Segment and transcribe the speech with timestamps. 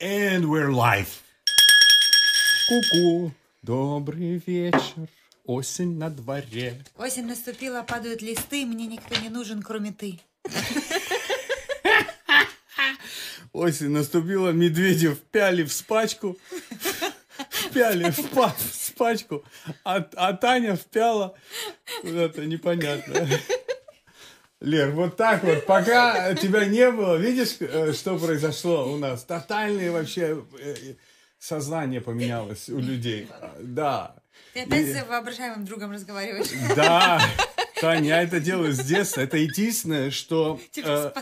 [0.00, 1.08] And we're live.
[2.68, 5.08] Ку-ку, добрый вечер.
[5.44, 6.82] Осень на дворе.
[6.96, 10.20] Осень наступила, падают листы, мне никто не нужен, кроме ты.
[13.52, 16.38] Осень наступила, медведи впяли в спачку.
[17.50, 18.56] Впяли в, па-
[19.00, 19.44] в спачку.
[19.84, 21.34] А, а Таня впяла
[22.02, 23.26] куда-то непонятно.
[24.60, 29.24] Лер, вот так вот, пока тебя не было, видишь, э, что произошло у нас?
[29.24, 30.74] Тотальное вообще э,
[31.38, 33.28] сознание поменялось у людей.
[33.60, 34.16] Да.
[34.52, 36.48] Ты опять И- с воображаемым другом разговариваешь.
[36.76, 37.22] Да,
[37.80, 39.20] Таня, я это делаю с детства.
[39.22, 41.12] Это единственное, что э,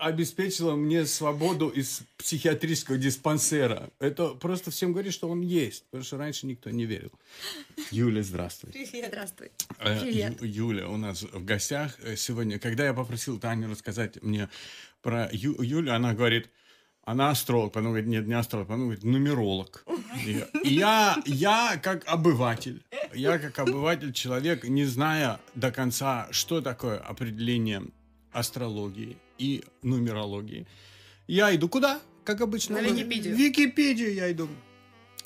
[0.00, 3.90] обеспечило мне свободу из психиатрического диспансера.
[4.00, 7.12] Это просто всем говорит, что он есть, потому что раньше никто не верил.
[7.90, 8.72] Юля, здравствуй.
[8.72, 9.06] Привет.
[9.08, 9.50] Здравствуй.
[9.78, 10.42] Э, Привет.
[10.42, 12.58] Ю- Юля у нас в гостях э, сегодня.
[12.58, 14.48] Когда я попросил Таню рассказать мне
[15.02, 16.48] про Ю- Юлю, она говорит,
[17.04, 17.72] она астролог.
[17.72, 18.68] Потом говорит, нет, не астролог.
[18.68, 19.84] Потом говорит, нумеролог.
[20.24, 26.98] И я, я как обыватель, я как обыватель, человек, не зная до конца, что такое
[26.98, 27.82] определение
[28.32, 30.66] астрологии и нумерологии,
[31.26, 32.00] я иду куда?
[32.24, 32.80] Как обычно.
[32.80, 33.34] На Википедию.
[33.34, 34.48] В Википедию я иду.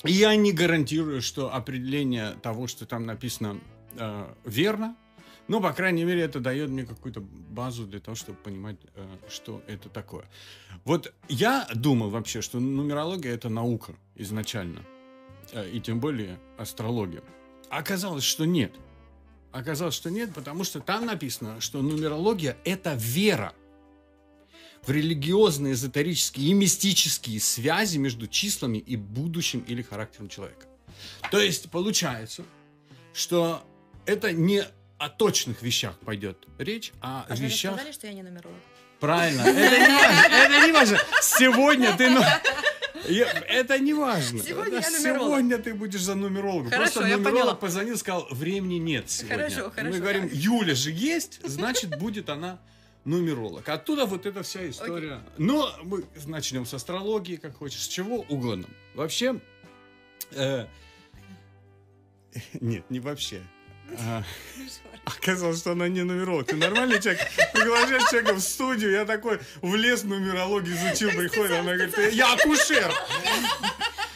[0.03, 3.59] И Я не гарантирую, что определение того, что там написано,
[3.97, 4.95] э, верно.
[5.47, 9.61] Но, по крайней мере, это дает мне какую-то базу для того, чтобы понимать, э, что
[9.67, 10.25] это такое.
[10.83, 14.83] Вот я думал вообще, что нумерология это наука изначально.
[15.53, 17.23] Э, и тем более астрология.
[17.69, 18.73] Оказалось, что нет.
[19.51, 23.53] Оказалось, что нет, потому что там написано, что нумерология это вера
[24.85, 30.67] в религиозные, эзотерические и мистические связи между числами и будущим или характером человека.
[31.31, 32.43] То есть получается,
[33.13, 33.63] что
[34.05, 34.63] это не
[34.97, 37.73] о точных вещах пойдет речь, а, А о же вещах...
[37.75, 38.57] сказали, что я не нумеролог.
[38.99, 39.41] Правильно.
[39.41, 40.35] Это не важно.
[40.35, 40.97] Это не важно.
[41.21, 42.03] Сегодня ты...
[43.13, 44.41] я- Это не важно.
[44.41, 44.89] Сегодня Это.
[44.99, 46.71] Сегодня ты будешь за нумерологом.
[46.71, 47.53] Хорошо, Просто нумеролог поняла.
[47.55, 49.37] позвонил, сказал, времени нет сегодня.
[49.37, 50.29] Хорошо, хорошо, Мы говорим.
[50.33, 52.59] Юля же есть, значит, будет она
[53.05, 53.69] нумеролог.
[53.69, 55.19] Оттуда вот эта вся история.
[55.37, 58.65] Но мы начнем с астрологии, как хочешь, с чего угодно.
[58.95, 59.39] Вообще,
[60.31, 60.65] э,
[62.59, 63.41] нет, не вообще.
[63.99, 64.23] А,
[65.05, 66.47] Оказалось, что она не нумеролог.
[66.47, 67.21] Ты нормальный человек?
[67.53, 72.91] Приглашаешь человека в студию, я такой в лес нумерологию изучил, приходит, она говорит, я акушер.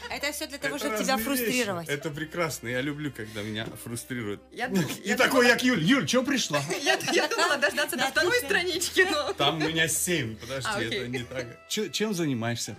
[0.09, 1.87] Это все для того, чтобы тебя фрустрировать.
[1.87, 4.41] Это прекрасно, я люблю, когда меня фрустрируют.
[4.51, 5.81] Я, И я такой, думала- як Юль.
[5.81, 6.61] Юль, что пришла?
[6.81, 9.31] я, я думала дождаться до второй странички, но...
[9.33, 11.45] Там у меня семь, подожди, А, это не так.
[11.69, 12.75] Чем занимаешься?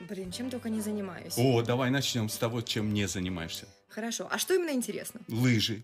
[0.00, 1.34] Блин, чем только не занимаюсь.
[1.36, 3.66] О, давай начнем с того, чем не занимаешься.
[3.88, 4.28] Хорошо.
[4.30, 5.20] А что именно интересно?
[5.28, 5.82] Лыжи.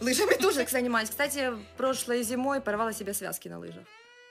[0.00, 1.10] Лыжами тоже занимаюсь.
[1.10, 3.84] Кстати, прошлой зимой порвала себе связки на лыжах.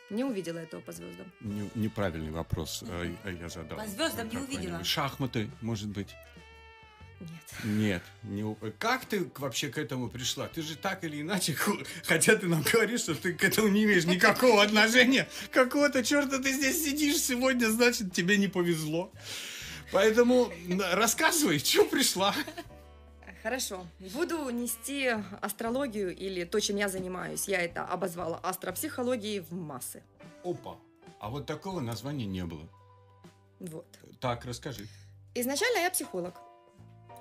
[0.09, 1.31] Не увидела этого по звездам.
[1.41, 3.77] Не- неправильный вопрос э, э, я задал.
[3.77, 4.81] По звездам не увидела.
[4.83, 6.15] Шахматы, может быть.
[7.19, 7.63] Нет.
[7.65, 8.03] Нет.
[8.23, 8.43] Не...
[8.43, 10.47] у- Как ты вообще к этому пришла?
[10.47, 11.57] Ты же так или иначе,
[12.05, 15.27] хотя ты нам говоришь, что ты к этому не имеешь никакого отношения.
[15.51, 19.11] Какого-то черта ты здесь сидишь сегодня, значит, тебе не повезло.
[19.91, 20.51] Поэтому
[20.93, 22.33] рассказывай, что пришла.
[23.47, 23.87] Хорошо.
[24.13, 25.07] Буду нести
[25.39, 27.47] астрологию или то, чем я занимаюсь.
[27.47, 30.03] Я это обозвала астропсихологией в массы.
[30.43, 30.75] Опа.
[31.21, 32.67] А вот такого названия не было.
[33.61, 33.85] Вот.
[34.19, 34.85] Так, расскажи.
[35.33, 36.33] Изначально я психолог.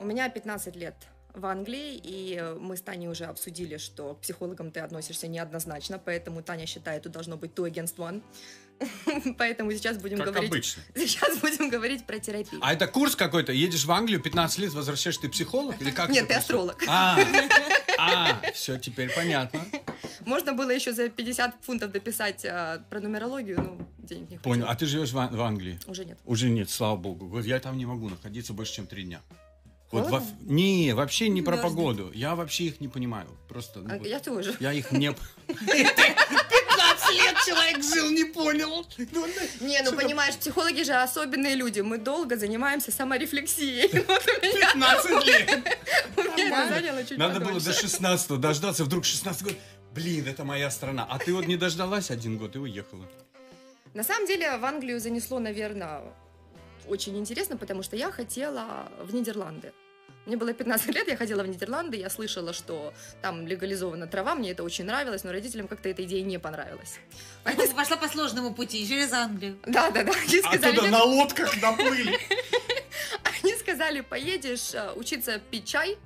[0.01, 0.97] У меня 15 лет
[1.33, 6.43] в Англии, и мы с Таней уже обсудили, что к психологам ты относишься неоднозначно, поэтому
[6.43, 8.21] Таня считает, тут должно быть two against one.
[9.39, 10.51] Поэтому сейчас будем Как говорить...
[10.51, 10.83] обычно.
[10.95, 12.61] Сейчас будем говорить про терапию.
[12.63, 13.53] А это курс какой-то?
[13.53, 15.81] Едешь в Англию, 15 лет, возвращаешься, ты психолог?
[15.81, 16.83] Или как Нет, ты астролог.
[16.87, 17.19] А,
[17.99, 19.65] а, все, теперь понятно.
[20.25, 24.67] Можно было еще за 50 фунтов дописать а, про нумерологию, но денег не Понял.
[24.69, 25.79] А ты живешь в, Ан- в Англии?
[25.87, 26.19] Уже нет.
[26.25, 27.27] Уже нет, слава богу.
[27.27, 29.21] Вот я там не могу находиться больше, чем три дня.
[29.93, 32.11] Вот во- не, вообще не про погоду.
[32.13, 33.29] Я вообще их не понимаю.
[33.49, 33.81] Просто.
[33.81, 34.57] ну, А, вот Я тоже.
[34.61, 35.15] я их не...
[35.47, 36.66] 15
[37.13, 38.87] лет человек жил, не понял.
[39.61, 41.81] Не, ну понимаешь, психологи же особенные люди.
[41.81, 43.91] Мы долго занимаемся саморефлексией.
[44.07, 45.79] Вот у меня 15 лет.
[46.17, 49.55] у меня это заняло чуть Надо было до 16 дождаться, вдруг 16 год.
[49.95, 51.07] Блин, это моя страна.
[51.09, 53.07] А ты вот не дождалась один год и уехала.
[53.95, 56.03] На самом деле в Англию занесло, наверное,
[56.87, 59.73] очень интересно, потому что я хотела в Нидерланды.
[60.27, 62.93] Мне было 15 лет, я ходила в Нидерланды, я слышала, что
[63.23, 66.99] там легализована трава, мне это очень нравилось, но родителям как-то эта идея не понравилась.
[67.45, 69.57] Поэтому пошла по сложному пути через Англию.
[69.67, 70.13] Да, да, да.
[70.13, 72.19] Они сказали, Оттуда на лодках доплыли.
[73.43, 75.97] они сказали, поедешь э, учиться пить чай,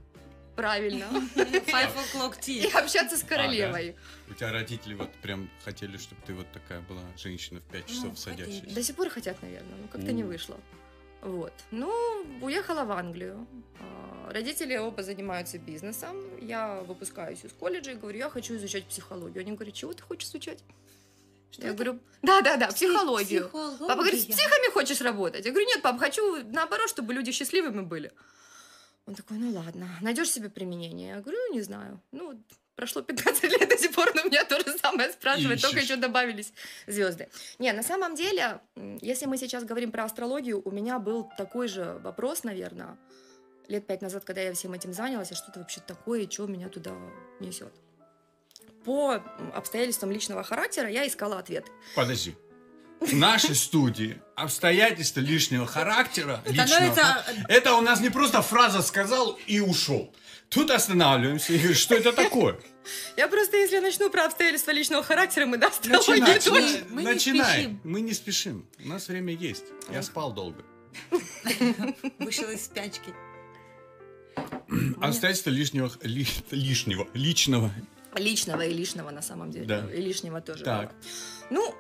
[0.55, 1.06] правильно.
[1.34, 2.78] Five o'clock И tea.
[2.78, 3.96] общаться с королевой.
[4.28, 7.94] У тебя родители вот прям хотели, чтобы ты вот такая была женщина в 5 Ну,
[7.94, 8.44] часов хотели.
[8.44, 8.75] садящаяся.
[8.75, 10.58] До сих пор хотят, наверное, но как-то не вышло.
[11.22, 11.52] Вот.
[11.70, 11.93] Ну,
[12.40, 13.46] уехала в Англию.
[13.81, 16.17] А, Родители оба занимаются бизнесом.
[16.40, 19.40] Я выпускаюсь из колледжа и говорю, я хочу изучать психологию.
[19.43, 20.62] Они говорят, чего ты хочешь изучать?
[21.50, 21.76] Что я это?
[21.76, 23.44] говорю, да-да-да, психологию.
[23.44, 23.78] Психология.
[23.87, 25.44] Папа говорит, с психами хочешь работать?
[25.44, 28.12] Я говорю, нет, пап, хочу наоборот, чтобы люди счастливыми были.
[29.06, 31.08] Он такой, ну ладно, найдешь себе применение?
[31.08, 32.00] Я говорю, «Ну, не знаю.
[32.12, 32.40] Ну,
[32.81, 36.53] прошло 15 лет до сих пор, но меня то же самое спрашивают, только еще добавились
[36.87, 37.29] звезды.
[37.59, 38.61] Не, на самом деле,
[39.03, 42.97] если мы сейчас говорим про астрологию, у меня был такой же вопрос, наверное,
[43.69, 46.47] лет пять назад, когда я всем этим занялась, а что это вообще такое, и что
[46.47, 46.93] меня туда
[47.38, 47.73] несет.
[48.85, 49.23] По
[49.55, 51.67] обстоятельствам личного характера я искала ответ.
[51.94, 52.35] Подожди.
[53.00, 59.61] В нашей студии обстоятельства лишнего характера, личного это у нас не просто фраза сказал и
[59.61, 60.14] ушел.
[60.50, 62.58] Тут останавливаемся и говорим, что это такое?
[63.17, 66.52] Я просто, если я начну про обстоятельства личного характера, мы до Начинай, точно.
[66.52, 67.52] Мы- мы не начинай.
[67.52, 67.81] спешим.
[67.85, 68.67] Мы не спешим.
[68.85, 69.64] У нас время есть.
[69.91, 70.62] Я спал долго.
[72.19, 73.14] Вышел из спячки.
[75.00, 77.70] Обстоятельства лишнего, ли- лишнего, личного.
[78.17, 79.67] Личного и лишнего на самом деле.
[79.67, 79.87] Да.
[79.93, 80.64] И лишнего тоже.
[80.64, 80.88] Так.
[80.91, 80.94] было.
[81.50, 81.75] Ну,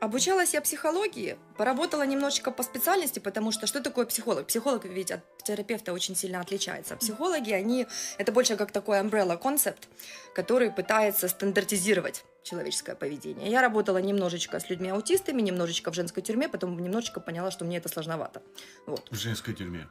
[0.00, 4.46] обучалась я психологии, поработала немножечко по специальности, потому что что такое психолог?
[4.46, 6.96] Психолог ведь от терапевта очень сильно отличается.
[6.96, 7.86] Психологи, они,
[8.18, 9.88] это больше как такой umbrella концепт,
[10.34, 13.50] который пытается стандартизировать человеческое поведение.
[13.50, 17.88] Я работала немножечко с людьми-аутистами, немножечко в женской тюрьме, потом немножечко поняла, что мне это
[17.88, 18.42] сложновато.
[18.86, 19.06] Вот.
[19.10, 19.86] В женской тюрьме.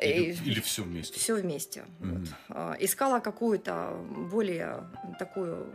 [0.00, 1.18] Или, или все вместе.
[1.20, 1.84] Все вместе.
[2.00, 2.18] Мгм.
[2.20, 2.28] Вот.
[2.48, 3.94] А, Искала какую-то
[4.30, 4.84] более
[5.18, 5.66] такую,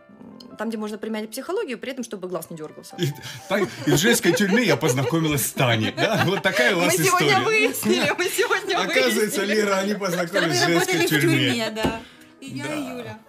[0.57, 2.95] там, где можно применять психологию, при этом, чтобы глаз не дергался.
[2.97, 3.07] И,
[3.47, 5.93] так, и в женской тюрьме я познакомилась с Таней.
[5.95, 6.23] Да?
[6.25, 7.39] Вот такая у Мы вас сегодня история.
[7.45, 9.55] выяснили, мы сегодня Оказывается, выяснили.
[9.61, 11.37] Лера, они Что познакомились в женской в тюрьме.
[11.37, 12.01] тюрьме, да.
[12.41, 12.73] И я, Да.
[12.75, 13.19] и Юля.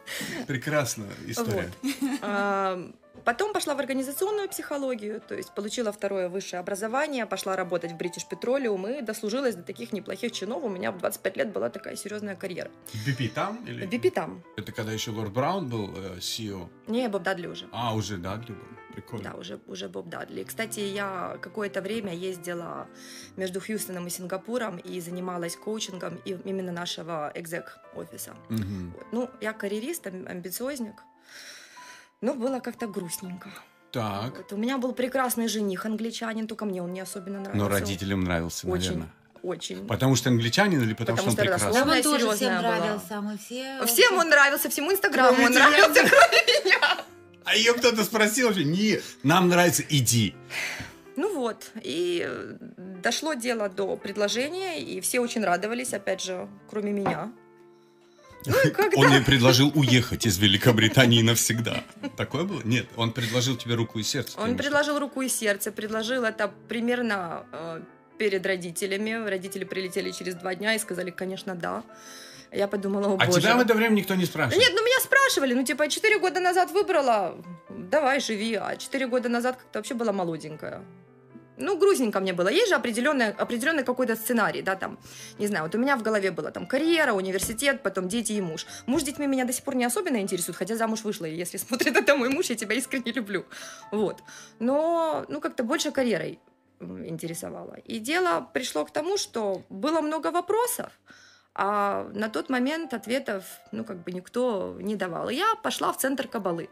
[0.47, 1.71] Прекрасная история.
[2.23, 2.91] А,
[3.29, 8.25] Потом пошла в организационную психологию, то есть получила второе высшее образование, пошла работать в British
[8.31, 10.65] Petroleum и дослужилась до таких неплохих чинов.
[10.65, 12.71] У меня в 25 лет была такая серьезная карьера.
[13.07, 13.63] BP там?
[13.67, 13.85] Или?
[13.85, 14.43] В BP там.
[14.57, 16.71] Это когда еще Лорд Браун был э, CEO.
[16.87, 17.67] Не, Боб Дадли уже.
[17.71, 18.65] А, уже Дадли был.
[18.95, 19.33] Прикольно.
[19.33, 20.45] Да, уже, уже Боб Дадли.
[20.45, 22.87] Кстати, я какое-то время ездила
[23.37, 28.35] между Хьюстоном и Сингапуром и занималась коучингом именно нашего экзек-офиса.
[28.49, 28.95] Мгм.
[28.97, 29.07] Вот.
[29.13, 31.03] Ну, я карьерист, ам- амбициозник.
[32.21, 33.49] Но было как-то грустненько.
[33.93, 34.37] Так.
[34.37, 34.53] Вот.
[34.53, 37.57] У меня был прекрасный жених, англичанин, только мне он не особенно нравился.
[37.59, 39.09] Но родителям нравился, Очень, наверное.
[39.43, 39.87] очень.
[39.87, 41.81] Потому что англичанин или потому, Потому что он прекрасный?
[41.81, 42.77] Нам он тоже всем была.
[42.77, 43.87] нравился, мы все...
[43.87, 46.99] Всем он нравился, всему Инстаграму он нравился, кроме меня.
[47.45, 50.35] А ее кто-то спросил вообще, не, нам нравится, иди.
[51.17, 52.57] Ну вот, и э,
[53.03, 57.33] дошло дело до предложения, и все очень радовались, опять же, кроме меня.
[58.47, 58.55] Ну.
[58.97, 61.85] Он ей предложил уехать из Великобритании навсегда.
[62.17, 62.61] Такое было?
[62.65, 64.39] Нет, он предложил тебе руку и сердце.
[64.41, 67.81] Он предложил руку и сердце, предложил это примерно э,
[68.17, 69.29] перед родителями.
[69.29, 71.83] Родители прилетели через два дня и сказали, конечно, да.
[72.51, 73.41] Я подумала, о А боже.
[73.41, 74.61] тебя в это время никто не Да спрашивает?
[74.61, 77.37] нет, ну меня спрашивали, ну типа, четыре года назад выбрала,
[77.69, 80.83] давай, живи, а четыре года назад как-то вообще была молоденькая.
[81.59, 82.49] Ну, грустненько мне было.
[82.49, 84.99] Есть же определенный, определенный какой-то сценарий, да, там,
[85.39, 88.67] не знаю, вот у меня в голове было там карьера, университет, потом дети и муж.
[88.87, 91.57] Муж с детьми меня до сих пор не особенно интересует, хотя замуж вышла, и если
[91.67, 93.45] смотрит это мой муж, я тебя искренне люблю.
[93.93, 94.23] Вот.
[94.61, 96.39] Но, ну, как-то больше карьерой
[96.81, 97.75] интересовало.
[97.85, 100.93] И дело пришло к тому, что было много вопросов,
[101.55, 105.29] а на тот момент ответов, ну, как бы никто не давал.
[105.29, 106.69] И я пошла в центр Кабалы.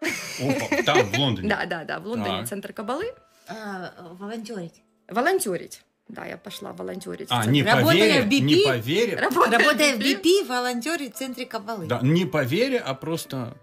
[0.00, 1.48] Опа, там, в Лондоне.
[1.56, 3.12] Да, да, да, в Лондоне центр Кабалы.
[3.48, 4.82] А, волонтерить.
[5.08, 5.82] Волонтерить.
[6.08, 7.28] Да, я пошла волонтерить.
[7.30, 8.40] А, не Работая поверя, в BP?
[8.40, 10.22] не поверя, Работая Работая в BP?
[10.22, 11.86] BP, волонтерить в центре Кабалы.
[11.86, 13.56] да, не поверя, а просто...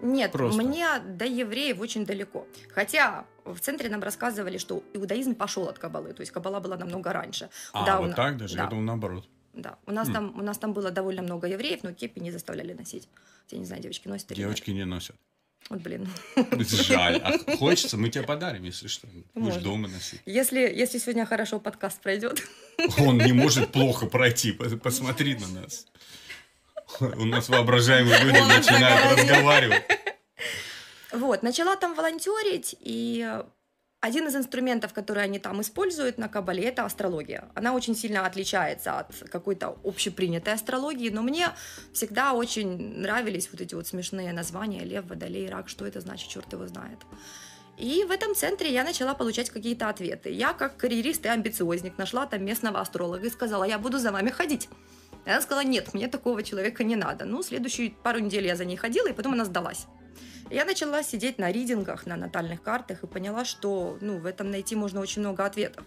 [0.00, 0.60] Нет, Просто.
[0.62, 2.44] мне до евреев очень далеко.
[2.74, 7.12] Хотя в центре нам рассказывали, что иудаизм пошел от Кабалы, то есть Кабала была намного
[7.12, 7.50] раньше.
[7.72, 8.56] А, Да, вот на- так даже?
[8.56, 8.64] да.
[8.64, 9.28] Я думал наоборот.
[9.52, 10.12] Да, у нас, Хм.
[10.12, 13.08] там, у нас там было довольно много евреев, но кепи не заставляли носить.
[13.50, 14.46] Я не знаю, девочки носят или нет.
[14.48, 15.14] Девочки не носят.
[15.70, 16.08] Вот, блин.
[16.60, 17.20] Жаль.
[17.24, 19.06] А хочется, мы тебе подарим, если что.
[19.34, 20.20] Будешь дома носить.
[20.26, 22.42] Если, если сегодня хорошо подкаст пройдет,
[22.98, 24.52] Он не может плохо пройти.
[24.52, 25.86] Пос- Посмотри на нас.
[27.00, 29.82] У нас воображаемые люди начинают разговаривать.
[31.12, 33.38] Вот, начала там волонтерить, и
[34.02, 37.48] один из инструментов, который они там используют на Кабале, это астрология.
[37.54, 41.50] Она очень сильно отличается от какой-то общепринятой астрологии, но мне
[41.92, 46.52] всегда очень нравились вот эти вот смешные названия Лев, Водолей, Рак, что это значит, черт
[46.52, 46.98] его знает.
[47.78, 50.30] И в этом центре я начала получать какие-то ответы.
[50.30, 54.30] Я, как карьерист и амбициозник, нашла там местного астролога и сказала, я буду за вами
[54.30, 54.68] ходить.
[55.24, 57.24] Она сказала, нет, мне такого человека не надо.
[57.24, 59.86] Ну, следующую пару недель я за ней ходила, и потом она сдалась.
[60.52, 64.76] Я начала сидеть на ридингах, на натальных картах и поняла, что ну, в этом найти
[64.76, 65.84] можно очень много ответов.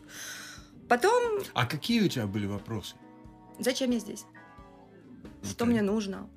[0.90, 2.96] Потом, А какие у тебя были вопросы?
[3.60, 4.26] зачем я здесь?
[5.44, 5.74] Что Окей.
[5.74, 6.28] мне нужно?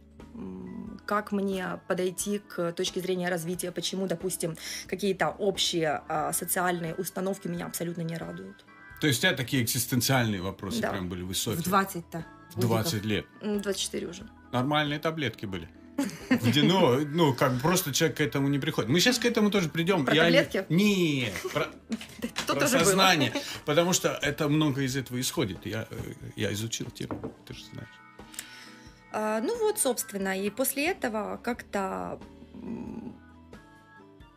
[1.06, 3.72] Как мне подойти к точке зрения развития?
[3.72, 4.56] Почему, допустим,
[4.86, 8.64] какие-то общие а, социальные установки меня абсолютно не радуют?
[9.00, 10.90] То есть у тебя такие экзистенциальные вопросы Да.
[10.90, 11.62] прям были высокие?
[11.62, 12.26] В 20-то.
[12.54, 13.26] В 20 лет.
[13.40, 14.28] М, 24 уже.
[14.52, 15.68] Нормальные таблетки были.
[16.28, 18.88] Где, ну, ну, как бы просто человек к этому не приходит.
[18.90, 20.04] Мы сейчас к этому тоже придем.
[20.04, 20.66] Про Я не- таблетки?
[20.72, 21.66] Нет, про,
[22.46, 22.84] про тоже было.
[22.84, 23.32] сознание.
[23.64, 25.66] Потому что это много из этого исходит.
[25.66, 25.96] Я, э,
[26.36, 27.88] я изучил тему, ты же знаешь.
[29.12, 32.20] А, ну вот, собственно, и после этого как-то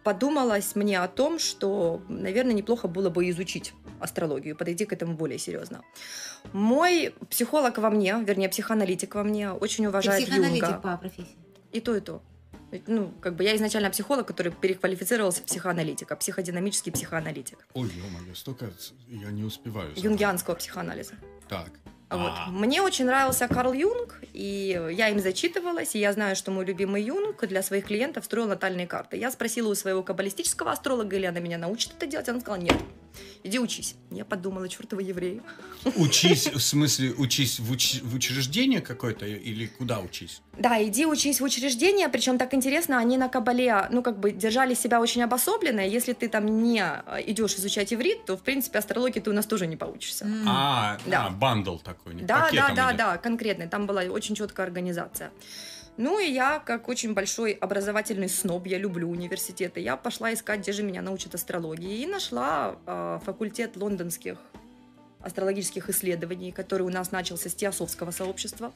[0.03, 5.37] подумалось мне о том, что, наверное, неплохо было бы изучить астрологию, подойти к этому более
[5.37, 5.83] серьезно.
[6.53, 10.79] Мой психолог во мне, вернее, психоаналитик во мне, очень Ты уважает психоаналитик Юнга.
[10.79, 11.37] по профессии.
[11.71, 12.21] И то, и то.
[12.87, 18.71] Ну, как бы я изначально психолог, который переквалифицировался в психоаналитика, психодинамический психоаналитик, Ой, ё-моё, столько
[19.09, 19.91] я не успеваю.
[19.95, 21.15] юнгианского психоанализа.
[21.49, 21.69] Так.
[22.09, 22.31] Вот.
[22.33, 26.65] А, Мне очень нравился Карл Юнг, и я им зачитывалась, и я знаю, что мой
[26.65, 29.15] любимый Юнг для своих клиентов строил натальные карты.
[29.17, 32.75] Я спросила у своего каббалистического астролога, или она меня научит это делать, она сказала, нет,
[33.43, 33.95] иди учись.
[34.11, 35.41] Я подумала, чертовы евреи.
[35.95, 40.41] Учись, в смысле, учись в, уч- в учреждение какое-то или куда учись?
[40.57, 44.73] Да, иди учись в учреждение, причем так интересно, они на кабале, ну, как бы держали
[44.73, 48.79] себя очень обособленно, и если ты там не э, идешь изучать иврит, то, в принципе,
[48.79, 50.25] астрологии ты у нас тоже не получишься.
[50.25, 50.45] М.
[50.47, 51.27] А, Да.
[51.27, 52.13] а, бандл такой.
[52.15, 52.97] не Да, да, да, идет.
[52.97, 53.67] да, конкретно.
[53.67, 55.31] Там была очень четкая организация.
[55.98, 60.71] Ну и я, как очень большой образовательный сноб, я люблю университеты, я пошла искать, где
[60.71, 64.38] же меня научат астрологии, и нашла э, факультет лондонских
[65.19, 68.74] астрологических исследований, который у нас начался с теософского сообщества.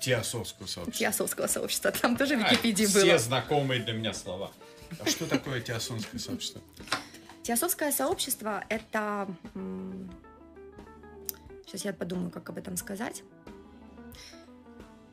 [0.00, 1.06] Теософского сообщества.
[1.06, 3.18] Теософского сообщества, там тоже в А, Википедии все было.
[3.18, 4.52] знакомые для меня слова.
[5.00, 6.60] А что такое теософское сообщество?
[7.42, 9.26] Теософское сообщество— это...
[11.66, 13.22] Сейчас я подумаю, как об этом сказать.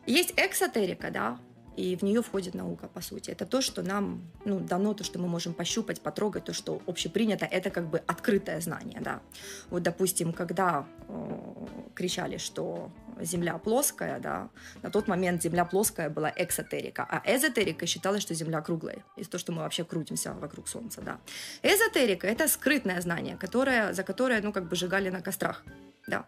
[0.08, 1.38] Есть эксотерика, да,
[1.78, 3.30] и в нее входит наука, по сути.
[3.30, 7.46] Это то, что нам ну, дано, то, что мы можем пощупать, потрогать, то, что общепринято,
[7.46, 9.22] это как бы открытое знание, да.
[9.70, 14.50] Вот, допустим, когда э, кричали, что Земля плоская, да,
[14.82, 19.40] на тот момент Земля плоская была эксотерика, а эзотерика считалась, что Земля круглая, из-за того,
[19.40, 21.20] что мы вообще крутимся вокруг Солнца, да.
[21.62, 25.64] Эзотерика— это скрытное знание, которое, за которое, ну, как бы сжигали на кострах,
[26.08, 26.26] да.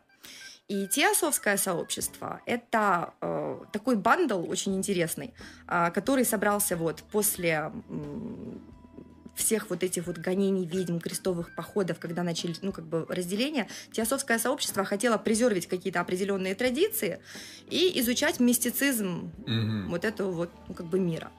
[0.69, 5.33] И теософское сообщество– это э, такой бандл очень интересный,
[5.65, 8.61] а, который собрался вот после м,
[9.33, 14.37] всех вот этих вот гонений ведьм, крестовых походов, когда начали, ну, как бы разделение, теософское
[14.37, 17.19] сообщество хотело презервить какие-то определенные традиции
[17.71, 19.89] и изучать мистицизм Мгм.
[19.89, 21.31] вот этого вот, ну, как бы мира.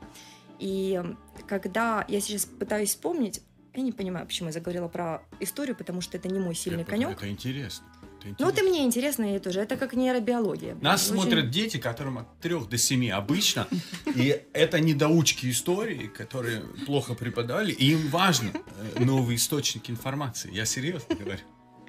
[0.58, 1.00] И
[1.49, 3.42] когда я сейчас пытаюсь вспомнить,
[3.75, 6.90] я не понимаю, почему я заговорила про историю, потому что это не мой сильный Это-
[6.90, 7.10] конек.
[7.18, 7.87] Это интересно.
[8.24, 9.60] Это Ну, это мне интересно, и тоже.
[9.60, 10.76] Это как нейробиология.
[10.80, 13.66] Нас Очень- смотрят дети, которым от 3 до 7 обычно,
[14.14, 18.50] и это недоучки истории, которые плохо преподали, и им важно
[18.96, 20.50] э, новые источники информации.
[20.52, 21.40] Я серьезно говорю.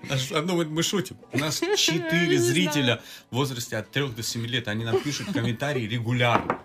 [0.09, 1.17] А, Ну, мы шутим.
[1.33, 5.83] У нас 4 зрителя в возрасте от 3 до 7 лет, они нам пишут комментарии
[5.87, 6.59] регулярно.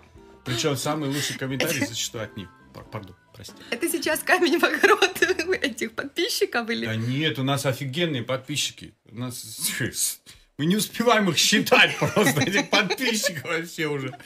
[0.45, 2.47] Причем самые лучшие комментарии зачастую от них.
[2.73, 3.53] Пар- Пардон, прости.
[3.69, 5.21] Это сейчас камень в огород
[5.61, 6.85] этих подписчиков или...
[6.85, 8.93] Да нет, у нас офигенные подписчики.
[9.11, 9.71] У нас...
[10.57, 14.17] Мы не успеваем их считать просто, этих подписчиков вообще уже.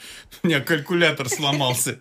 [0.42, 2.00] У меня калькулятор сломался.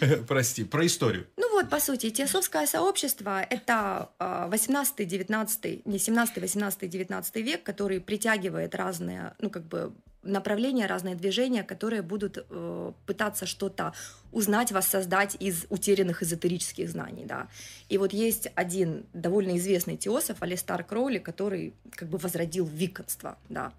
[0.28, 1.26] Прости, про историю.
[1.38, 9.48] Ну вот, по сути, теософское сообщество— это 18-19, не 17-18-19 век, который притягивает разные, ну
[9.48, 13.92] как бы направления, разные движения, которые будут э, пытаться что-то
[14.32, 17.46] узнать, воссоздать из утерянных эзотерических знаний, да.
[17.88, 23.72] И вот есть один довольно известный теософ, Алистар Кроули, который как бы возродил виконство, да.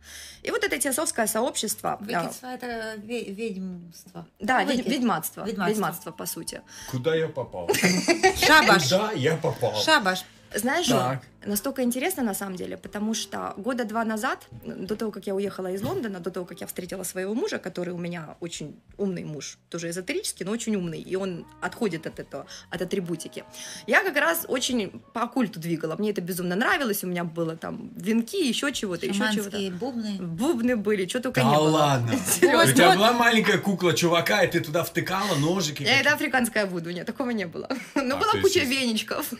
[0.43, 1.97] И вот это теософское сообщество...
[2.01, 4.25] да, Выкидство это ве- ведьмство.
[4.39, 4.91] Да, ведь- Выкид.
[4.93, 5.73] ведьматство, Ведьматство.
[5.73, 6.61] ведьматство, по сути.
[6.91, 7.69] Куда я попал?
[8.37, 8.83] Шабаш.
[8.83, 9.75] Куда я попал?
[9.75, 10.23] Шабаш.
[10.55, 11.21] Знаешь, Так.
[11.45, 15.71] настолько интересно на самом деле, потому что года два назад, до того, как я уехала
[15.71, 19.57] из Лондона, до того, как я встретила своего мужа, который у меня очень умный муж,
[19.69, 23.43] тоже эзотерический, но очень умный, и он отходит от этого, от атрибутики.
[23.87, 27.91] Я как раз очень по оккульту двигала, мне это безумно нравилось, у меня было там
[27.95, 29.57] венки, еще чего-то, еще чего-то.
[29.77, 30.17] Бубны.
[30.19, 31.69] Бубны были, что только Да не было.
[31.69, 32.13] ладно.
[32.17, 32.63] Серьезно.
[32.71, 35.83] У тебя была маленькая кукла чувака, и ты туда втыкала ножики?
[35.83, 37.69] Я это африканская вуду, нет, такого не было.
[37.95, 39.31] Но А, была куча веничков.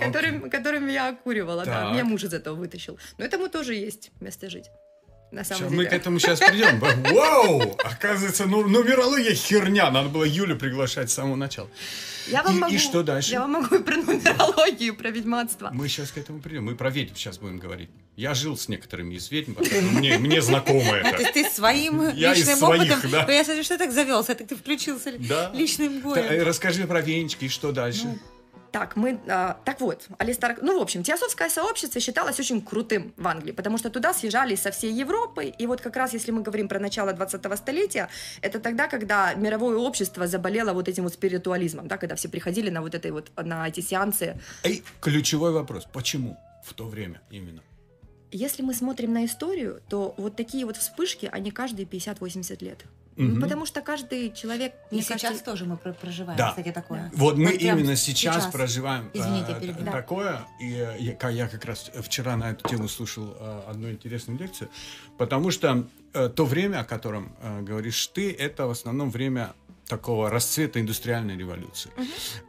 [0.00, 1.90] И- которым, которыми я окуривала, да.
[1.92, 2.98] Меня муж из этого вытащил.
[3.18, 4.66] Но этому тоже есть место жить.
[5.32, 5.82] На самом Щас деле.
[5.84, 6.80] мы к этому сейчас придем.
[7.14, 7.76] Вау!
[7.84, 9.88] Оказывается, ну, нумерология херня.
[9.88, 11.68] Надо было Юлю приглашать с самого начала.
[12.26, 13.30] Я вам И- и могу, что дальше?
[13.30, 15.70] Я вам могу и про нумерологию, и про ведьматство.
[15.72, 16.64] Мы сейчас к этому придем.
[16.64, 17.90] Мы про ведьм сейчас будем говорить.
[18.16, 21.22] Я жил с некоторыми из ведьм, поэтому мне, мне знакомо А, то это.
[21.22, 23.10] есть ты своим Я из личным своих, опытом...
[23.12, 23.24] да.
[23.28, 25.52] Ну, Я смотрю, что так завелся, так ты включился Да.
[25.54, 26.24] личным Да, боем.
[26.24, 28.02] э, Расскажи про венчики, и что дальше?
[28.04, 28.18] Ну,
[28.72, 33.26] Так, мы, а, так вот, Алистар, ну, в общем, теософское сообщество считалось очень крутым в
[33.26, 36.68] Англии, потому что туда съезжались со всей Европы, и вот как раз, если мы говорим
[36.68, 38.08] про начало 20-го столетия,
[38.42, 42.80] это тогда, когда мировое общество заболело вот этим вот спиритуализмом, да, когда все приходили на
[42.80, 44.38] вот этой вот, на эти сеансы.
[44.62, 45.86] Эй, ключевой вопрос.
[45.92, 47.62] Почему в то время именно?
[48.30, 52.84] Если мы смотрим на историю, то вот такие вот вспышки, они каждые 50-80 лет.
[53.20, 53.40] Мгм.
[53.40, 56.50] Потому что каждый человек, И мне сейчас кажется, тоже мы про- проживаем, Да.
[56.50, 57.10] кстати, такое.
[57.14, 60.40] Вот мы прям именно сейчас, проживаем Извините, э, т- такое.
[60.60, 64.70] И э, я, я как раз вчера на эту тему слушал э, одну интересную лекцию,
[65.18, 69.52] потому что э, то время, о котором э, говоришь ты, это в основном время
[69.86, 71.90] такого расцвета индустриальной революции.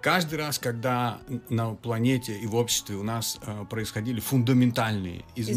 [0.01, 5.51] Каждый раз, когда на планете и в обществе у нас э, происходили фундаментальные изменения,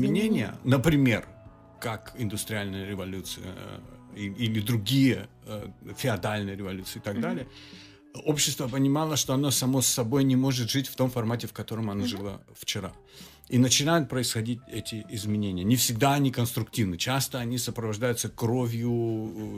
[0.54, 0.54] Изменения.
[0.64, 1.26] например,
[1.80, 3.78] как индустриальная революция э,
[4.16, 7.22] или другие э, феодальные революции и так Мгм.
[7.22, 7.46] далее,
[8.24, 11.90] общество понимало, что оно само с собой не может жить в том формате, в котором
[11.90, 12.92] оно жило вчера.
[13.50, 15.64] И начинают происходить эти изменения.
[15.64, 16.96] Не всегда они конструктивны.
[16.96, 18.90] Часто они сопровождаются кровью,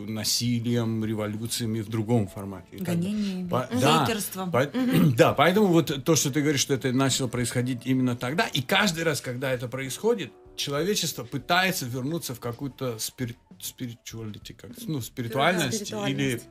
[0.09, 2.79] э, насилием, революциями в другом формате.
[2.79, 4.09] Гонениями, По- да,
[4.51, 4.67] по-
[5.17, 9.05] Да, поэтому вот то, что ты говоришь, что это начало происходить именно тогда, и каждый
[9.05, 15.85] раз, когда это происходит, человечество пытается вернуться в какую-то спирит, spirituality, как, ну, спиритуальность, или,
[15.85, 16.49] спиритуальность.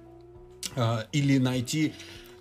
[0.75, 1.93] а, или найти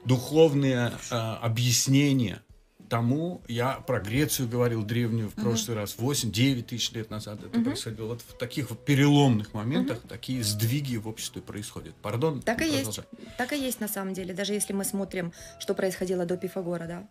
[0.05, 2.43] духовные а, объяснения
[2.89, 8.07] тому, я про Грецию говорил древнюю в прошлый раз, 8-9 тысяч лет назад это происходило.
[8.09, 11.95] Вот в таких переломных моментах такие сдвиги в обществе происходят.
[11.97, 12.77] Пардон, Так и есть.
[12.85, 13.05] продолжай.
[13.37, 14.35] Так и есть на самом деле.
[14.35, 17.09] Даже если мы смотрим, что происходило до Пифагора, да.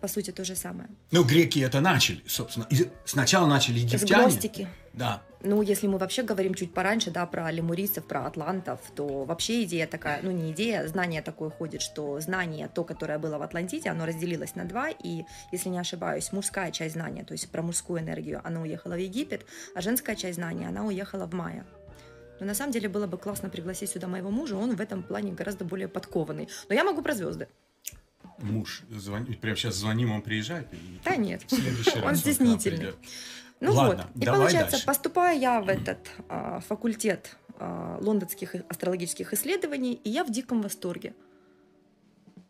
[0.00, 0.88] По сути, то же самое.
[1.10, 2.66] Ну, греки это начали, собственно.
[2.70, 4.68] И сначала начали египтяне.
[4.92, 5.22] Да.
[5.42, 9.86] Ну, если мы вообще говорим чуть пораньше, да, про лемурийцев, про атлантов, то вообще идея
[9.86, 14.04] такая, ну не идея, знание такое ходит, что знание, то, которое было в Атлантиде, оно
[14.04, 18.40] разделилось на два, и, если не ошибаюсь, мужская часть знания, то есть про мужскую энергию,
[18.42, 19.46] она уехала в Египет,
[19.76, 21.64] а женская часть знания, она уехала в Майя.
[22.40, 25.32] Но на самом деле было бы классно пригласить сюда моего мужа, он в этом плане
[25.32, 26.48] гораздо более подкованный.
[26.68, 27.48] Но я могу про звезды.
[28.38, 30.68] Муж звонит, прямо сейчас звоним, он приезжает?
[31.04, 31.42] Да нет.
[32.04, 32.94] Он стеснительный.
[33.60, 34.86] Ну Ладно, вот, и получается, дальше.
[34.86, 41.14] поступаю я в этот а, факультет а, лондонских астрологических исследований, и я в диком восторге.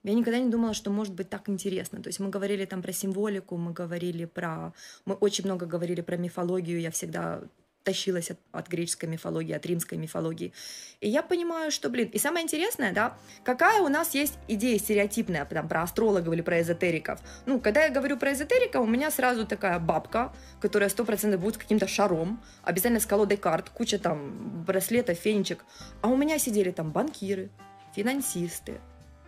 [0.04, 2.02] Я никогда не думала, что может быть так интересно.
[2.02, 4.72] То есть мы говорили там про символику, мы говорили про...
[5.04, 7.42] Мы очень много говорили про мифологию, я всегда
[7.88, 10.52] тащилась от, от греческой мифологии, от римской мифологии.
[11.00, 15.46] И я понимаю, что, блин, и самое интересное, да, какая у нас есть идея стереотипная
[15.46, 17.18] там, про астрологов или про эзотериков.
[17.46, 21.54] Ну, когда я говорю про эзотерика, у меня сразу такая бабка, которая сто процентов будет
[21.54, 25.64] с каким-то шаром, обязательно с колодой карт, куча там браслетов, фенечек.
[26.02, 27.48] А у меня сидели там банкиры,
[27.96, 28.80] финансисты,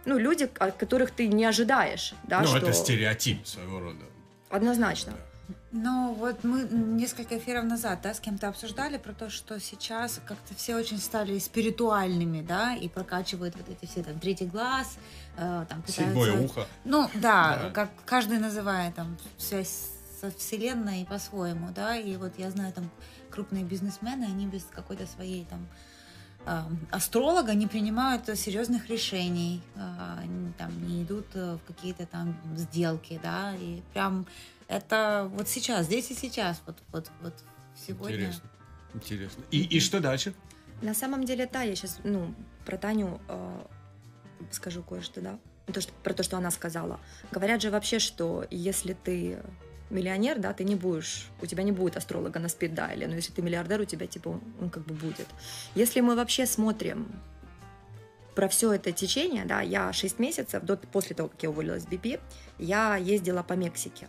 [0.05, 2.59] ну, люди, от которых ты не ожидаешь, да, ну, что...
[2.59, 4.05] это стереотип своего рода.
[4.51, 5.14] Однозначно.
[5.72, 10.54] Ну, вот мы несколько эфиров назад, да, с кем-то обсуждали про то, что сейчас как-то
[10.54, 14.98] все очень стали спиритуальными, да, и прокачивают вот эти все там третий глаз,
[15.36, 15.92] э, там пытаются...
[15.92, 16.66] Седьмое ухо.
[16.84, 17.70] Ну, да, Да.
[17.70, 22.90] как каждый называет там связь со Вселенной по-своему, да, и вот я знаю там
[23.30, 25.66] крупные бизнесмены, они без какой-то своей там
[26.46, 29.62] а, астролога не принимают серьезных решений,
[30.18, 34.26] они там не идут э, в какие-то там сделки, да, и прям
[34.70, 37.35] это вот сейчас, здесь и сейчас, вот, вот, вот
[37.87, 38.16] сегодня.
[38.16, 38.50] Интересно.
[38.94, 39.44] Интересно.
[39.50, 40.33] И, и что дальше?
[40.80, 43.61] На самом деле, да, я сейчас, ну, про Таню э,
[44.52, 47.00] скажу кое-что, да, то, что, про то, что она сказала.
[47.33, 49.38] Говорят же вообще, что если ты
[49.90, 53.16] миллионер, да, ты не будешь, у тебя не будет астролога на speed dial е, но
[53.16, 55.26] если ты миллиардер, у тебя, типа, он, он как бы будет.
[55.74, 57.09] Если мы вообще смотрим
[58.37, 61.87] про все это течение, да, я 6 месяцев, до, после того, как я уволилась с
[61.87, 62.20] BP,
[62.59, 64.06] я ездила по Мексике.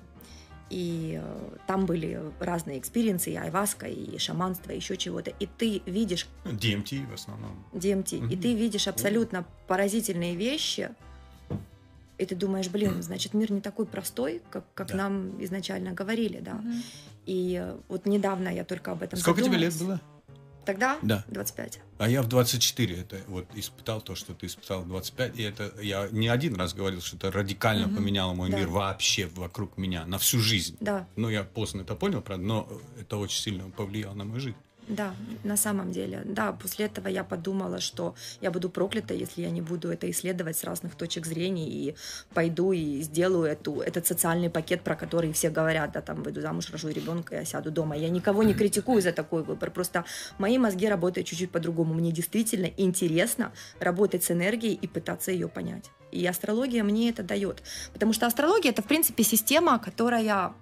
[0.72, 5.30] И э, там были разные experience ы, и айваска, и шаманство, и еще чего-то.
[5.30, 7.62] И ты видишь DMT в основном.
[7.74, 8.42] DMT, и Мгм.
[8.42, 10.90] ты видишь абсолютно поразительные вещи,
[12.18, 14.96] и ты думаешь, блин, значит, мир не такой простой, как, как Да.
[14.96, 16.54] нам изначально говорили, да.
[16.54, 16.84] Мгм.
[17.26, 20.00] И э, вот недавно я только об этом Сколько тебе лет было?
[20.66, 21.24] Тогда Да.
[21.28, 21.80] 25.
[21.98, 25.38] А я в 24 это вот испытал то, что ты испытал в 25.
[25.38, 27.96] И это я не один раз говорил, что это радикально Мгм.
[27.96, 28.58] поменяло мой Да.
[28.58, 30.78] мир вообще вокруг меня на всю жизнь.
[30.80, 34.58] Да, Ну, я поздно это понял, правда, но это очень сильно повлияло на мою жизнь.
[34.88, 35.14] Да,
[35.44, 36.22] на самом деле.
[36.26, 40.58] Да, после этого я подумала, что я буду проклята, если я не буду это исследовать
[40.58, 41.96] с разных точек зрения и
[42.34, 46.70] пойду и сделаю эту, этот социальный пакет, про который все говорят, да, там, выйду замуж,
[46.72, 47.96] рожу ребенка, я сяду дома.
[47.96, 50.04] Я никого не критикую за такой выбор, просто
[50.40, 51.94] мои мозги работают чуть-чуть по-другому.
[51.94, 55.90] Мне действительно интересно работать с энергией и пытаться ее понять.
[56.12, 57.64] И астрология мне это дает.
[57.94, 60.54] Потому что астрология это, в принципе, система, которая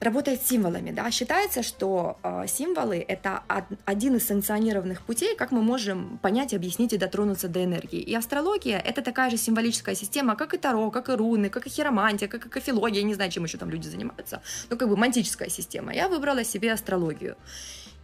[0.00, 0.90] работает с символами.
[0.90, 1.10] Да?
[1.10, 6.92] Считается, что э, символы это од- один из санкционированных путей, как мы можем понять, объяснить
[6.92, 8.00] и дотронуться до энергии.
[8.00, 11.70] И астрология это такая же символическая система, как и Таро, как и руны, как и
[11.70, 13.02] хиромантия, как и кофилогия.
[13.02, 14.42] Не знаю, чем еще там люди занимаются.
[14.70, 15.94] Ну, как бы мантическая система.
[15.94, 17.36] Я выбрала себе астрологию.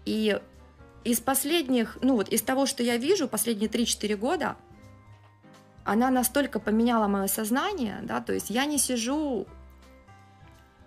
[0.06, 0.38] И
[1.04, 4.56] из последних, ну вот из того, что я вижу, последние 3-4 года,
[5.84, 9.46] она настолько поменяла мое сознание, да, то есть я не сижу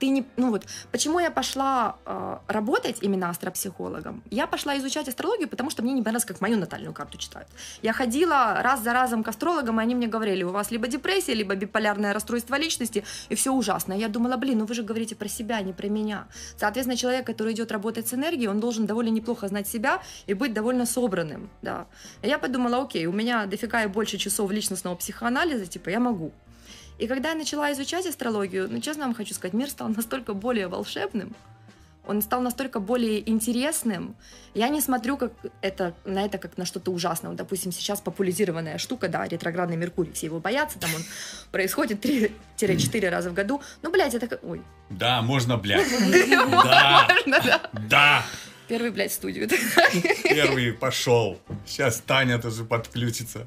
[0.04, 4.22] ты не, ну вот, почему я пошла э, работать именно астропсихологом?
[4.32, 7.48] Я пошла изучать астрологию, потому что мне не понравилось, как мою натальную карту читают.
[7.82, 11.34] Я ходила раз за разом к астрологам, и они мне говорили, у вас либо депрессия,
[11.34, 13.94] либо биполярное расстройство личности, и все ужасно.
[13.94, 16.28] Я думала, блин, ну вы же говорите про себя, не про меня.
[16.58, 20.54] Соответственно, человек, который идет работать с энергией, он должен довольно неплохо знать себя и быть
[20.54, 21.86] довольно собранным, да.
[22.22, 26.34] Я подумала, окей, у меня дофига и больше часов личностного психоанализа, типа, я могу.
[27.04, 30.70] И когда я начала изучать астрологию, ну, честно вам хочу сказать, мир стал настолько более
[30.70, 31.36] волшебным,
[32.08, 34.16] он стал настолько более интересным.
[34.54, 37.32] Я не смотрю как это, на это как на что-то ужасное.
[37.32, 41.02] Вот, допустим, сейчас популяризированная штука, да, ретроградный Меркурий, все его боятся, там он
[41.52, 43.62] происходит 3-4 раза в году.
[43.82, 44.28] Ну, блядь, это...
[44.28, 44.62] как- Ой.
[44.90, 45.86] Да, можно, блядь.
[46.64, 47.70] Да, Можно, да.
[47.90, 48.26] да.
[48.70, 49.50] Первый, блядь, в студию.
[50.24, 51.38] Первый пошел.
[51.66, 53.46] Сейчас Таня тоже подключится.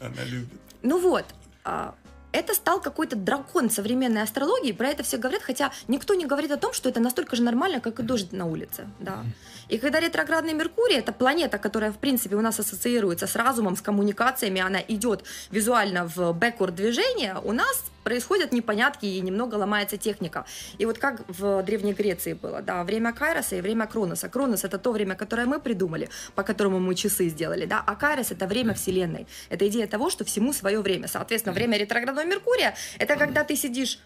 [0.00, 0.48] Она любит.
[0.82, 1.26] Ну вот,
[1.64, 1.94] а,
[2.32, 6.56] это стал какой-то дракон современной астрологии, про это все говорят, хотя никто не говорит о
[6.56, 9.24] том, что это настолько же нормально, как и дождь на улице, да.
[9.68, 13.82] И когда ретроградный Меркурий, это планета, которая, в принципе, у нас ассоциируется с разумом, с
[13.82, 20.46] коммуникациями, она идет визуально в бэкворд движение, у нас происходят непонятки и немного ломается техника.
[20.78, 24.30] И вот как в Древней Греции было, да, время Кайроса и время Кроноса.
[24.30, 28.30] Кронос это то время, которое мы придумали, по которому мы часы сделали, да, а Кайрос
[28.30, 29.26] это время Вселенной.
[29.50, 31.06] Это идея того, что всему свое время.
[31.06, 33.98] Соответственно, время ретроградного Меркурия это когда ты сидишь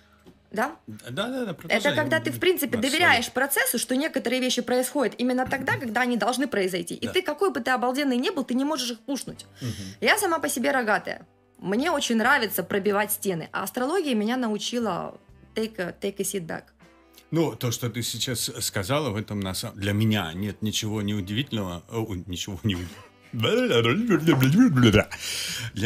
[0.52, 0.76] да?
[0.86, 1.54] Да, да, да.
[1.54, 1.78] продолжай.
[1.78, 6.02] Это когда ты, в принципе, Да, доверяешь процессу, что некоторые вещи происходят именно тогда, когда
[6.02, 6.94] они должны произойти.
[6.94, 7.12] И Да.
[7.12, 9.46] ты, какой бы ты обалденный не был, ты не можешь их пушнуть.
[9.60, 9.66] sorry.
[9.66, 9.94] Мгм.
[10.00, 11.26] Я сама по себе рогатая.
[11.58, 13.48] Мне очень нравится пробивать стены.
[13.52, 15.18] А астрология меня научила
[15.54, 16.64] take a, take a seat back.
[17.30, 19.78] Ну, то, что ты сейчас сказала, в этом на самом...
[19.78, 21.82] Для меня нет ничего неудивительного.
[21.90, 22.76] О, ничего не
[23.32, 23.50] Для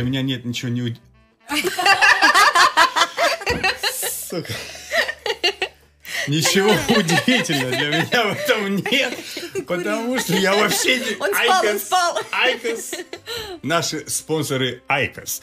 [0.02, 1.00] меня нет ничего не уд-
[4.29, 4.53] Сука.
[6.27, 9.17] Ничего удивительного для меня в этом нет,
[9.69, 11.17] потому что я вообще не...
[11.21, 12.19] Он спал, он Айкос, спал.
[12.33, 12.95] Айкос.
[13.62, 15.42] Наши спонсоры IQOS.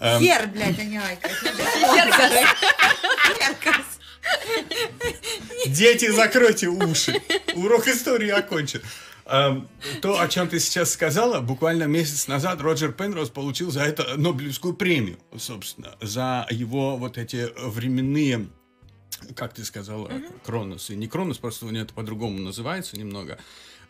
[0.00, 1.30] Эм, Хер, блядь, а не IQOS.
[3.38, 3.86] Херкос.
[5.68, 7.22] Дети, закройте уши.
[7.54, 8.82] Урок истории окончен.
[9.28, 9.68] Эм,
[10.00, 14.74] То, о чем ты сейчас сказала, буквально месяц назад Роджер Пенроуз получил за это Нобелевскую
[14.74, 18.48] премию, собственно, за его вот эти временные,
[19.36, 20.10] как ты сказала,
[20.44, 20.94] кроносы.
[20.94, 23.38] Не кронос, просто у него это по-другому называется немного.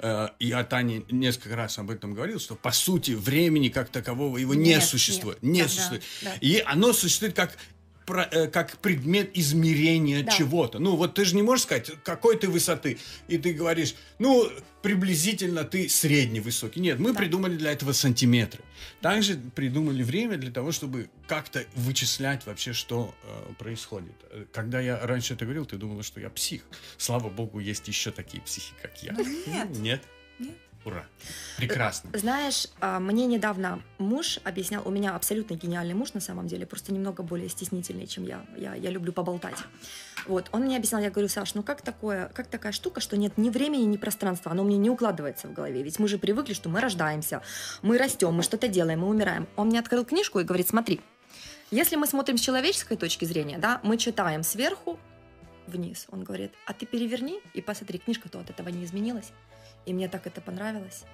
[0.01, 4.55] Э, И Таня несколько раз об этом говорил, что по сути времени как такового его
[4.55, 5.41] не Нет, существует.
[5.43, 5.53] нет.
[5.53, 6.03] Не Да, существует.
[6.23, 6.35] да.
[6.41, 7.57] И оно существует как
[8.09, 10.33] про- э, как предмет измерения Да.
[10.33, 10.79] чего-то.
[10.79, 12.97] Ну, вот ты же не можешь сказать, какой ты высоты.
[13.29, 14.49] И ты говоришь, ну,
[14.83, 16.81] приблизительно ты средний высокий.
[16.81, 17.19] Нет, мы Да.
[17.19, 18.63] придумали для этого сантиметры.
[19.03, 24.15] Также придумали время для того, чтобы как-то вычислять вообще, что э, происходит.
[24.31, 26.63] Э, Когда я раньше это говорил, ты думала, что я псих.
[26.97, 29.13] Слава богу, есть еще такие психи, как я.
[29.13, 29.79] Ну, нет.
[29.79, 30.03] Нет?
[30.39, 30.57] Нет.
[30.85, 31.05] Ура.
[31.57, 32.11] Прекрасно.
[32.15, 36.93] Знаешь, а, мне недавно муж объяснял, у меня абсолютно гениальный муж на самом деле, просто
[36.93, 38.47] немного более стеснительный, чем я.
[38.57, 39.59] Я, я люблю поболтать.
[40.27, 43.37] Вот, он мне объяснял, я говорю, Саш, ну как такое, как такая штука, что нет
[43.37, 46.69] ни времени, ни пространства, оно мне не укладывается в голове, ведь мы же привыкли, что
[46.69, 47.43] мы рождаемся,
[47.83, 49.49] мы растем, мы что-то делаем, мы умираем.
[49.57, 51.01] Он мне открыл книжку и говорит, смотри,
[51.71, 54.99] если мы смотрим с человеческой точки зрения, да, мы читаем сверху
[55.67, 56.07] вниз.
[56.11, 59.33] Он говорит, а ты переверни и посмотри, книжка-то от этого не изменилась.
[59.89, 61.05] И мне так это понравилось.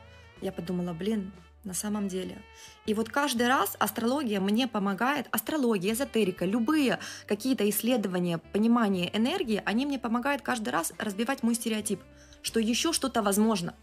[0.43, 1.31] Я подумала, блин,
[1.63, 2.43] на самом деле.
[2.87, 9.87] И вот каждый раз астрология мне помогает, астрология, эзотерика, любые какие-то исследования, понимание энергии, они
[9.87, 12.01] мне помогают каждый раз разбивать мой стереотип,
[12.43, 13.75] что еще что-то возможно.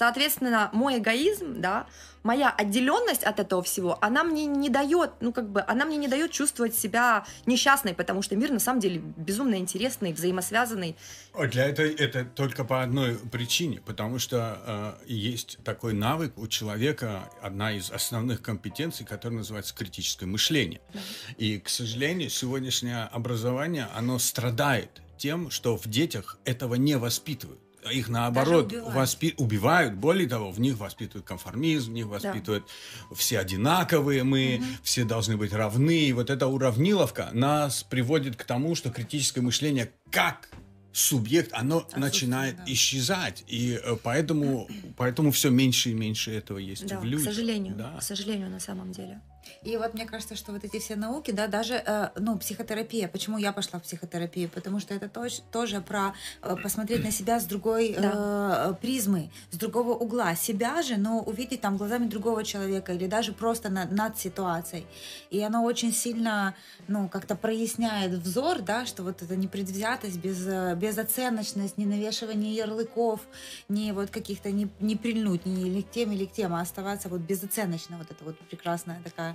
[0.00, 1.86] Соответственно, мой эгоизм, да,
[2.22, 6.08] моя отделенность от этого всего, она мне не дает, ну как бы, она мне не
[6.08, 10.96] дает чувствовать себя несчастной, потому что мир на самом деле безумно интересный, взаимосвязанный.
[11.38, 17.30] Для этого это только по одной причине, потому что э, есть такой навык у человека,
[17.42, 20.80] одна из основных компетенций, которая называется критическое мышление.
[20.94, 21.00] Да.
[21.36, 28.08] И, к сожалению, сегодняшнее образование, оно страдает тем, что в детях этого не воспитывают их
[28.08, 28.94] наоборот убивают.
[28.94, 29.34] Воспи...
[29.36, 29.94] убивают.
[29.94, 32.64] Более того, в них воспитывают конформизм, в них воспитывают
[33.08, 33.16] да.
[33.16, 34.66] все одинаковые мы, угу.
[34.82, 35.98] все должны быть равны.
[35.98, 40.48] И вот эта уравниловка нас приводит к тому, что критическое мышление как
[40.92, 42.64] субъект, оно начинает да.
[42.66, 43.44] исчезать.
[43.46, 47.28] И э, поэтому, поэтому все меньше и меньше этого есть да, в людях.
[47.28, 47.96] К сожалению, да.
[47.98, 49.20] к сожалению, на самом деле.
[49.62, 53.08] И вот мне кажется, что вот эти все науки, да, даже, э, ну, психотерапия.
[53.08, 54.48] Почему я пошла в психотерапию?
[54.48, 58.70] Потому что это тоже, тоже про э, посмотреть на себя с другой да.
[58.70, 60.34] э, призмы, с другого угла.
[60.34, 64.86] Себя же, но увидеть там глазами другого человека или даже просто на, над ситуацией.
[65.30, 66.54] И оно очень сильно,
[66.88, 73.20] ну, как-то проясняет взор, да, что вот это непредвзятость, без, э, безоценочность, не навешивание ярлыков,
[73.68, 77.08] не вот каких-то, не, не прильнуть ни или к тем, или к тем, а оставаться
[77.08, 79.34] вот безоценочно, вот это вот прекрасная такая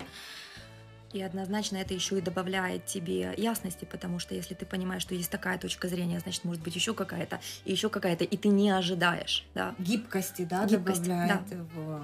[1.15, 5.31] и однозначно это еще и добавляет тебе ясности, потому что если ты понимаешь, что есть
[5.31, 9.45] такая точка зрения, значит, может быть еще какая-то, и еще какая-то, и ты не ожидаешь.
[9.53, 9.75] Да.
[9.79, 11.55] Гибкости, да, Гибкости, добавляет да.
[11.55, 12.01] его.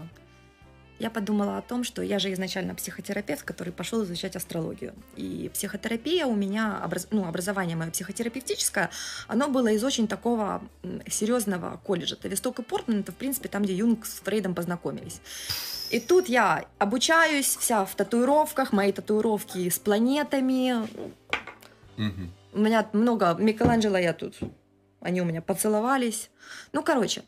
[1.01, 4.93] Я подумала о том, что я же изначально психотерапевт, который пошел изучать астрологию.
[5.15, 7.07] И психотерапия у меня, образ...
[7.09, 8.91] ну, образование мое психотерапевтическое,
[9.27, 10.61] оно было из очень такого
[11.07, 12.13] серьезного колледжа.
[12.13, 15.21] Это Восток и Портман, это, в принципе, там, где Юнг с Фрейдом познакомились.
[15.89, 20.87] И тут я обучаюсь, вся в татуировках, мои татуировки с планетами.
[21.97, 22.29] Угу.
[22.53, 24.35] У меня много Микеланджело я тут.
[24.99, 26.29] Они у меня поцеловались.
[26.73, 27.23] Ну, короче.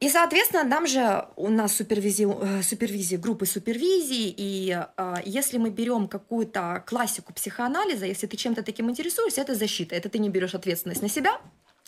[0.00, 5.70] И, соответственно, нам же у нас супервизии, э, супервизии группы супервизии, и э, если мы
[5.70, 10.54] берем какую-то классику психоанализа, если ты чем-то таким интересуешься, это защита, это ты не берешь
[10.54, 11.40] ответственность на себя,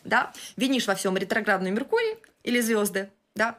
[0.05, 3.59] да, винишь во всем ретроградную Меркурий или звезды, да,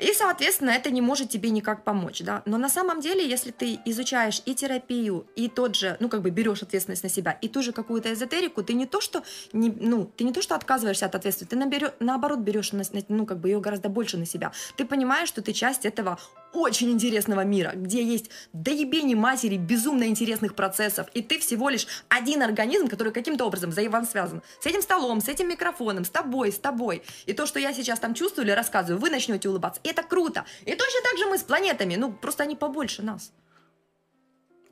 [0.00, 2.42] и, соответственно, это не может тебе никак помочь, да.
[2.46, 6.30] Но на самом деле, если ты изучаешь и терапию, и тот же, ну, как бы
[6.30, 10.10] берешь ответственность на себя, и ту же какую-то эзотерику, ты не то, что, не, ну,
[10.16, 12.72] ты не то, что отказываешься от ответственности, ты наберешь, наоборот берешь,
[13.08, 14.52] ну, как бы ее гораздо больше на себя.
[14.76, 16.18] Ты понимаешь, что ты часть этого
[16.54, 22.42] очень интересного мира, где есть доебени матери безумно интересных процессов, и ты всего лишь один
[22.42, 27.02] организм, который каким-то образом взаимосвязан с этим столом, с этим микрофоном, с тобой, с тобой.
[27.26, 29.80] И то, что я сейчас там чувствую или рассказываю, вы начнете улыбаться.
[29.84, 30.44] И это круто.
[30.64, 33.32] И точно так же мы с планетами, ну, просто они побольше нас.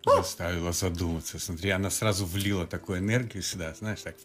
[0.05, 1.39] Заставила задуматься.
[1.39, 4.17] Смотри, она сразу влила такую энергию сюда, знаешь, так,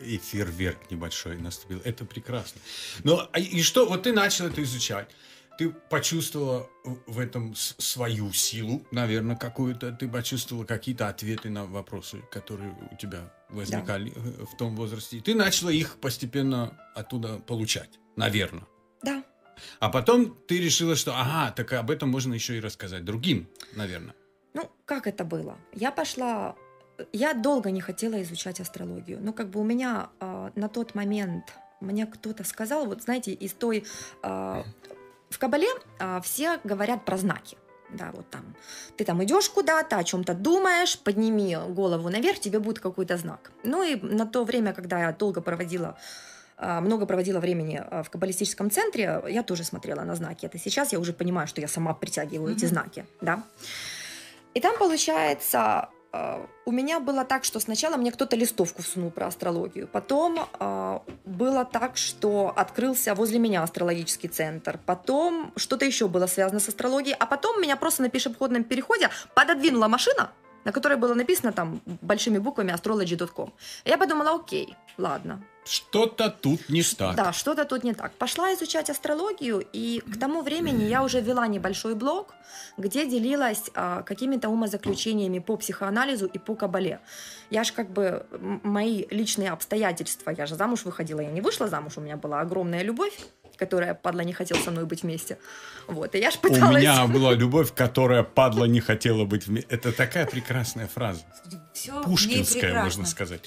[0.00, 1.80] и фейерверк небольшой наступил.
[1.84, 2.60] Это прекрасно.
[3.04, 5.08] Ну, а и что, вот ты начал это изучать
[5.58, 6.68] ты почувствовала
[7.06, 9.92] в этом свою силу, наверное, какую-то.
[9.92, 14.20] Ты почувствовала какие-то ответы на вопросы, которые у тебя возникали да.
[14.20, 15.18] Э, в том возрасте.
[15.18, 18.66] И ты начала их постепенно оттуда получать, наверное.
[19.02, 19.24] Да.
[19.80, 24.14] А потом ты решила, что, ага, так об этом можно еще и рассказать другим, наверное.
[24.52, 25.58] Ну, как это было?
[25.72, 26.54] Я пошла
[27.12, 29.18] я долго не хотела изучать астрологию.
[29.20, 33.52] Ну, как бы у меня э, на тот момент мне кто-то сказал, вот знаете, из
[33.52, 33.84] той
[34.22, 34.62] э,
[35.36, 35.68] в Кабале
[35.98, 37.58] а, все говорят про знаки.
[37.90, 38.56] Да, вот там.
[38.96, 43.52] Ты там идешь куда-то, о чем-то думаешь, подними голову наверх, тебе будет какой-то знак.
[43.62, 45.98] Ну и на то время, когда я долго проводила
[46.56, 50.46] а, много проводила времени а, в каббалистическом центре, я тоже смотрела на знаки.
[50.46, 52.56] Это сейчас я уже понимаю, что я сама притягиваю mm-hmm.
[52.56, 53.42] эти знаки, да.
[54.54, 55.90] И там получается
[56.64, 61.64] у меня было так, что сначала мне кто-то листовку всунул про астрологию, потом э, было
[61.64, 67.26] так, что открылся возле меня астрологический центр, потом что-то еще было связано с астрологией, а
[67.26, 70.32] потом меня просто на пешеходном переходе пододвинула машина,
[70.66, 73.52] на которой было написано там большими буквами astrology.com.
[73.84, 77.14] Я подумала, окей, ладно, что-то тут не так.
[77.14, 78.12] Да, что-то тут не так.
[78.12, 82.34] Пошла изучать астрологию, и к тому времени я уже вела небольшой блог,
[82.76, 86.98] где делилась а, какими-то умозаключениями по психоанализу и по кабале.
[87.50, 88.26] Я же как бы
[88.64, 92.82] мои личные обстоятельства, я же замуж выходила, я не вышла замуж, у меня была огромная
[92.82, 93.18] любовь,
[93.56, 95.38] которая падла не хотела со мной быть вместе.
[95.86, 96.76] Вот, и я ж пыталась...
[96.76, 99.68] У меня была любовь, которая падла не хотела быть вместе.
[99.70, 101.24] Это такая прекрасная фраза.
[101.72, 103.42] Все Пушкинская, можно сказать.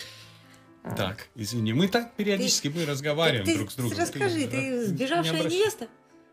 [0.84, 0.96] А.
[0.96, 3.98] Так, извини, мы так периодически ты, мы разговариваем ты, друг с другом.
[3.98, 5.88] Расскажи, ты, ты сбежавшая невеста?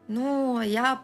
[0.08, 1.02] Ну, я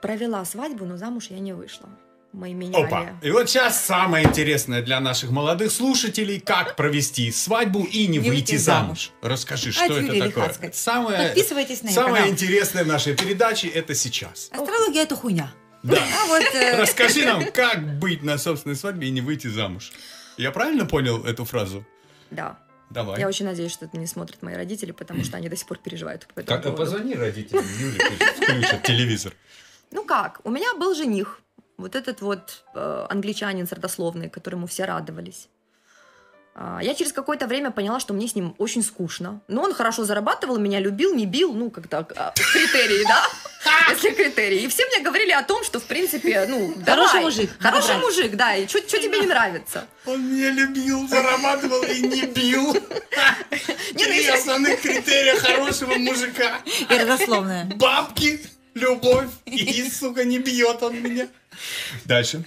[0.00, 1.88] провела свадьбу, но замуж я не вышла.
[2.34, 2.84] Мы меняли.
[2.84, 3.10] Опа.
[3.22, 8.28] И вот сейчас самое интересное для наших молодых слушателей, как провести свадьбу и не, Не
[8.28, 9.12] выйти выйти замуж.
[9.22, 10.44] Расскажи, что От это Юлии такое?
[10.44, 10.70] Лихацкой.
[10.74, 12.30] Самое, Подписывайтесь на ее самое канал.
[12.30, 14.48] интересное в нашей передаче это сейчас.
[14.52, 15.52] Астрология это хуйня.
[15.84, 15.96] Да.
[15.96, 19.92] А вот э, Расскажи нам, как быть на собственной свадьбе и не выйти замуж.
[20.36, 21.86] Я правильно понял эту фразу?
[22.30, 22.58] Да.
[22.90, 23.20] Давай.
[23.20, 25.78] Я очень надеюсь, что это не смотрят мои родители, потому что они до сих пор
[25.78, 26.82] переживают по этому Как поводу.
[26.82, 29.32] позвони родителям Юли, пусть включат телевизор.
[29.90, 31.40] Ну как, у меня был жених,
[31.76, 35.48] вот этот вот э, англичанин с родословной, которому все радовались.
[36.56, 39.40] А, Я через какое-то время поняла, что мне с ним очень скучно.
[39.48, 43.22] Но он хорошо зарабатывал, меня любил, не бил, ну, как-то а, критерии, да?
[43.90, 44.62] Если критерии.
[44.62, 48.54] И все мне говорили о том, что, в принципе, ну, Хороший мужик, Хороший мужик, да,
[48.54, 49.86] и что тебе не нравится?
[50.06, 52.72] Он меня любил, зарабатывал и не бил.
[53.94, 56.60] Не, ну, Три основных критерия хорошего мужика.
[56.90, 57.64] и родословная.
[57.76, 58.40] Бабки,
[58.74, 61.28] любовь и, сука, не бьет он меня.
[62.04, 62.44] Дальше.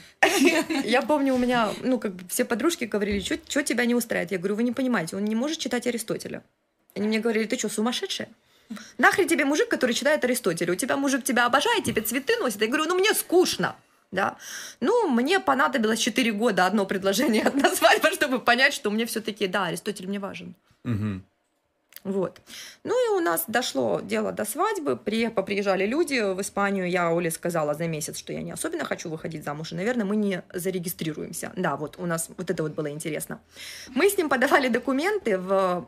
[0.84, 4.32] Я помню, у меня, ну, как бы все подружки говорили, что тебя не устраивает?
[4.32, 6.44] Я говорю, вы не понимаете, он не может читать Аристотеля.
[6.96, 8.30] Они мне говорили, ты что, сумасшедшая?
[8.98, 10.74] Нахрен тебе мужик, который читает Аристотеля?
[10.74, 12.62] У тебя мужик тебя обожает, тебе цветы носит.
[12.62, 13.76] Я говорю, ну мне скучно.
[14.12, 14.38] Да.
[14.80, 19.66] Ну, мне понадобилось 4 года одно предложение одна свадьба, чтобы понять, что мне все-таки, да,
[19.66, 20.56] Аристотель мне важен.
[20.84, 21.24] Мгм.
[22.08, 22.42] Вот.
[22.86, 24.96] Ну и у нас дошло дело до свадьбы.
[24.96, 26.90] При, поприезжали люди в Испанию.
[26.90, 29.74] Я Оле сказала за месяц, что я не особенно хочу выходить замуж.
[29.74, 31.52] И, наверное, мы не зарегистрируемся.
[31.58, 33.42] Да, вот у нас вот это вот было интересно.
[33.90, 35.86] Мы с ним подавали документы в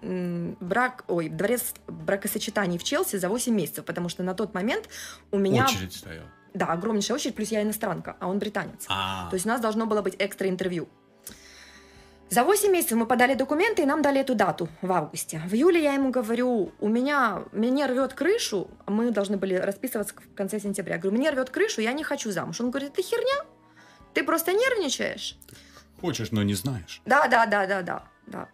[0.60, 4.90] брак, ой, дворец бракосочетаний в Челси за 8 месяцев, потому что на тот момент
[5.32, 5.66] у меня...
[5.66, 6.28] Очередь стояла.
[6.54, 8.86] Да, огромнейшая очередь, плюс я иностранка, а он британец.
[8.90, 10.90] А, То есть у нас должно было быть экстра интервью.
[12.30, 15.42] За 8 месяцев мы подали документы, и нам дали эту дату в августе.
[15.48, 20.36] В июле я ему говорю, у меня, мне рвет крышу, мы должны были расписываться в
[20.36, 20.96] конце сентября.
[20.96, 22.62] Я говорю, мне рвет крышу, я не хочу замуж.
[22.62, 23.46] Он говорит, это херня,
[24.14, 25.38] ты просто нервничаешь.
[26.02, 27.02] хочешь, но не знаешь.
[27.06, 28.48] Да, да, да, да, да, да.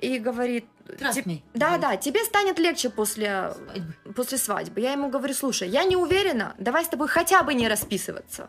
[0.00, 1.42] И говорит, Trust «Тип- me.
[1.54, 4.12] да, да, тебе станет легче после, Свадьбы.
[4.14, 4.80] после свадьбы.
[4.80, 8.48] Я ему говорю, слушай, я не уверена, давай с тобой хотя бы не расписываться.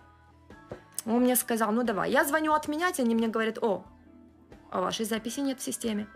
[1.05, 2.09] Он мне сказал, ну давай.
[2.11, 3.83] Я звоню отменять, они мне говорят, о,
[4.71, 6.07] а вашей записи нет в системе.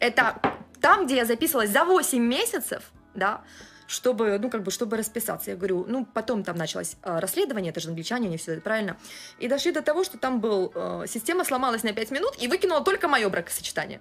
[0.00, 0.40] Это
[0.80, 3.42] там, где я записывалась за 8 месяцев, да,
[3.86, 5.50] чтобы, ну, как бы, чтобы расписаться.
[5.50, 8.96] Я говорю, ну, потом там началось э, расследование, это же англичане, они все это правильно.
[9.38, 12.82] И дошли до того, что там был, э, система сломалась на 5 минут и выкинула
[12.82, 14.00] только мое бракосочетание.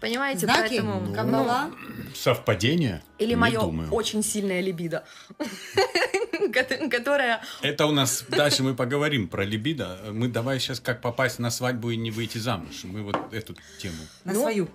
[0.00, 0.46] Понимаете?
[0.46, 1.70] Знаки, Поэтому, Ну, кабала.
[2.14, 3.02] Совпадение?
[3.18, 3.90] или Не мое думаю.
[3.92, 5.04] очень сильное либидо,
[6.52, 7.40] кото- которое...
[7.62, 9.98] Это у нас дальше мы поговорим про либидо.
[10.12, 12.84] Мы давай сейчас как попасть на свадьбу и не выйти замуж.
[12.84, 13.96] Мы вот эту тему.
[14.24, 14.68] На Ну, свою.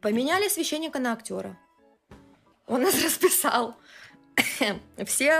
[0.00, 1.56] Поменяли священника на актера.
[2.66, 3.76] Он нас расписал.
[5.06, 5.30] Все...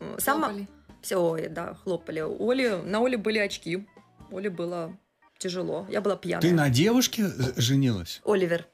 [0.00, 0.48] э, Сама...
[0.48, 0.68] Хлопали.
[1.02, 2.20] Все, ой, да, хлопали.
[2.20, 3.86] У Оли, на Оле были очки.
[4.30, 4.96] Оле было
[5.38, 5.86] тяжело.
[5.88, 6.40] Я была пьяная.
[6.42, 8.20] Ты на девушке женилась?
[8.24, 8.66] Оливер.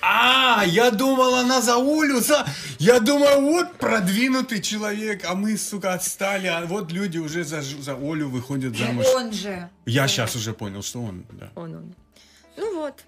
[0.00, 2.46] А, я думал, она за Олю, за...
[2.78, 7.94] Я думаю, вот продвинутый человек, а мы, сука, отстали, а вот люди уже за, за
[7.94, 9.06] Олю выходят замуж.
[9.14, 9.68] Он же.
[9.86, 11.50] Я сейчас уже понял, что он, да.
[11.54, 11.94] Он, он.
[12.56, 13.04] Ну вот.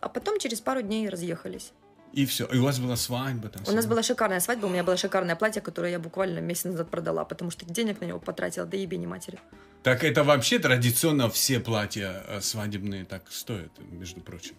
[0.00, 1.72] А потом через пару дней разъехались.
[2.12, 2.46] И все.
[2.46, 3.62] И у вас была свадьба там.
[3.66, 6.88] У нас была шикарная свадьба, у меня было шикарное платье, которое я буквально месяц назад
[6.88, 9.38] продала, потому что денег на него потратила, да ебени матери.
[9.82, 14.54] Так это вообще традиционно все платья э, свадебные так стоят, между прочим.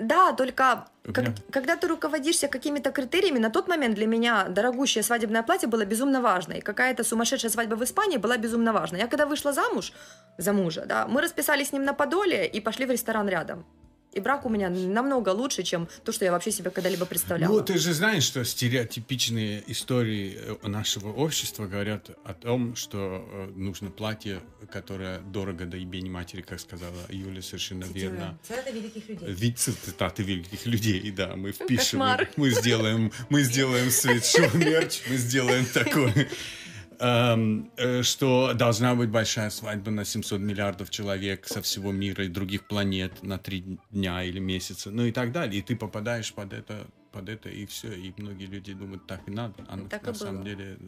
[0.00, 5.42] Да, только как- когда ты руководишься какими-то критериями, на тот момент для меня дорогущее свадебное
[5.42, 8.98] платье было безумно важно, и какая-то сумасшедшая свадьба в Испании была безумно важна.
[8.98, 9.92] Я когда вышла замуж,
[10.38, 13.64] за мужа, да, мы расписались с ним на Подоле и пошли в ресторан рядом.
[14.12, 17.52] И брак у меня намного лучше, чем то, что я вообще себе когда-либо представляла.
[17.52, 22.98] Ну, ты же знаешь, что стереотипичные истории э, нашего общества говорят о том, что
[23.30, 24.40] э, нужно платье,
[24.72, 28.38] которое дорого до ебени матери, как сказала Юля, совершенно верно.
[28.42, 29.28] Цитата великих людей.
[29.28, 32.30] Вид цитаты великих людей, да, мы впишем, Кошмар.
[32.36, 36.26] мы сделаем, мы сделаем свитшоу мерч, мы сделаем такой, э,
[36.98, 43.22] что должна быть большая свадьба на 700 миллиардов человек со всего мира и других планет
[43.22, 47.28] на три дня или месяца, ну и так далее, и ты попадаешь под это, под
[47.28, 50.14] это и все, и многие люди думают, так и надо, а на, Так и на
[50.14, 50.78] самом деле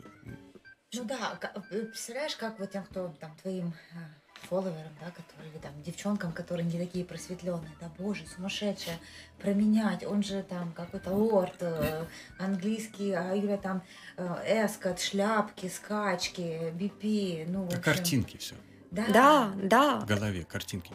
[0.94, 1.38] Ну да,
[1.70, 6.66] э, представляешь, как вот тем, кто там твоим э, фолловерам, да, которые там девчонкам, которые
[6.66, 8.98] не такие просветленные, да, боже, сумасшедшая,
[9.38, 12.04] променять, он же там какой-то лорд, э,
[12.38, 13.82] английский, а Юля там
[14.16, 18.54] э, эскот, шляпки, скачки, бипи, ну, общем, картинки все
[18.90, 20.92] Да, Да, да, в голове, картинки.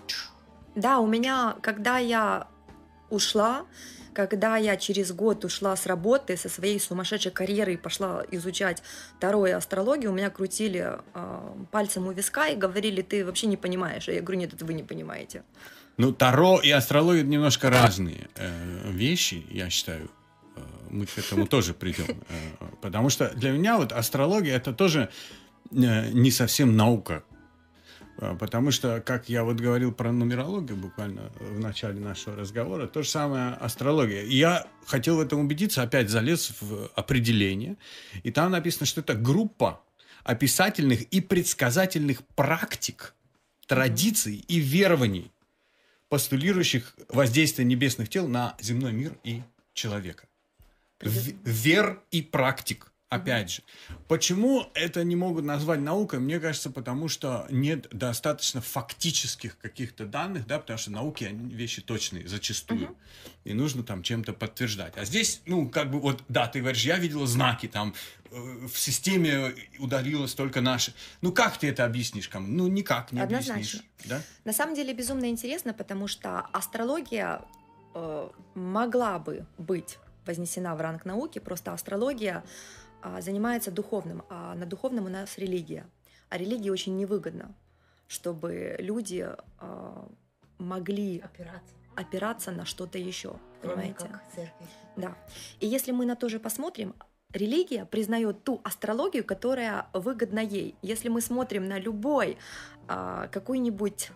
[0.76, 2.48] Да, у меня, когда я
[3.10, 3.66] ушла,
[4.16, 8.82] когда я через год ушла с работы, со своей сумасшедшей карьеры и пошла изучать
[9.20, 13.58] Таро и астрологию, у меня крутили а, пальцем у виска и говорили, ты вообще не
[13.58, 14.08] понимаешь.
[14.08, 15.44] А я говорю, нет, это вы не понимаете.
[15.98, 20.10] Ну, Таро и астрология немножко разные э, вещи, я считаю.
[20.56, 22.24] Э, мы к этому тоже придем.
[22.30, 25.10] Э, потому что для меня вот астрология это тоже
[25.72, 27.24] э, не совсем наука.
[28.18, 33.04] Э, потому что, как я вот говорил про нумерологию буквально в начале нашего разговора, то
[33.04, 34.24] же самое астрология.
[34.24, 37.78] И я хотел в этом убедиться, опять залез в определение,
[38.24, 39.82] и там написано, что это группа
[40.24, 43.14] описательных и предсказательных практик,
[43.68, 45.32] традиций и верований,
[46.10, 49.44] постулирующих воздействие небесных тел на земной мир и
[49.74, 50.28] человека.
[51.02, 52.92] Вер и практик.
[53.16, 53.62] Опять же,
[54.08, 56.20] почему это не могут назвать наукой?
[56.20, 61.82] Мне кажется, потому что нет достаточно фактических каких-то данных, да, потому что науки они вещи
[61.82, 62.96] точные зачастую,
[63.44, 64.98] и нужно там чем-то подтверждать.
[64.98, 67.94] А здесь, ну, как бы вот, да, ты говоришь, я видела знаки там
[68.32, 70.94] э, в системе ударилось только наши.
[71.22, 72.48] Ну как ты это объяснишь кому?
[72.48, 73.54] Ну никак не Однозначно.
[73.56, 74.22] объяснишь, да?
[74.44, 77.42] На самом деле безумно интересно, потому что астрология
[77.94, 82.44] э, могла бы быть вознесена в ранг науки, просто астрология
[83.20, 85.86] занимается духовным, а на духовном у нас религия.
[86.30, 87.54] А религии очень невыгодно,
[88.08, 89.28] чтобы люди
[89.60, 90.08] а,
[90.58, 91.78] могли Операция.
[91.96, 94.08] опираться на что-то еще, Кроме понимаете?
[94.08, 94.68] как церковь.
[94.96, 95.16] Да.
[95.60, 96.96] И если мы на то же посмотрим,
[97.34, 100.76] религия признает ту астрологию, которая выгодна ей.
[100.82, 102.38] Если мы смотрим на любой
[102.88, 104.12] а, какой-нибудь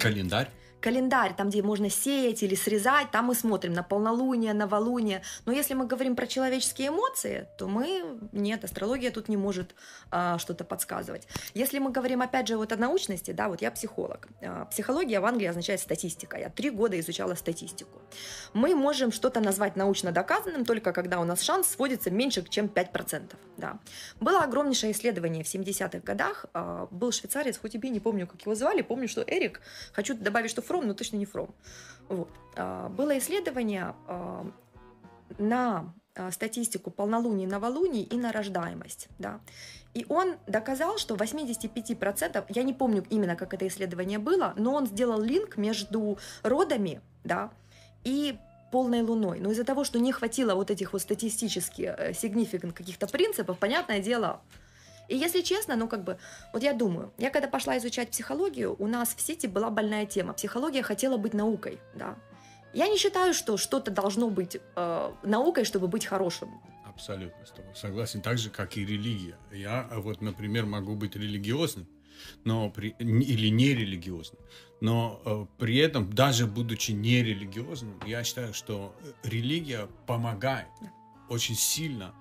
[0.00, 0.50] Календарь.
[0.82, 5.22] Календарь, там, где можно сеять или срезать, там мы смотрим на полнолуние, новолуние.
[5.46, 8.18] Но если мы говорим про человеческие эмоции, то мы...
[8.32, 9.74] Нет, астрология тут не может
[10.10, 11.28] а, что-то подсказывать.
[11.54, 14.28] Если мы говорим, опять же, вот о научности, да, вот я психолог.
[14.42, 16.36] А, психология в Англии означает статистика.
[16.36, 18.02] Я три года изучала статистику.
[18.52, 23.34] Мы можем что-то назвать научно доказанным только когда у нас шанс сводится меньше, чем 5%.
[23.56, 23.78] Да.
[24.20, 26.46] Было огромнейшее исследование в 70-х годах.
[26.52, 29.60] А, Был швейцарец, хоть и не помню, как его звали, помню, что Эрик.
[29.92, 31.54] Хочу добавить, что Фром, но точно не Фром.
[32.08, 32.30] Вот.
[32.56, 34.46] А, Было исследование а,
[35.38, 39.08] на а, статистику полнолуний, новолуний и на рождаемость.
[39.18, 39.40] Да.
[39.92, 44.86] И он доказал, что 85%, я не помню именно, как это исследование было, но он
[44.86, 47.50] сделал линк между родами да,
[48.04, 48.38] и
[48.70, 49.40] полной луной.
[49.40, 54.00] Но из-за того, что не хватило вот этих вот статистически э, significant каких-то принципов, понятное
[54.00, 54.40] дело.
[55.12, 56.16] И если честно, ну как бы,
[56.54, 60.32] вот я думаю, я когда пошла изучать психологию, у нас в сети была больная тема.
[60.32, 62.16] Психология хотела быть наукой, да.
[62.72, 66.48] Я не считаю, что что-то должно быть э, наукой, чтобы быть хорошим.
[66.86, 68.22] Абсолютно с тобой согласен.
[68.22, 69.36] Так же, как и религия.
[69.52, 71.86] Я вот, например, могу быть религиозным,
[72.44, 74.40] но при, или нерелигиозным.
[74.80, 80.90] Но э, при этом, даже будучи нерелигиозным, я считаю, что э, религия помогает Да.
[81.28, 82.14] очень сильно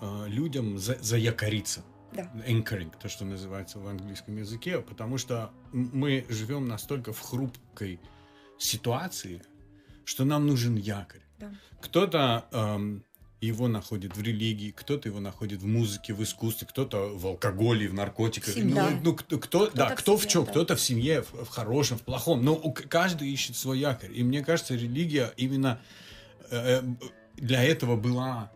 [0.00, 1.82] э, людям за, заякориться.
[2.12, 2.30] Да.
[2.46, 8.00] Anchoring, то, что называется в английском языке, потому что мы живем настолько в хрупкой
[8.58, 9.42] ситуации,
[10.04, 11.22] что нам нужен якорь.
[11.38, 11.52] Да.
[11.80, 13.04] Кто-то эм,
[13.40, 17.94] его находит в религии, кто-то его находит в музыке, в искусстве, кто-то в алкоголе, в
[17.94, 18.54] наркотиках.
[18.54, 18.74] семье.
[18.74, 20.50] Ну, ну, кто, кто- Кто-то да, в кто в семье, чем, да.
[20.50, 22.44] кто-то в семье, в, в хорошем, в плохом.
[22.44, 24.12] Но каждый ищет свой якорь.
[24.12, 25.80] И мне кажется, религия именно
[26.50, 26.82] э, э,
[27.36, 28.52] для этого была,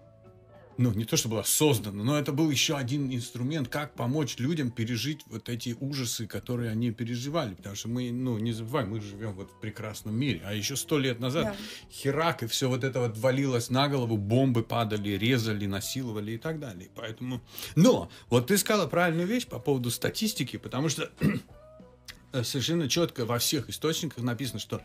[0.77, 4.71] ну, не то, что была создана, но это был еще один инструмент, как помочь людям
[4.71, 7.55] пережить вот эти ужасы, которые они переживали.
[7.55, 10.43] Потому что мы, ну, не забываем, мы живем вот в прекрасном мире.
[10.45, 11.57] А еще сто лет назад Да.
[11.91, 16.59] Херак, и все вот это вот валилось на голову, бомбы падали, резали, насиловали и так
[16.59, 16.91] далее.
[16.95, 17.41] Поэтому...
[17.77, 21.11] Но, вот ты сказала правильную вещь по поводу статистики, потому что
[22.43, 24.83] совершенно четко во всех источниках написано, что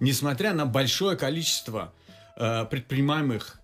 [0.00, 1.92] несмотря на большое количество
[2.36, 3.60] э, предпринимаемых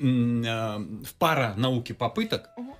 [0.00, 2.74] э, в паранауке попыток Мгм.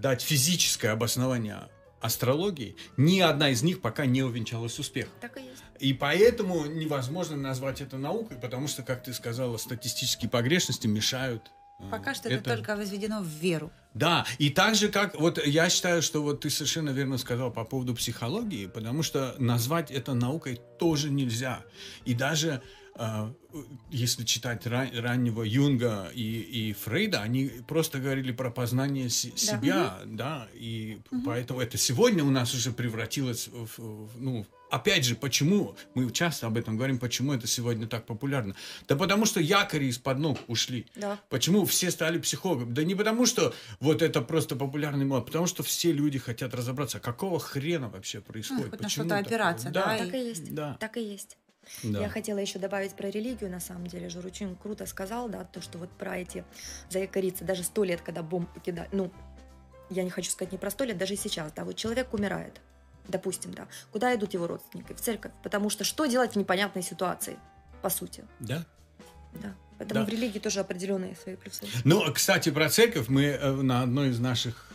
[0.00, 1.68] дать физическое обоснование
[2.00, 5.12] астрологии, ни одна из них пока не увенчалась успехом.
[5.20, 5.62] Так и есть.
[5.80, 11.50] И поэтому невозможно назвать это наукой, потому что, как ты сказала, статистические погрешности мешают.
[11.80, 13.70] э, Пока что это, только возведено в веру.
[13.94, 15.18] Да, и так же, как...
[15.18, 19.90] Вот я считаю, что вот ты совершенно верно сказал по поводу психологии, потому что назвать
[19.90, 21.62] это наукой тоже нельзя.
[22.04, 22.60] И даже
[23.90, 29.98] если читать ра- раннего Юнга и, и Фрейда, они просто говорили про познание се- себя,
[30.04, 35.76] да, и поэтому это сегодня у нас уже превратилось в, в- ну, опять же, почему,
[35.94, 38.54] мы часто об этом говорим, почему это сегодня так популярно?
[38.88, 40.86] Да потому что якори из-под ног ушли.
[40.96, 41.20] Да.
[41.30, 42.72] Почему все стали психологами?
[42.72, 46.98] Да не потому, что вот это просто популярный мод, потому что все люди хотят разобраться,
[46.98, 48.70] какого хрена вообще происходит.
[48.70, 50.54] хоть на Почему что-то опираться, да, Так и есть.
[50.54, 50.76] Да.
[50.80, 51.36] Так и есть.
[51.82, 52.00] Да.
[52.00, 54.08] Я хотела еще добавить про религию, на самом деле.
[54.08, 56.44] Жур очень круто сказал, да, то, что вот про эти
[56.90, 59.10] заякориться, даже сто лет, когда бомбу кидали, ну,
[59.90, 62.60] я не хочу сказать непростой лет, даже сейчас, да, вот человек умирает,
[63.08, 64.92] допустим, да, куда идут его родственники?
[64.92, 67.36] В церковь, потому что что делать в непонятной ситуации,
[67.82, 68.24] по сути?
[68.40, 68.64] Да.
[69.34, 69.54] Да.
[69.78, 70.06] Поэтому Да.
[70.06, 71.66] в религии тоже определенные свои плюсы.
[71.84, 74.70] Ну, кстати, про церковь мы э, на одной из наших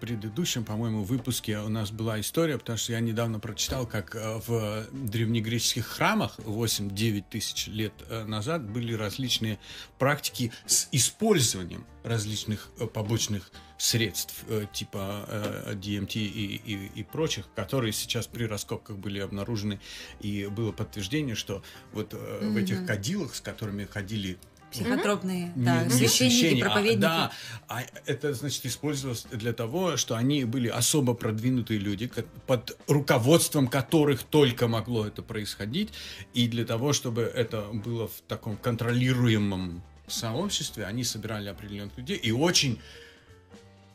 [0.00, 4.86] предыдущем, по-моему, выпуске у нас была история, потому что я недавно прочитал, как э, в
[4.92, 9.58] древнегреческих храмах 8-9 тысяч лет э, назад были различные
[9.98, 15.28] практики с использованием различных э, побочных средств, типа
[15.74, 19.80] DMT и, и, и прочих, которые сейчас при раскопках были обнаружены,
[20.20, 24.38] и было подтверждение, что вот э, в этих кадилах, с которыми ходили
[24.72, 27.00] Психотропные, не- да, священники, священники, а- проповедники.
[27.00, 27.32] да,
[27.68, 32.10] а это, значит, использовалось для того, что они были особо продвинутые люди,
[32.46, 35.92] под руководством которых только могло это происходить,
[36.34, 42.32] и для того, чтобы это было в таком контролируемом сообществе, они собирали определенных людей и
[42.32, 42.80] очень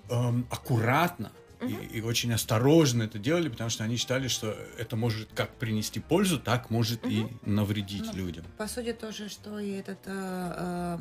[0.10, 1.32] эм, аккуратно
[1.62, 6.00] и, и очень осторожно это делали, потому что они считали, что это может как принести
[6.00, 8.46] пользу, так может и навредить Ну, людям.
[8.58, 10.12] По сути, тоже, что и этот э,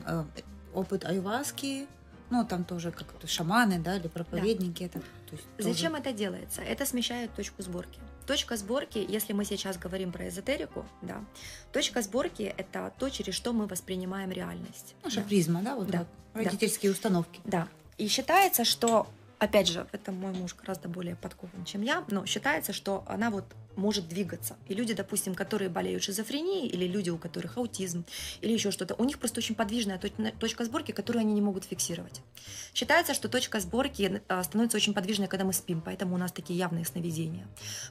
[0.06, 0.42] э, э,
[0.74, 1.86] опыт айваски,
[2.30, 4.84] ну, там тоже как-то шаманы, да, или проповедники.
[4.84, 6.62] Это, то есть Зачем тоже- это делается?
[6.62, 7.98] Это смещает точку сборки.
[8.26, 11.24] Точка сборки, если мы сейчас говорим про эзотерику, да,
[11.72, 14.94] точка сборки это то, через что мы воспринимаем реальность.
[15.02, 15.22] Наша Да.
[15.26, 15.98] призма, да, вот Да,
[16.32, 17.40] так, родительские установки.
[17.44, 17.66] Да.
[17.98, 19.08] И считается, что,
[19.41, 23.45] опять же, это мой муж гораздо более подкован, чем я, но считается, что она вот
[23.81, 24.57] может двигаться.
[24.68, 28.05] И люди, допустим, которые болеют шизофренией, или люди, у которых аутизм,
[28.43, 31.64] или еще что-то, у них просто очень подвижная точ- точка сборки, которую они не могут
[31.64, 32.20] фиксировать.
[32.74, 36.59] Считается, что точка сборки э, становится очень подвижной, когда мы спим, поэтому у нас такие
[36.59, 37.47] явные сновидения.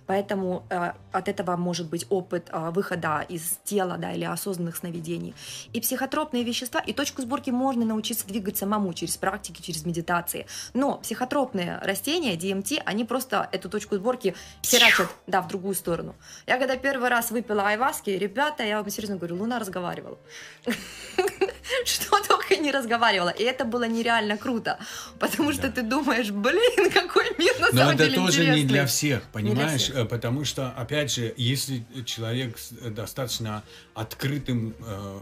[0.06, 5.34] Поэтому э, от этого может быть опыт э, выхода из тела да, или осознанных сновидений.
[5.74, 10.46] И психотропные вещества, и точку сборки можно научиться двигать самому через практики, через медитации.
[10.74, 16.16] Но психотропные растения, DMT, они просто эту точку сборки херачат да, в другую сторону.
[16.48, 20.18] Я когда первый раз выпила айваски, ребята, я вам серьезно говорю, Луна разговаривала.
[21.86, 23.30] Что только не разговаривала.
[23.30, 24.80] И это было нереально круто.
[25.20, 28.86] Потому что ты думаешь, блин, какой мир на Но самом это деле тоже не для
[28.86, 29.92] всех, понимаешь?
[30.10, 33.64] Потому что, опять же, если человек с э, достаточно
[33.94, 35.20] открытым э,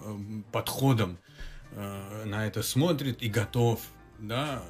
[0.51, 1.17] подходом
[1.71, 3.79] э, на это смотрит и готов,
[4.19, 4.63] да,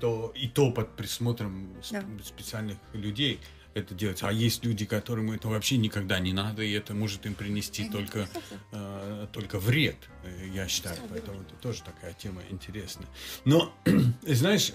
[0.00, 2.02] то и то под присмотром Да.
[2.24, 3.40] специальных людей
[3.74, 4.22] это делать.
[4.22, 8.28] А есть люди, которым это вообще никогда не надо, и это может им принести только,
[8.72, 10.96] э, только вред, э, я считаю.
[11.08, 13.06] Поэтому это тоже такая тема интересная.
[13.44, 13.72] Но,
[14.22, 14.72] знаешь,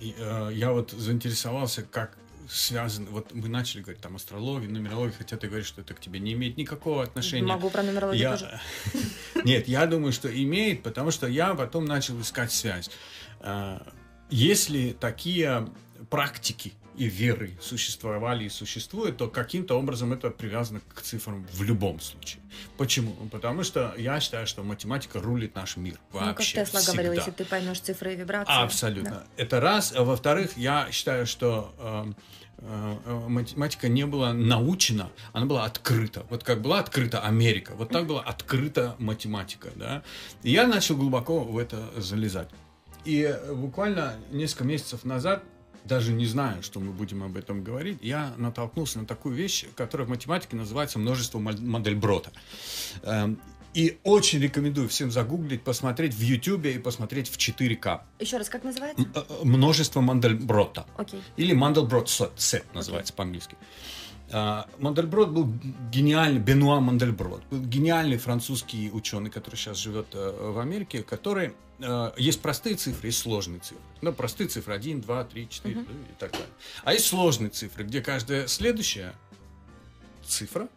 [0.00, 2.16] э, я вот заинтересовался, как
[2.48, 6.18] связан, вот мы начали говорить там астрология, нумерология, хотя ты говоришь, что это к тебе
[6.18, 7.46] не имеет никакого отношения.
[7.46, 8.60] Могу про нумерологию Я- тоже.
[9.44, 12.90] Нет, я думаю, что имеет, потому что я потом начал искать связь.
[13.38, 13.86] А,
[14.30, 15.68] Если такие
[16.08, 21.98] практики и веры существовали и существуют, то каким-то образом это привязано к цифрам в любом
[21.98, 22.42] случае.
[22.76, 23.12] Почему?
[23.32, 27.30] Потому что я считаю, что математика рулит наш мир Ну, как вообще Тесла говорил, если
[27.30, 28.52] ты поймешь цифры и вибрации.
[28.52, 29.10] Абсолютно.
[29.10, 29.24] Да.
[29.38, 29.94] Это раз.
[29.96, 32.12] А во-вторых, я считаю, что э,
[32.58, 36.26] э, математика не была научена, она была открыта.
[36.28, 39.70] Вот как была открыта Америка, вот так была открыта математика.
[39.74, 40.02] Да?
[40.42, 42.50] И я начал глубоко в это залезать.
[43.06, 45.42] И буквально несколько месяцев назад,
[45.84, 50.06] даже не знаю, что мы будем об этом говорить, я натолкнулся на такую вещь, которая
[50.06, 52.30] в математике называется множество Мандельброта.
[53.02, 53.40] Эм,
[53.72, 58.00] И очень рекомендую всем загуглить, посмотреть в YouTube и посмотреть в 4К.
[58.18, 59.06] Еще раз, как называется?
[59.14, 60.86] Э, э, Множество Мандельброта.
[60.96, 61.22] Окей.
[61.36, 63.56] Или Мандельброт сет, называется по-английски.
[64.32, 65.52] А, Мандельброт был
[65.90, 71.52] гениальный, Бенуа Мандельброт, был гениальный французский ученый, который сейчас живет э, в Америке, который...
[71.80, 73.82] э, Есть простые цифры, есть сложные цифры.
[74.02, 75.86] Ну, простые цифры 1, 2, 3, 4 Мгм.
[75.88, 76.46] ну, и так далее.
[76.84, 79.14] А есть сложные цифры, где каждая следующая
[80.24, 80.68] цифра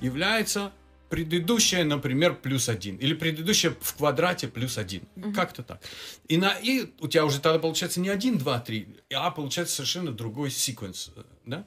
[0.00, 0.72] является
[1.08, 2.96] предыдущая, например, плюс один.
[2.96, 5.02] Или предыдущая в квадрате плюс один.
[5.14, 5.32] Мгм.
[5.32, 5.80] Как-то так.
[6.26, 10.10] И, на, и у тебя уже тогда получается не один, два, три, а получается совершенно
[10.10, 11.12] другой секвенс.
[11.14, 11.66] э, Да?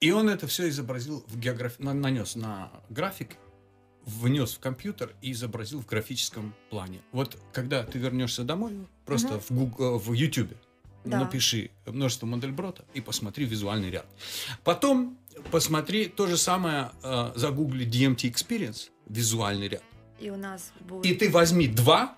[0.00, 1.78] И он это все изобразил в географ...
[1.78, 3.36] на- нанес на график,
[4.04, 7.00] внес в компьютер и изобразил в графическом плане.
[7.12, 9.40] Вот когда ты вернешься домой, просто Мгм.
[9.40, 10.52] в, Гуг- в YouTube
[11.04, 11.20] Да.
[11.20, 14.06] напиши множество Мандельброта и посмотри визуальный ряд.
[14.64, 15.18] Потом
[15.50, 19.82] посмотри то же самое, э, загугли DMT Experience, визуальный ряд.
[20.20, 21.06] И у нас будет...
[21.06, 22.16] И ты возьми два,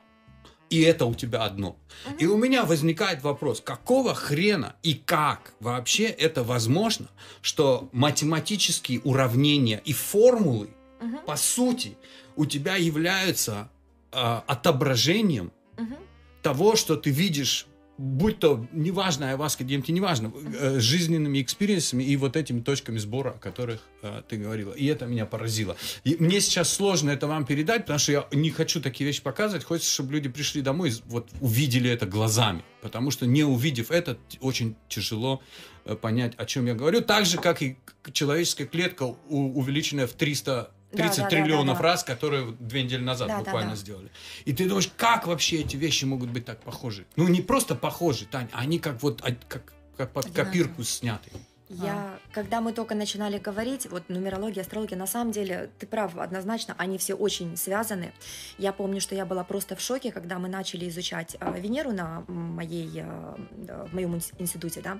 [0.70, 1.76] и это у тебя одно.
[2.06, 2.16] Мгм.
[2.18, 7.08] И у меня возникает вопрос, какого хрена и как вообще это возможно,
[7.42, 11.96] что математические уравнения и формулы, Мгм, по сути,
[12.36, 13.68] у тебя являются
[14.12, 15.96] э, отображением мгм.
[16.42, 17.66] того, что ты видишь
[18.00, 23.30] будь то, неважно, айваска, DMT, неважно, э, жизненными experience ами и вот этими точками сбора,
[23.32, 24.72] о которых э, ты говорила.
[24.72, 25.76] И это меня поразило.
[26.02, 29.64] И мне сейчас сложно это вам передать, потому что я не хочу такие вещи показывать.
[29.64, 32.64] Хочется, чтобы люди пришли домой и вот увидели это глазами.
[32.80, 35.42] Потому что не увидев это, очень тяжело
[35.84, 37.02] э, понять, о чем я говорю.
[37.02, 37.76] Так же, как и
[38.14, 43.02] человеческая клетка, увеличенная в 300 30 да, да, триллионов да, да, раз, которые две недели
[43.02, 43.80] назад да, буквально да, да.
[43.80, 44.10] сделали.
[44.44, 47.06] И ты думаешь, как вообще эти вещи могут быть так похожи?
[47.16, 51.30] Ну, не просто похожи, Таня, они как вот как, как под копирку сняты.
[51.72, 52.18] Я, а.
[52.32, 56.98] когда мы только начинали говорить, вот нумерология, астрология, на самом деле, ты прав, однозначно, они
[56.98, 58.12] все очень связаны.
[58.58, 62.24] Я помню, что я была просто в шоке, когда мы начали изучать э, Венеру на
[62.26, 64.98] моей, э, в моем институте, да,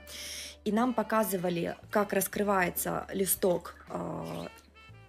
[0.65, 4.47] и нам показывали, как раскрывается листок э,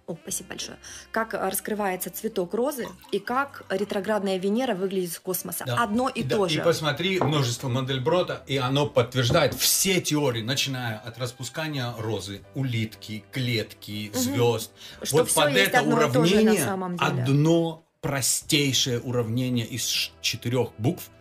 [0.06, 0.78] о, спасибо большое.
[1.10, 5.64] Как раскрывается цветок розы и как ретроградная Венера выглядит с космоса.
[5.64, 5.82] Да.
[5.82, 6.36] Одно и да.
[6.36, 6.58] то же.
[6.58, 14.10] И посмотри множество Мандельброта, и оно подтверждает все теории, начиная от распускания розы, улитки, клетки,
[14.12, 14.18] угу.
[14.18, 14.72] звезд.
[15.02, 16.64] Что вот под это уравнение
[16.98, 21.10] одно простейшее уравнение из четырех букв–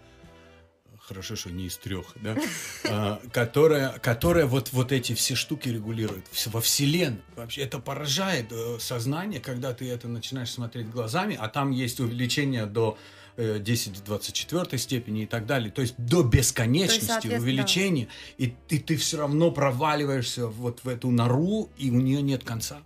[1.12, 2.38] хорошо, что не из трех, да,
[2.86, 6.26] а, которая, которая вот, вот эти все штуки регулирует.
[6.46, 11.72] Во Вселенной вообще это поражает э, сознание, когда ты это начинаешь смотреть глазами, а там
[11.72, 12.98] есть увеличение до
[13.38, 15.70] 10 в 24 степени и так далее.
[15.70, 18.08] То есть до бесконечности есть, увеличения.
[18.38, 22.82] И, и ты все равно проваливаешься вот в эту нору, и у нее нет конца.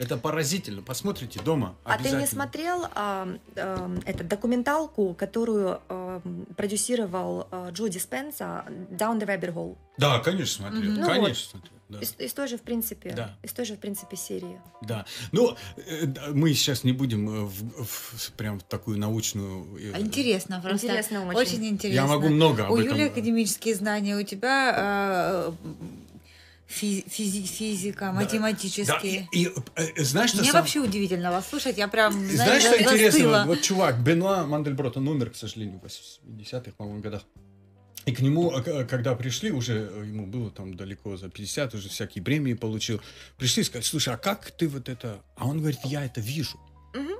[0.00, 0.80] Это поразительно.
[0.80, 1.76] Посмотрите дома.
[1.84, 6.22] А ты не смотрел а, а, эту документалку, которую а,
[6.56, 9.76] продюсировал а, Джо Диспенса «Down the Rabbit Hole»?
[9.98, 10.92] Да, конечно, смотрел.
[10.92, 11.06] Mm-hmm.
[11.06, 11.36] конечно, вот.
[11.36, 11.72] смотрел.
[11.90, 11.98] Да.
[11.98, 13.36] Из, из той же, в принципе, да.
[13.42, 14.60] из той же, в принципе, серии.
[14.80, 15.04] Да.
[15.32, 19.66] Ну, э, мы сейчас не будем э, в, в, прям в такую научную...
[19.76, 20.86] Э, а интересно, просто.
[20.86, 21.38] Интересно очень.
[21.40, 22.00] Очень интересно.
[22.00, 22.92] Я могу много об у этом...
[22.92, 25.52] Юли академические знания, у тебя
[26.70, 29.28] физи физика, математические.
[29.32, 30.60] Да, и, и э, знаешь, что Мне сам...
[30.60, 33.28] вообще удивительно вас слушать, я прям, знаешь, знаешь что интересно?
[33.28, 37.22] Вот, вот чувак, Бенуа Мандельброт, он умер, к сожалению, в 80-х, по-моему, годах.
[38.06, 41.88] И к нему, э, когда пришли, уже э, ему было там далеко за 50, уже
[41.88, 43.00] всякие премии получил,
[43.36, 45.22] пришли и сказали, слушай, а как ты вот это...
[45.36, 46.58] А он говорит, я это вижу.
[46.94, 47.12] Угу.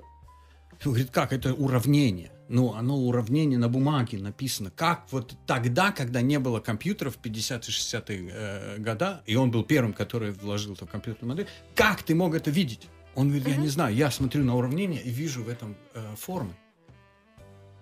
[0.84, 1.32] Он говорит, как?
[1.32, 4.72] Это уравнение ну, оно уравнение на бумаге написано.
[4.72, 9.62] Как вот тогда, когда не было компьютеров в 50-е, 60-е э, года, и он был
[9.62, 12.88] первым, который вложил это в компьютерную модель, как ты мог это видеть?
[13.14, 16.52] Он говорит, я не знаю, я смотрю на уравнение и вижу в этом э, формы.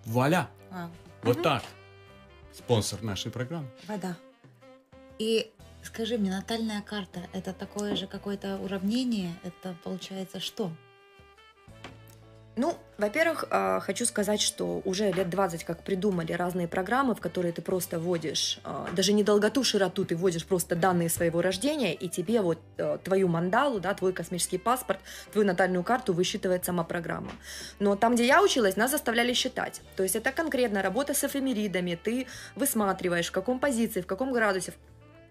[0.05, 0.51] Вуаля!
[0.71, 0.91] А.
[1.23, 1.63] Вот так.
[2.53, 3.69] Спонсор нашей программы.
[3.87, 4.19] Вода.
[5.19, 5.51] И
[5.83, 9.33] скажи мне, натальная карта– это такое же какое-то уравнение?
[9.43, 10.71] Это получается что?
[12.59, 17.53] Ну, во-первых, а, хочу сказать, что уже лет 20 как придумали разные программы, в которые
[17.53, 22.09] ты просто вводишь, а, даже не долготу, широту, ты вводишь просто данные своего рождения, и
[22.09, 24.99] тебе вот а, твою мандалу, да, твой космический паспорт,
[25.31, 27.31] твою натальную карту высчитывает сама программа.
[27.79, 29.81] Но там, где я училась, нас заставляли считать.
[29.95, 34.73] То есть это конкретно работа с эфемеридами, ты высматриваешь, в каком позиции, в каком градусе,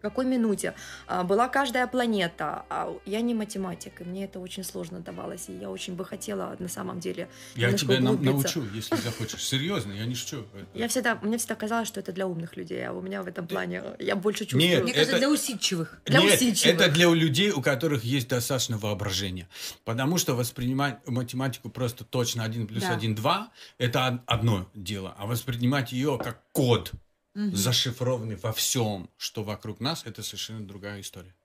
[0.02, 0.74] какой минуте
[1.08, 2.66] а, была каждая планета.
[2.70, 6.56] А я не математик, и мне это очень сложно давалось, и я очень бы хотела
[6.60, 9.44] на самом деле Я тебя научу, если захочешь.
[9.44, 10.46] Серьезно, я не шучу.
[10.74, 13.48] Я всегда, мне всегда казалось, что это для умных людей, а у меня в этом
[13.48, 14.70] плане я больше чувствую.
[14.70, 16.00] Нет, мне кажется, для усидчивых.
[16.06, 16.76] Для Нет, усидчивых.
[16.76, 19.48] это для людей, у которых есть достаточно воображения.
[19.84, 22.94] Потому что воспринимать математику просто точно 1 плюс да.
[22.94, 25.16] 1, 2, это одно дело.
[25.18, 26.92] А воспринимать ее как код–
[27.38, 27.56] угу.
[27.56, 31.36] зашифрованный во всем, что вокруг нас, это совершенно другая история.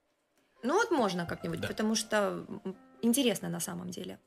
[0.63, 1.67] Ну вот можно как-нибудь, да.
[1.67, 2.45] потому что
[3.01, 4.19] интересно на самом деле.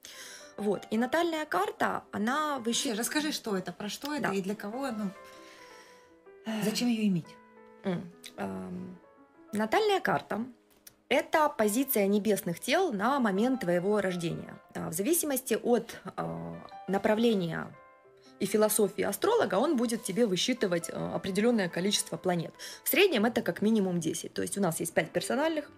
[0.56, 0.86] Вот.
[0.90, 2.94] И натальная карта, она выше...
[2.94, 4.34] Расскажи, что это, про что это да.
[4.34, 5.10] и для кого, ну,
[6.64, 7.26] зачем ее иметь?
[7.84, 8.98] Эм,
[9.52, 10.46] натальная карта–
[11.08, 14.54] это позиция небесных тел на момент твоего рождения.
[14.74, 16.54] В зависимости от э,
[16.88, 17.70] направления
[18.40, 22.52] и философии астролога, он будет тебе высчитывать э, определенное количество планет.
[22.84, 24.32] В среднем это как минимум 10.
[24.32, 25.70] То есть у нас есть 5 персональных,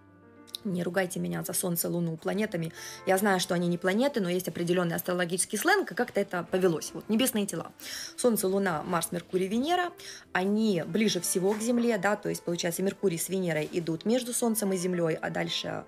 [0.64, 2.72] не ругайте меня за Солнце, Луну планетами.
[3.06, 6.90] Я знаю, что они не планеты, но есть определенный астрологический сленг, и как-то это повелось.
[6.92, 7.72] Вот небесные тела.
[8.16, 9.92] Солнце, Луна, Марс, Меркурий, Венера.
[10.32, 14.72] Они ближе всего к Земле, да, то есть, получается, Меркурий с Венерой идут между Солнцем
[14.72, 15.84] и Землей, а дальше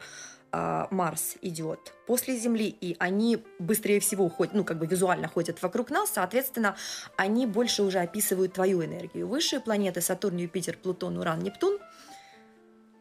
[0.53, 5.63] а, Марс идет после Земли, и они быстрее всего ходят, ну, как бы визуально ходят
[5.63, 6.77] вокруг нас, соответственно,
[7.17, 9.29] они больше уже описывают твою энергию.
[9.29, 11.79] Высшие планеты Сатурн, Юпитер, Плутон, Уран, Нептун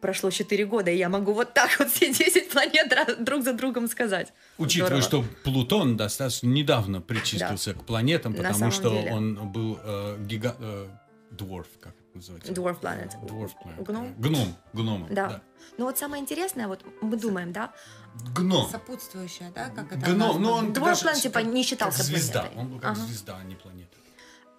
[0.01, 3.87] прошло 4 года, и я могу вот так вот все 10 планет друг за другом
[3.87, 4.33] сказать.
[4.57, 5.25] Учитывая, Здорово.
[5.25, 7.79] что Плутон достаточно недавно причислился да.
[7.79, 9.11] к планетам, потому что деле.
[9.11, 10.55] он был э, гига...
[10.59, 10.87] Э,
[11.31, 12.53] dwarf, как называется?
[12.53, 13.11] Dwarf Planet.
[13.23, 13.83] Dwarf Planet.
[13.83, 14.13] Гном?
[14.17, 14.55] Гном.
[14.73, 15.07] Гном.
[15.09, 15.41] Да.
[15.77, 17.71] Но вот самое интересное, вот мы думаем, да,
[18.35, 18.69] Гном.
[18.69, 22.41] Сопутствующая, да, как это Гном, ну он Dwarf Planet, типа, не считался как звезда.
[22.41, 22.61] планетой.
[22.61, 23.01] Он был как Ага.
[23.01, 23.97] звезда, а не планета.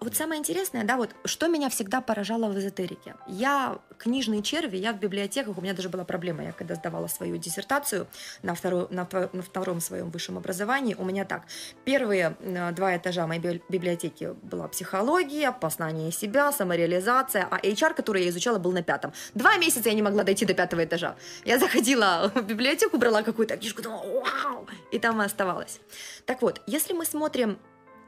[0.03, 3.13] Вот самое интересное, да, вот что меня всегда поражало в эзотерике.
[3.27, 7.37] Я книжные черви, я в библиотеках, у меня даже была проблема, я когда сдавала свою
[7.37, 8.07] диссертацию
[8.41, 11.43] на, второй, на, на втором своем высшем образовании, у меня так,
[11.85, 18.23] первые э, два этажа моей би- библиотеки была психология, познание себя, самореализация, а HR, который
[18.23, 19.13] я изучала, был на пятом.
[19.35, 21.15] Два месяца я не могла дойти до пятого этажа.
[21.45, 25.79] Я заходила в библиотеку, брала какую-то книжку, думала, вау, и там оставалась.
[26.25, 27.59] Так вот, если мы смотрим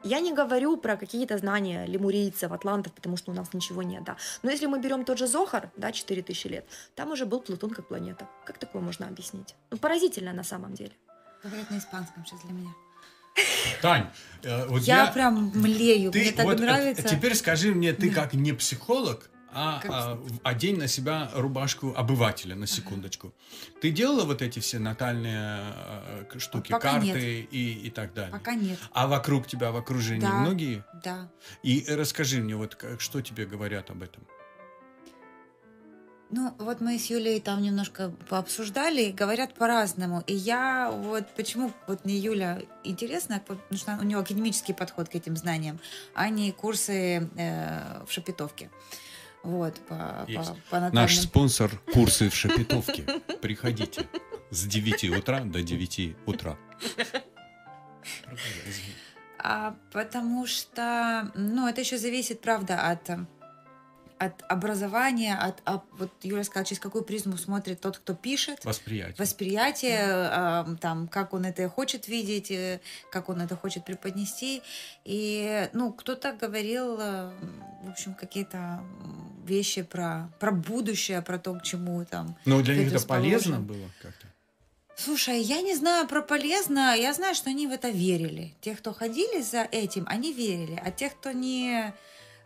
[0.04, 4.18] я не говорю про какие-то знания лемурийцев, атлантов, потому что у нас ничего нет, да.
[4.44, 7.88] Но если мы берем тот же Зохар, да, 4000 лет, там уже был Плутон как
[7.88, 8.28] планета.
[8.46, 9.56] Как такое можно объяснить?
[9.72, 10.94] Ну, поразительно на самом деле.
[11.44, 12.70] Говорят на испанском сейчас для меня.
[13.82, 14.10] Тань,
[14.44, 15.12] э, вот Я, я...
[15.12, 17.08] прям млею, Ты мне так вот, э, нравится.
[17.08, 22.56] Теперь скажи мне, ты как не психолог, а, Как а, одень на себя рубашку обывателя
[22.56, 23.34] на секундочку.
[23.82, 25.74] Ты делала вот эти все натальные
[26.32, 28.32] э, штуки, Пока карты и, и так далее?
[28.32, 28.80] Пока нет.
[28.92, 30.34] А вокруг тебя, в окружении Да.
[30.34, 30.84] многие?
[31.04, 31.30] Да.
[31.64, 34.24] И э, расскажи мне, вот как- что тебе говорят об этом?
[36.36, 40.24] Ну, вот мы с Юлей там немножко пообсуждали, говорят по-разному.
[40.26, 45.16] И я вот почему вот мне Юля интересна, потому что у нее академический подход к
[45.16, 45.80] этим знаниям,
[46.16, 48.72] а не курсы э, в шапитовке.
[49.44, 50.50] Вот, по, Есть.
[50.50, 51.10] по, по натальным.
[51.10, 53.04] спонсор курсы в Шепетовке.
[53.42, 54.08] Приходите
[54.52, 56.58] с 9 утра до 9 утра.
[59.46, 63.26] А, потому что, ну, это еще зависит, правда, от, э,
[64.18, 68.64] от образования, от, а, вот Юля сказала, через какую призму смотрит тот, кто пишет.
[68.64, 69.16] Восприятие.
[69.18, 72.80] восприятие, а, там, как он это хочет видеть, э,
[73.12, 74.62] как он это хочет преподнести.
[75.04, 77.34] И, ну, кто-то говорил, э,
[77.84, 78.82] в общем, какие-то
[79.46, 82.36] вещи про, про будущее, про то, к чему там.
[82.46, 84.28] Но для них это полезно было как-то?
[84.96, 88.54] Слушай, я не знаю про полезно, я знаю, что они в это верили.
[88.62, 91.94] Те, кто ходили за этим, они верили, а те, кто не,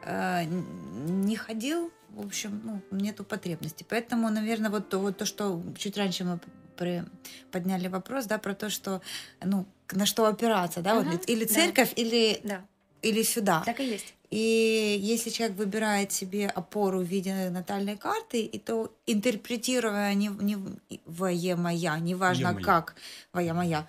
[0.03, 3.85] э, не ходил, в общем, ну, нету потребности.
[3.87, 6.39] Поэтому, наверное, вот то, вот то, что чуть раньше мы
[6.77, 7.03] при-
[7.51, 9.01] подняли вопрос, да, про то, что,
[9.43, 11.53] ну, на что опираться, да, вот Мгм, или да.
[11.53, 12.61] церковь, или, Да,
[13.01, 13.61] или сюда.
[13.65, 14.13] так и есть.
[14.29, 20.57] И если человек выбирает себе опору в виде натальной карты, и то интерпретируя не, не
[21.05, 22.65] вое моя, неважно Е-моя.
[22.65, 22.95] как
[23.31, 23.87] вое моя,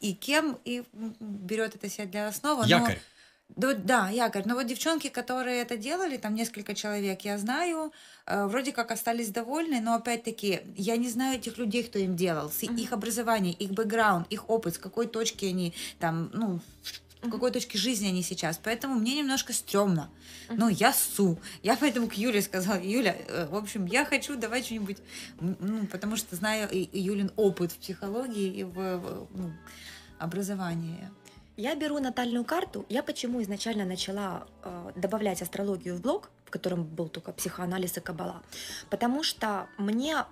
[0.00, 0.82] и кем, и
[1.20, 2.62] берет это себе для основы.
[2.62, 2.98] но- Якорь.
[3.56, 4.44] да, да, якорь.
[4.46, 7.92] Но вот девчонки, которые это делали, там несколько человек, я знаю,
[8.26, 12.50] э, вроде как остались довольны, но опять-таки я не знаю этих людей, кто им делал,
[12.50, 16.60] с их образование, их бэкграунд, их опыт, с какой точки они там, ну,
[17.24, 18.60] в какой точке жизни они сейчас.
[18.62, 20.10] Поэтому мне немножко стрёмно.
[20.48, 20.58] Мгм.
[20.58, 21.38] Ну, я су.
[21.62, 24.98] Я поэтому к Юле сказала, Юля, э, в общем, я хочу давать что-нибудь,
[25.40, 29.52] ну, потому что знаю и, и Юлин опыт в психологии и в, в, ну,
[30.18, 31.10] образовании.
[31.56, 32.84] Я беру натальную карту.
[32.88, 38.00] Я почему изначально начала э, добавлять астрологию в блог, в котором был только психоанализ и
[38.00, 38.42] кабала?
[38.90, 40.24] Потому что мне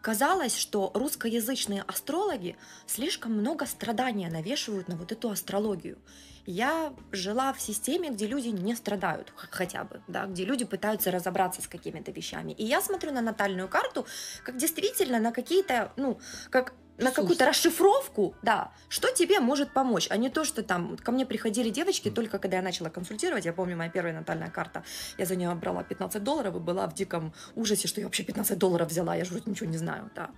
[0.00, 5.98] казалось, что русскоязычные астрологи слишком много страдания навешивают на вот эту астрологию.
[6.46, 11.62] Я жила в системе, где люди не страдают хотя бы, да, где люди пытаются разобраться
[11.62, 12.52] с какими-то вещами.
[12.52, 14.06] И я смотрю на натальную карту
[14.42, 16.18] как действительно на какие-то, ну,
[16.50, 21.12] как на какую-то расшифровку, да, что тебе может помочь, а не то, что там ко
[21.12, 24.84] мне приходили девочки только когда я начала консультировать, я помню, моя первая натальная карта,
[25.18, 28.58] я за нее брала 15 долларов и была в диком ужасе, что я вообще 15
[28.58, 30.30] долларов взяла, я же вроде ничего не знаю, да.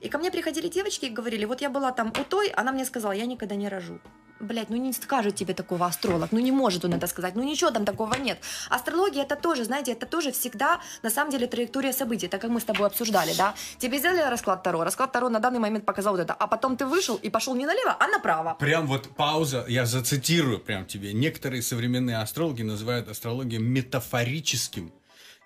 [0.00, 2.84] И ко мне приходили девочки и говорили, вот я была там у той, она мне
[2.84, 3.98] сказала, я никогда не рожу.
[4.40, 7.72] Блять, ну не скажет тебе такого астролог, ну не может он это сказать, ну ничего
[7.72, 8.38] там такого нет.
[8.70, 12.60] Астрология это тоже, знаете, это тоже всегда на самом деле траектория событий, так как мы
[12.60, 13.54] с тобой обсуждали, да.
[13.78, 16.86] Тебе сделали расклад Таро, расклад Таро на данный момент показал вот это, а потом ты
[16.86, 18.56] вышел и пошел не налево, а направо.
[18.60, 21.12] Прям вот пауза, я зацитирую прям тебе.
[21.12, 24.92] Некоторые современные астрологи называют астрологию метафорическим,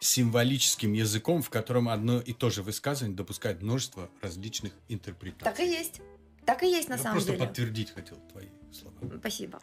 [0.03, 5.45] символическим языком, в котором одно и то же высказывание допускает множество различных интерпретаций.
[5.45, 6.01] Так и есть.
[6.45, 7.47] Так и есть на я самом просто деле.
[7.47, 8.97] подтвердить хотел твои слова.
[9.21, 9.61] Спасибо.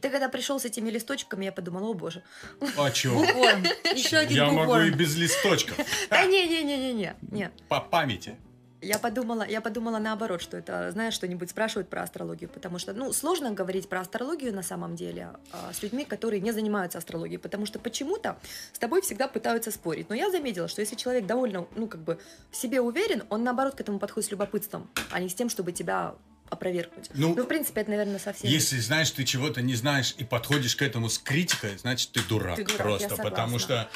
[0.00, 2.22] Ты когда пришел с этими листочками, я подумала, о боже.
[2.60, 2.66] А?
[3.04, 3.64] Букворм.
[3.94, 5.78] Еще один Я могу и без листочков.
[6.10, 7.50] Да не-не-не-не-не.
[7.68, 8.36] По памяти.
[8.84, 13.12] Я подумала, я подумала наоборот, что это, знаешь, что-нибудь спрашивают про астрологию, потому что, ну,
[13.12, 17.66] сложно говорить про астрологию на самом деле а, с людьми, которые не занимаются астрологией, потому
[17.66, 18.36] что почему-то
[18.72, 20.08] с тобой всегда пытаются спорить.
[20.10, 22.18] Но я заметила, что если человек довольно, ну, как бы
[22.50, 25.72] в себе уверен, он наоборот к этому подходит с любопытством, а не с тем, чтобы
[25.72, 26.14] тебя
[26.50, 27.10] опровергнуть.
[27.14, 28.50] Ну, Ну, в принципе, это, наверное, совсем...
[28.50, 32.56] Если знаешь, ты чего-то не знаешь и подходишь к этому с критикой, значит, ты дурак,
[32.56, 33.16] Ты дурак, просто.
[33.16, 33.88] Потому что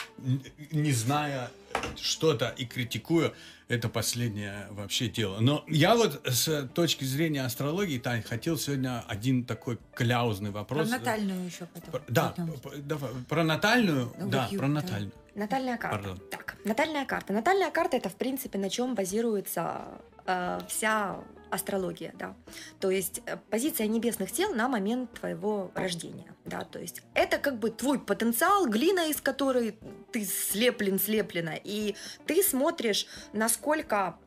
[0.70, 1.50] не зная
[1.96, 3.32] что-то и критикуя,
[3.68, 5.38] это последнее вообще дело.
[5.40, 10.90] Но я вот с точки зрения астрологии, Тань, хотел сегодня один такой кляузный Про вопрос.
[10.90, 11.90] натальную еще потом.
[11.92, 12.50] Про- Да, потом.
[12.86, 15.12] давай, про натальную, Ну, да, про натальную.
[15.34, 15.96] Натальная карта.
[15.98, 16.18] Пардон.
[16.30, 17.32] Так, натальная карта.
[17.32, 19.82] Натальная карта это, в принципе, на чем базируется
[20.68, 22.34] вся астрология, да.
[22.80, 26.64] То есть э, позиция небесных тел на момент твоего рождения, да.
[26.64, 29.78] То есть это как бы твой потенциал, глина, из которой
[30.12, 31.94] ты слеплен, слеплена, и
[32.26, 34.18] ты смотришь, насколько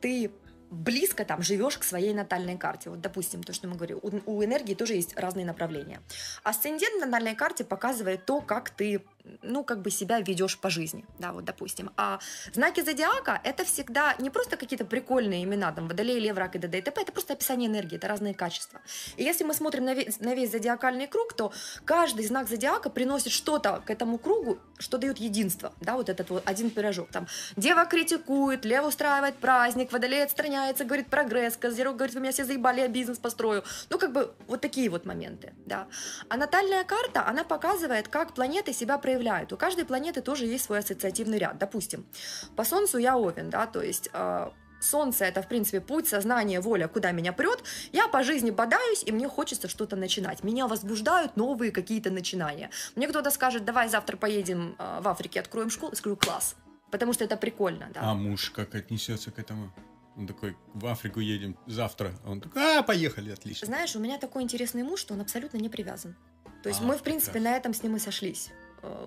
[0.00, 0.30] ты
[0.70, 2.90] близко там живешь к своей натальной карте.
[2.90, 6.00] Вот, допустим, то, что мы говорим, у, у энергии тоже есть разные направления.
[6.42, 9.02] Асцендент на натальной карте показывает то, как ты,
[9.42, 11.90] ну, как бы себя ведешь по жизни, да, вот, допустим.
[11.96, 12.18] А
[12.52, 16.78] знаки зодиака— это всегда не просто какие-то прикольные имена, там, Водолей, Лев, Рак и т.д.
[16.78, 18.80] и т.п., это просто описание энергии, это разные качества.
[19.16, 21.52] И если мы смотрим на весь, на весь зодиакальный круг, то
[21.84, 26.42] каждый знак зодиака приносит что-то к этому кругу, что дает единство, да, вот этот вот
[26.46, 27.10] один пирожок.
[27.10, 27.26] Там
[27.56, 32.80] Дева критикует, Лев устраивает праздник, Водолей отстраняется, говорит прогресс, Козерог говорит, вы меня все заебали,
[32.80, 33.64] я бизнес построю.
[33.90, 35.86] Ну, как бы вот такие вот моменты, да.
[36.28, 39.17] А натальная карта, она показывает, как планеты себя проявляют.
[39.52, 41.58] У каждой планеты тоже есть свой ассоциативный ряд.
[41.58, 42.06] Допустим,
[42.56, 44.50] по Солнцу я Овен, да, то есть э,
[44.80, 47.62] Солнце это, в принципе, путь, сознание, воля, куда меня прет.
[47.92, 50.44] Я по жизни бодаюсь, и мне хочется что-то начинать.
[50.44, 52.70] Меня возбуждают новые какие-то начинания.
[52.94, 55.92] Мне кто-то скажет, давай завтра поедем э, в Африке, откроем школу.
[55.92, 56.54] Я скажу, класс.
[56.90, 58.00] Потому что это прикольно, да.
[58.02, 59.72] А муж как отнесется к этому?
[60.16, 62.12] Он такой, в Африку едем завтра.
[62.26, 63.66] Он такой, а, поехали, отлично.
[63.66, 66.16] Знаешь, у меня такой интересный муж, что он абсолютно не привязан.
[66.62, 67.50] То есть А, мы, в принципе, прекрасно.
[67.50, 68.50] на этом с ним и сошлись.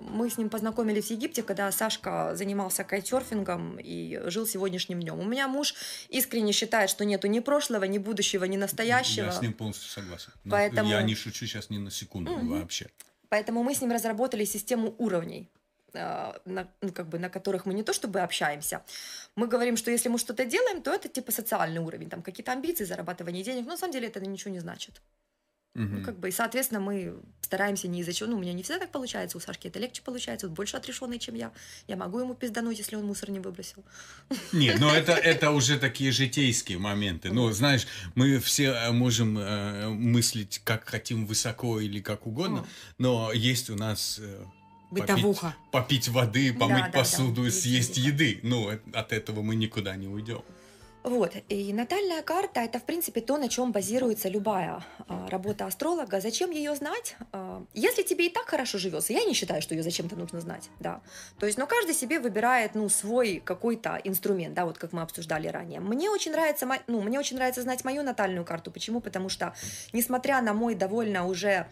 [0.00, 5.18] Мы с ним познакомились в Египте, когда Сашка занимался кайтсерфингом и жил сегодняшним днем.
[5.18, 5.74] У меня муж
[6.08, 9.26] искренне считает, что нету ни прошлого, ни будущего, ни настоящего.
[9.26, 10.32] Я с ним полностью согласен.
[10.44, 12.60] Но Поэтому- Я не шучу сейчас ни на секунду Мгм.
[12.60, 12.88] вообще.
[13.28, 15.48] Поэтому мы с ним разработали систему уровней,
[15.94, 18.82] э, на, ну, как бы, на которых мы не то чтобы общаемся.
[19.36, 22.84] Мы говорим, что если мы что-то делаем, то это типа социальный уровень, там какие-то амбиции,
[22.84, 23.64] зарабатывание денег.
[23.64, 25.00] Но на самом деле это ничего не значит.
[25.74, 25.98] Мгм.
[25.98, 28.30] Ну, как бы, и, соответственно, мы стараемся не из-за чего.
[28.30, 31.18] Ну, у меня не всегда так получается, у Сашки это легче получается, он больше отрешенный,
[31.18, 31.52] чем я.
[31.86, 33.84] Я могу ему пиздануть, если он мусор не выбросил.
[34.52, 37.32] Нет, но это, это уже такие житейские моменты.
[37.32, 42.66] Ну, знаешь, мы все э, можем э, мыслить, как хотим, высоко или как угодно,
[42.98, 44.44] но есть у нас э,
[44.90, 45.54] Бытовуха.
[45.70, 48.40] попить, попить воды, помыть Да, да, посуду, да, съесть есть еды.
[48.42, 50.42] Ну, от этого мы никуда не уйдем.
[51.04, 56.20] Вот, и натальная карта– это, в принципе, то, на чем базируется любая а, работа астролога.
[56.20, 57.16] Зачем ее знать?
[57.32, 60.70] А, если тебе и так хорошо живется, я не считаю, что ее зачем-то нужно знать,
[60.78, 61.00] да.
[61.40, 65.48] То есть, но каждый себе выбирает, ну, свой какой-то инструмент, да, вот как мы обсуждали
[65.48, 65.80] ранее.
[65.80, 68.70] Мне очень нравится, ну, мне очень нравится знать мою натальную карту.
[68.70, 69.00] Почему?
[69.00, 69.54] Потому что,
[69.92, 71.66] несмотря на мой довольно уже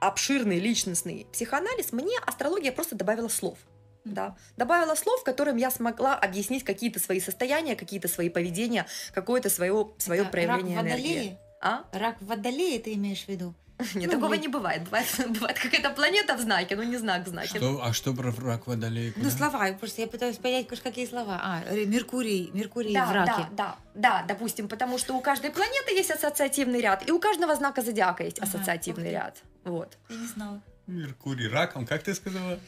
[0.00, 3.58] обширный личностный психоанализ, мне астрология просто добавила слов.
[4.04, 9.88] Да, добавила слов, которым я смогла объяснить какие-то свои состояния, какие-то свои поведения, какое-то свое,
[9.98, 11.02] свое Это проявление рак энергии.
[11.14, 11.38] Водолее?
[11.62, 11.84] А?
[11.92, 13.54] Рак в Водолее ты имеешь в виду?
[13.94, 14.40] Нет, Ну, такого блин.
[14.42, 14.82] не бывает.
[14.84, 17.58] Бывает, бывает какая-то планета в знаке, но не знак в знаке.
[17.58, 19.12] Что, а что про рак водолей?
[19.16, 21.38] Ну, слова, просто я пытаюсь понять, какие слова.
[21.42, 23.32] А, ре- Меркурий, Меркурий Да, в раке.
[23.32, 27.54] да, да, да, допустим, потому что у каждой планеты есть ассоциативный ряд, и у каждого
[27.54, 29.12] знака зодиака есть Ага, ассоциативный ух ты.
[29.14, 29.42] ряд.
[29.64, 29.98] Вот.
[30.08, 30.60] Я не знала.
[30.86, 32.58] Меркурий раком, как ты сказала?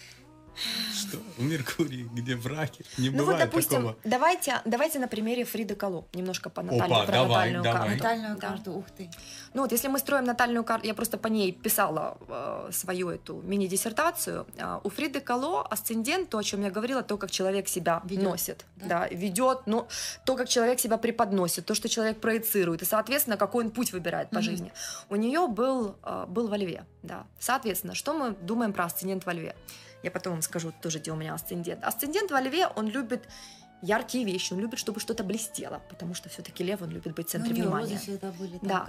[0.95, 1.19] Что?
[1.39, 2.85] У Меркурий, где в раке?
[2.99, 3.97] Не Ну вот, бывает допустим, такого.
[4.05, 7.81] давайте, давайте на примере Фриды Кало, немножко по натальной, Опа, про давай, натальную давай.
[7.89, 7.97] карту.
[8.03, 8.49] Натальную Да.
[8.49, 9.11] карту, ух ты.
[9.55, 13.41] Ну вот, если мы строим натальную карту, я просто по ней писала э, свою эту
[13.43, 14.47] мини-диссертацию.
[14.61, 18.25] А, у Фриды Кало асцендент, то, о чем я говорила, то, как человек себя Ведёт,
[18.25, 18.87] носит, да?
[18.87, 19.89] да, ведет, но
[20.25, 24.31] то, как человек себя преподносит, то, что человек проецирует, и, соответственно, какой он путь выбирает
[24.31, 24.73] по жизни.
[25.09, 27.27] У нее был, э, был во льве, да.
[27.39, 29.55] Соответственно, что мы думаем про асцендент во льве?
[30.03, 31.85] Я потом вам скажу тоже, где у меня асцендент.
[31.85, 33.29] Асцендент во льве, он любит
[33.83, 37.35] яркие вещи, он любит, чтобы что-то блестело, потому что все-таки лев, он любит быть в
[37.35, 37.93] Ну, центре не внимания.
[37.95, 38.87] розы всегда были Да.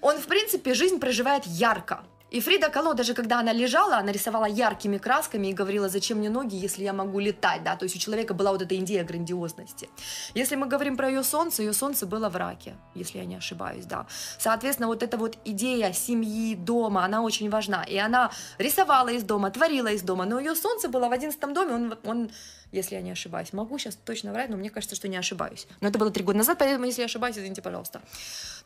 [0.00, 2.04] Он, в принципе, жизнь проживает ярко.
[2.30, 6.30] И Фрида Кало, даже когда она лежала, она рисовала яркими красками и говорила, зачем мне
[6.30, 9.88] ноги, если я могу летать, да, то есть у человека была вот эта идея грандиозности.
[10.34, 13.86] Если мы говорим про ее солнце, ее солнце было в раке, если я не ошибаюсь,
[13.86, 14.06] да.
[14.38, 17.84] Соответственно, вот эта вот идея семьи, дома, она очень важна.
[17.84, 21.74] И она рисовала из дома, творила из дома, но ее солнце было в одиннадцатом доме,
[21.74, 22.30] он, он
[22.72, 23.52] если я не ошибаюсь.
[23.52, 25.66] Могу сейчас точно врать, но мне кажется, что не ошибаюсь.
[25.80, 28.00] Но это было три года назад, поэтому, если я ошибаюсь, извините, пожалуйста.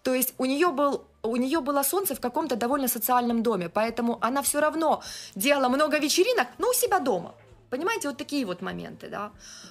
[0.02, 4.18] То есть у нее, был, у нее было солнце в каком-то довольно социальном доме, поэтому
[4.20, 5.02] она все равно
[5.34, 7.34] делала много вечеринок, но у себя дома.
[7.70, 9.30] Понимаете, вот такие вот моменты, да.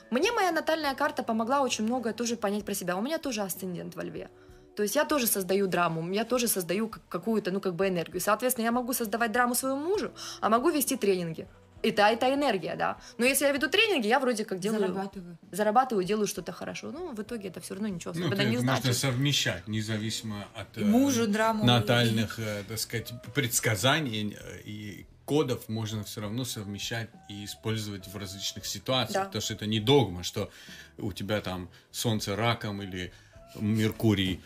[0.09, 2.97] Мне моя натальная карта помогла очень многое тоже понять про себя.
[2.97, 4.29] У меня тоже асцендент во льве.
[4.75, 8.21] То есть я тоже создаю драму, я тоже создаю как- какую-то, ну, как бы энергию.
[8.21, 11.47] Соответственно, я могу создавать драму своему мужу, а могу вести тренинги.
[11.83, 12.97] И та, и та энергия, да.
[13.17, 14.81] Но если я веду тренинги, я вроде как делаю...
[14.81, 15.37] Зарабатываю.
[15.51, 16.91] Зарабатываю, делаю что-то хорошо.
[16.91, 18.97] Ну, в итоге это все равно ничего Ну, особенно это не можно значит.
[18.97, 21.65] совмещать, независимо от И э, мужу драму.
[21.65, 28.17] натальных, э, так сказать, предсказаний э, и кодов можно все равно совмещать и использовать в
[28.17, 29.25] различных ситуациях, Да.
[29.27, 30.49] потому что это не догма, что
[30.97, 33.11] у тебя там солнце раком или
[33.59, 34.39] Меркурий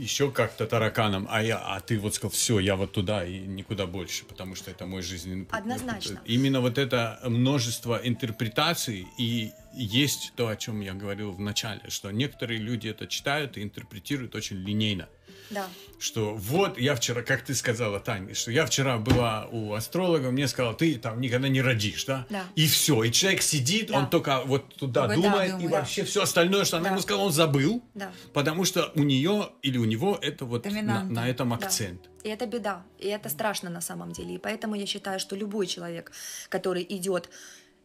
[0.00, 3.86] еще как-то тараканом, а я, а ты вот сказал, все, я вот туда и никуда
[3.86, 5.58] больше, потому что это мой жизненный путь.
[5.58, 6.20] Однозначно.
[6.24, 12.10] Именно вот это множество интерпретаций и есть то, о чем я говорил в начале, что
[12.10, 15.08] некоторые люди это читают и интерпретируют очень линейно
[15.50, 15.66] Да.
[15.98, 20.48] что вот я вчера, как ты сказала, Таня, что я вчера была у астролога, мне
[20.48, 22.24] сказал, ты там никогда не родишь, да?
[22.30, 22.44] Да.
[22.54, 23.98] И все, и человек сидит, Да.
[23.98, 25.70] он только вот туда Только да, думает, и думает.
[25.72, 26.90] вообще все остальное, что она Да.
[26.90, 28.12] ему сказала, он забыл, Да.
[28.32, 31.56] потому что у нее или у него это вот на, на этом Да.
[31.56, 32.08] акцент.
[32.22, 34.34] И это беда, и это страшно на самом деле.
[34.34, 36.12] И поэтому я считаю, что любой человек,
[36.48, 37.28] который идет,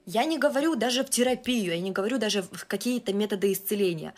[0.06, 4.14] я не говорю даже в терапию, я не говорю даже в какие-то методы исцеления.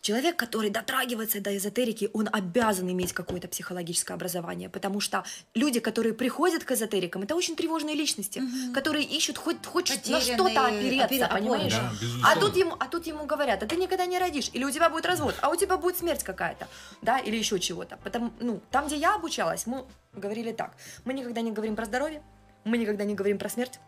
[0.00, 5.24] Человек, который дотрагивается до эзотерики, он обязан иметь какое-то психологическое образование, потому что
[5.54, 8.42] люди, которые приходят к эзотерикам, это очень тревожные личности,
[8.72, 11.72] которые ищут хоть, хоть на что-то опереться, понимаешь?
[11.72, 12.30] Да, безусловно.
[12.30, 14.88] А тут, ему, а тут ему говорят, а ты никогда не родишь, или у тебя
[14.88, 16.66] будет развод, а у тебя будет смерть какая-то,
[17.02, 17.98] да, или еще чего-то.
[18.02, 19.84] Потому, ну, там, где я обучалась, мы
[20.14, 22.22] говорили так, мы никогда не говорим про здоровье,
[22.64, 23.78] мы никогда не говорим про смерть,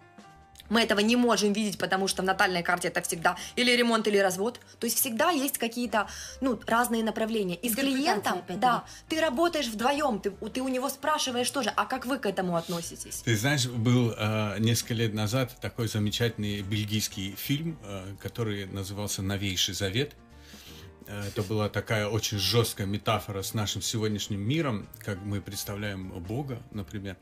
[0.72, 4.16] мы этого не можем видеть, потому что в натальной карте это всегда или ремонт, или
[4.16, 4.58] развод.
[4.80, 6.08] То есть всегда есть какие-то
[6.40, 7.56] ну, разные направления.
[7.56, 12.06] И с клиентом, да, ты работаешь вдвоем, ты, ты у него спрашиваешь тоже, а как
[12.06, 13.22] вы к этому относитесь?
[13.24, 19.74] Ты знаешь, был э, несколько лет назад такой замечательный бельгийский фильм, э, который назывался «Новейший
[19.74, 20.14] завет».
[21.06, 26.60] Э, Это была такая очень жесткая метафора с нашим сегодняшним миром, как мы представляем Бога,
[26.72, 27.16] например.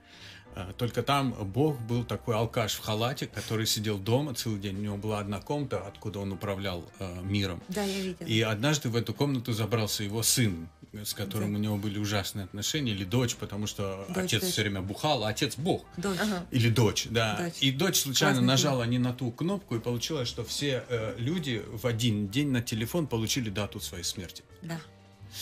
[0.56, 4.76] Э, Только там Бог был такой алкаш в халате, который сидел дома целый день.
[4.78, 7.62] У него была одна комната, откуда он управлял э, миром.
[7.68, 8.26] Да, я видела.
[8.26, 11.58] И однажды в эту комнату забрался его сын, с которым Да.
[11.58, 14.50] у него были ужасные отношения, или дочь, потому что Дочь, отец дочь.
[14.50, 15.84] все время бухал, а отец Бог.
[15.96, 16.18] Дочь.
[16.20, 16.44] Ага.
[16.50, 17.36] Или дочь, да.
[17.44, 17.54] Дочь.
[17.60, 21.62] И дочь случайно Классный нажала не на ту кнопку, и получилось, что все э, люди
[21.70, 24.42] в один день на телефон получили дату своей смерти.
[24.62, 24.80] Да.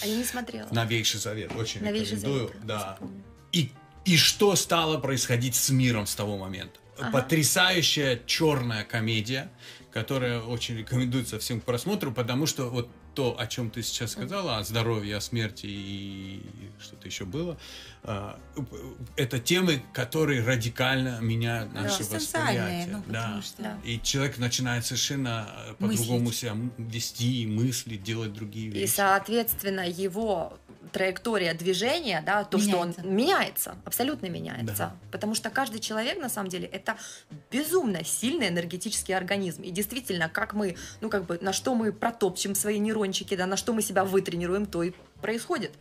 [0.02, 0.68] А я не смотрела.
[0.70, 2.48] Новейший завет, очень Новейший рекомендую.
[2.48, 2.98] завет, да.
[3.52, 3.72] И,
[4.04, 6.78] и что стало происходить с миром с того момента?
[6.98, 7.10] Ага.
[7.12, 9.50] Потрясающая черная комедия,
[9.92, 14.58] которая очень рекомендуется всем к просмотру, потому что вот то, о чем ты сейчас сказала,
[14.58, 16.40] о здоровье, о смерти и
[16.78, 17.58] что-то еще было,
[18.04, 18.38] а,
[19.16, 22.96] это темы, которые радикально меняют наше Экзистенциальные, восприятие.
[23.08, 23.42] ну, да.
[23.42, 23.62] что...
[23.64, 23.78] Да.
[23.82, 28.92] И человек начинает совершенно э, по-другому себя вести, мыслить, делать другие И, вещи.
[28.92, 30.56] соответственно, его
[30.92, 32.92] траектория движения, да, то, Меняется.
[33.00, 34.74] что он меняется, абсолютно меняется.
[34.76, 34.96] Да.
[35.10, 36.96] Потому что каждый человек, на самом деле, это
[37.50, 39.62] безумно сильный энергетический организм.
[39.62, 43.56] И действительно, как мы, ну, как бы, на что мы протопчем свои нейрончики, да, на
[43.56, 45.72] что мы себя вытренируем, то и происходит.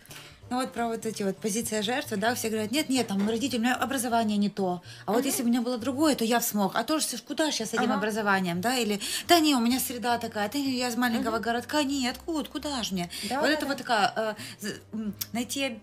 [0.49, 3.57] Ну вот про вот эти вот позиция жертвы, да, все говорят, нет, нет, там родители,
[3.59, 4.81] у меня образование не то.
[5.05, 6.75] А вот если бы у меня было другое, то я смог.
[6.75, 7.95] А то ж куда я с этим Ага.
[7.95, 8.77] образованием, да?
[8.77, 12.81] Или, да не, у меня среда такая, ты, я из маленького городка, нет, откуда, куда
[12.83, 13.09] ж мне?
[13.29, 13.67] Да, вот да, это да.
[13.67, 14.13] вот такая,
[14.61, 14.97] э,
[15.33, 15.79] найти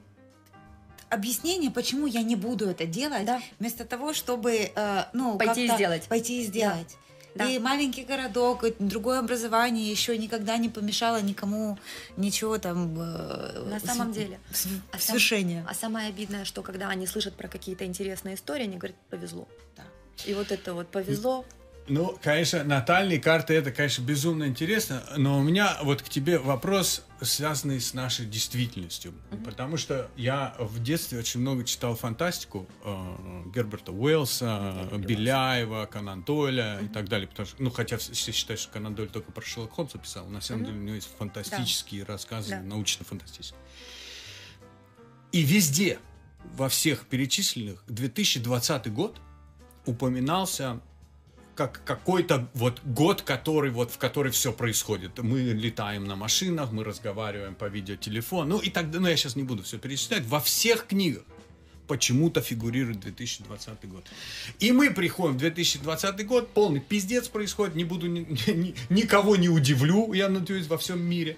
[1.10, 3.40] объяснение, почему я не буду это делать, Да.
[3.58, 6.04] вместо того, чтобы, э, ну, Пойти и сделать.
[6.08, 6.88] Пойти и сделать.
[6.88, 7.03] Да.
[7.34, 11.78] И маленький городок, и другое образование еще никогда не помешало никому
[12.16, 12.94] ничего там.
[12.98, 14.38] э, На с- самом деле.
[14.52, 15.66] с- А сам- свершения.
[15.68, 19.48] А самое обидное, что когда они слышат про какие-то интересные истории, они говорят, повезло.
[19.76, 19.82] Да.
[20.26, 21.44] И вот это вот повезло.
[21.86, 27.04] Ну, конечно, натальные карты это, конечно, безумно интересно, но у меня вот к тебе вопрос,
[27.20, 29.12] связанный с нашей действительностью.
[29.44, 36.22] Потому что я в детстве очень много читал фантастику э, Герберта Уэллса, Герберта Беляева, Конан
[36.22, 37.28] Дойля и так далее.
[37.28, 40.40] Потому что, ну, хотя все считают, что Конан Дойль только про Шерлока Холмса писал, на
[40.40, 40.70] самом Мгм.
[40.70, 42.62] деле у него есть фантастические рассказы, Да.
[42.62, 43.60] научно-фантастические.
[45.32, 45.98] И везде,
[46.56, 49.20] во всех перечисленных, 2020 год
[49.84, 50.80] упоминался
[51.54, 55.18] как какой-то вот год, который вот в который все происходит.
[55.18, 59.00] Мы летаем на машинах, мы разговариваем по видеотелефону, ну и так далее.
[59.00, 60.24] Ну я сейчас не буду все перечислять.
[60.26, 61.22] Во всех книгах
[61.86, 64.04] почему-то фигурирует 2020 год.
[64.58, 69.48] И мы приходим в 2020 год, полный пиздец происходит, не буду ни- ни- никого не
[69.48, 71.36] удивлю, я надеюсь, во всем мире.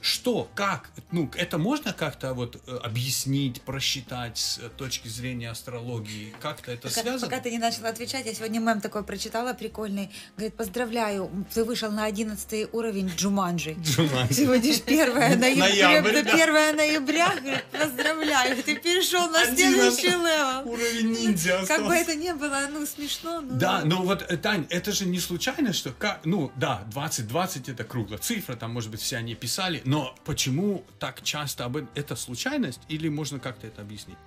[0.00, 0.90] Что, как?
[1.10, 6.34] Ну, это можно как-то вот э, объяснить, просчитать с э, точки зрения астрологии?
[6.40, 7.30] Как-то это Пока, связано?
[7.30, 10.10] пока ты не начала отвечать, я сегодня мем такой прочитала прикольный.
[10.36, 13.76] Говорит, поздравляю, ты вышел на 11 уровень Джуманджи.
[13.80, 14.34] Джуманджи.
[14.34, 16.32] Сегодня же 1 ноября, Ноябрь, да.
[16.32, 20.68] 1 ноября, говорит, поздравляю, ты перешел на следующий level.
[20.70, 23.40] Уровень ниндзя Как бы это ни было, ну, смешно.
[23.40, 25.94] ну, Да, но вот, э, Тань, это же не случайно, что,
[26.24, 31.22] ну, да, 2020 это круглая цифра, там, может быть, все они писали, но почему так
[31.22, 31.90] часто об этом?
[31.94, 34.18] Это случайность или можно как-то это объяснить?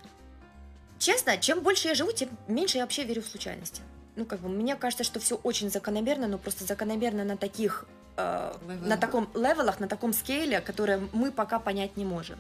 [1.00, 3.82] Честно, чем больше я живу, тем меньше я вообще верю в случайности.
[4.16, 8.54] Ну, как бы, мне кажется, что все очень закономерно, но просто закономерно на таких, э,
[8.86, 12.40] на таком левелах, на таком скейле, которые мы пока понять не можем.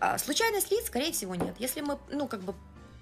[0.00, 1.54] А, случайность лиц, скорее всего, нет.
[1.58, 2.54] Если мы, ну, как бы,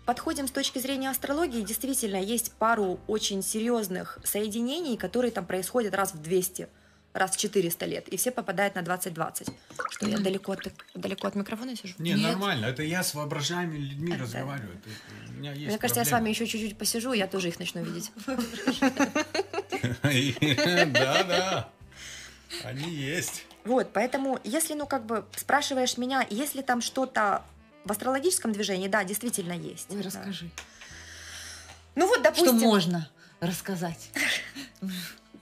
[0.05, 6.15] подходим с точки зрения астрологии, действительно, есть пару очень серьезных соединений, которые там происходят раз
[6.15, 6.69] в 200,
[7.15, 9.49] раз в 400 лет, и все попадают на 2020.
[9.91, 11.95] Что, я далеко от, далеко от микрофона сижу?
[11.99, 12.23] Не, Нет.
[12.23, 14.77] нормально, это я с воображаемыми людьми Это- разговариваю.
[14.79, 16.27] это- у меня есть Мне кажется, я с проблемы.
[16.27, 18.11] вами еще чуть-чуть посижу, я тоже их начну видеть.
[20.93, 21.69] Да, да.
[22.65, 23.45] Они есть.
[23.65, 27.43] Вот, поэтому, если, ну, как бы, спрашиваешь меня, если там что-то
[27.85, 29.87] в астрологическом движении, да, действительно есть.
[29.91, 30.49] Ой, расскажи.
[31.95, 33.09] Ну вот, Что допустим, можно
[33.41, 34.11] рассказать?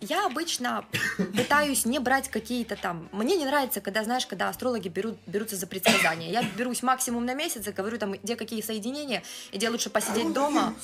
[0.01, 0.85] я обычно
[1.37, 3.09] пытаюсь не брать какие-то там...
[3.13, 6.31] Мне не нравится, когда, знаешь, когда астрологи берут, берутся за предсказания.
[6.31, 9.23] Я берусь максимум на месяц и говорю там, где какие соединения,
[9.53, 10.75] и где лучше посидеть дома,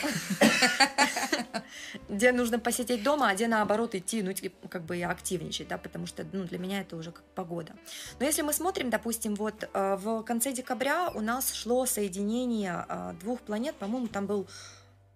[2.08, 5.78] где нужно посидеть дома, а где наоборот идти, ну, типа, как бы и активничать, да,
[5.78, 7.72] потому что, ну, для меня это уже как погода.
[8.18, 13.14] Но если мы смотрим, допустим, вот э, в конце декабря у нас шло соединение э,
[13.20, 14.46] двух планет, по-моему, там был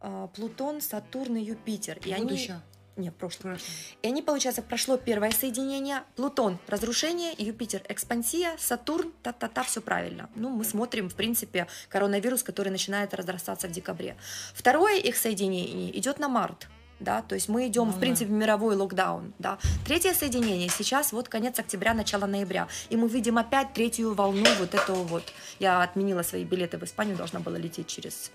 [0.00, 1.98] э, Плутон, Сатурн и Юпитер.
[2.04, 2.24] И они...
[2.24, 2.60] Будущее.
[3.01, 3.55] Нет, прошлое.
[3.55, 3.70] Прошлое.
[4.03, 6.03] И они, получается, прошло первое соединение.
[6.16, 10.28] Плутон– разрушение, Юпитер– экспансия, Сатурн– та-та-та, все правильно.
[10.34, 14.16] Ну, мы смотрим, в принципе, коронавирус, который начинает разрастаться в декабре.
[14.55, 16.68] Второе их соединение идет на март.
[17.01, 19.32] Да, то есть мы идем, Ну в принципе, в мировой локдаун.
[19.38, 19.59] Да.
[19.86, 22.68] Третье соединение сейчас вот конец октября, начало ноября.
[22.90, 25.32] И мы видим опять третью волну вот этого вот.
[25.59, 28.30] Я отменила свои билеты в Испанию, должна была лететь через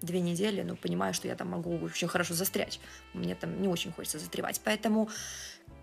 [0.00, 2.80] две недели, но понимаю, что я там могу очень хорошо застрять.
[3.12, 4.60] Мне там не очень хочется застревать.
[4.64, 5.08] Поэтому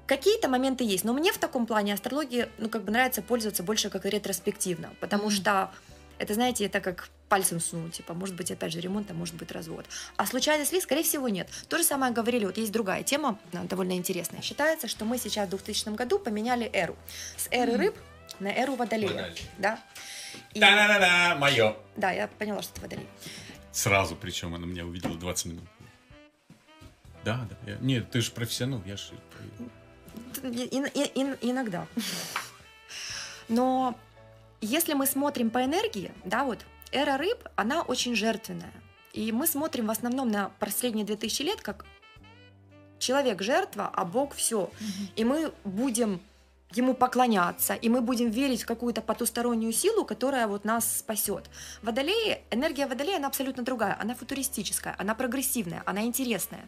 [0.06, 1.04] какие-то моменты есть.
[1.04, 4.90] Но мне в таком плане астрологии, ну, как бы нравится пользоваться больше как ретроспективно.
[5.00, 5.72] Потому что
[6.18, 9.52] это, знаете, это как пальцем сунуть, типа, может быть, опять же, ремонт, а может быть,
[9.52, 9.86] развод.
[10.16, 10.80] А случайность ли?
[10.82, 11.50] Скорее всего, нет.
[11.68, 14.42] То же самое говорили, вот есть другая тема, довольно интересная.
[14.42, 16.96] Считается, что мы сейчас в 2000 году поменяли эру.
[17.36, 17.96] С эры рыб
[18.40, 19.10] на эру водолея.
[19.10, 19.36] Водолея.
[19.58, 19.80] Да?
[20.54, 21.76] И- Да-да-да, мое.
[21.98, 23.08] да, я поняла, что это водолей.
[23.72, 25.64] Сразу, причем она меня увидела 20 минут.
[27.24, 27.72] Да, да.
[27.72, 29.14] я- Нет, ты же профессионал, я же...
[30.44, 31.88] И- и- и- иногда.
[33.50, 33.98] Но
[34.62, 38.72] если мы смотрим по энергии, да, вот эра рыб, она очень жертвенная.
[39.14, 41.86] И мы смотрим в основном на последние 2000 лет как
[43.00, 44.70] человек жертва, а Бог все.
[45.16, 46.22] И мы будем
[46.74, 51.50] ему поклоняться, и мы будем верить в какую-то потустороннюю силу, которая вот нас спасет.
[51.82, 56.68] Водолеи, энергия Водолея, она абсолютно другая, она футуристическая, она прогрессивная, она интересная.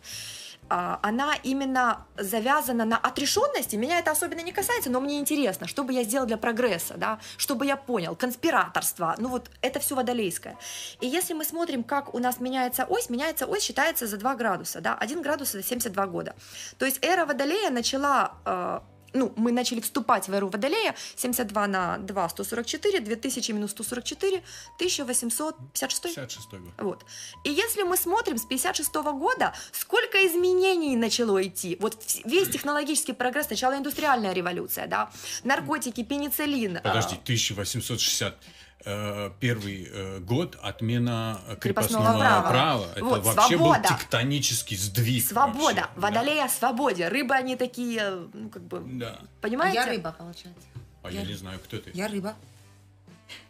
[0.69, 3.75] А, Она именно завязана на отрешенности.
[3.75, 7.19] Меня это особенно не касается, но мне интересно, что бы я сделал для прогресса, да,
[7.37, 10.57] чтобы я понял, конспираторство, ну вот это все водолейское.
[11.01, 14.79] И если мы смотрим, как у нас меняется ось, меняется ось считается за 2 градуса,
[14.79, 16.35] да, 1 градус это 72 года.
[16.77, 18.79] То есть эра водолея начала э,
[19.13, 24.43] ну, мы начали вступать в эру Водолея, 72 на 2, 144, 2000 минус 144,
[24.75, 26.15] 1856.
[26.15, 26.61] 56 год.
[26.77, 27.05] Вот.
[27.43, 31.77] И если мы смотрим с 56 года, сколько изменений начало идти.
[31.79, 35.11] Вот весь технологический прогресс, сначала индустриальная революция, да,
[35.43, 36.77] наркотики, пенициллин.
[36.77, 42.49] а, Подожди, 1860 э, первый э, год отмена э, Крепостного крепостного права.
[42.49, 42.87] права.
[42.95, 43.79] Это Вот, вообще свобода.
[43.89, 45.25] был тектонический сдвиг.
[45.25, 45.89] Свобода, вообще, да.
[45.95, 47.07] водолея о свободе.
[47.09, 49.19] Рыбы они такие, ну, как бы, Да.
[49.21, 49.75] А понимаете?
[49.79, 50.65] я рыба, получается.
[51.03, 51.91] А я Я- не знаю, кто ты.
[51.93, 52.35] Я рыба.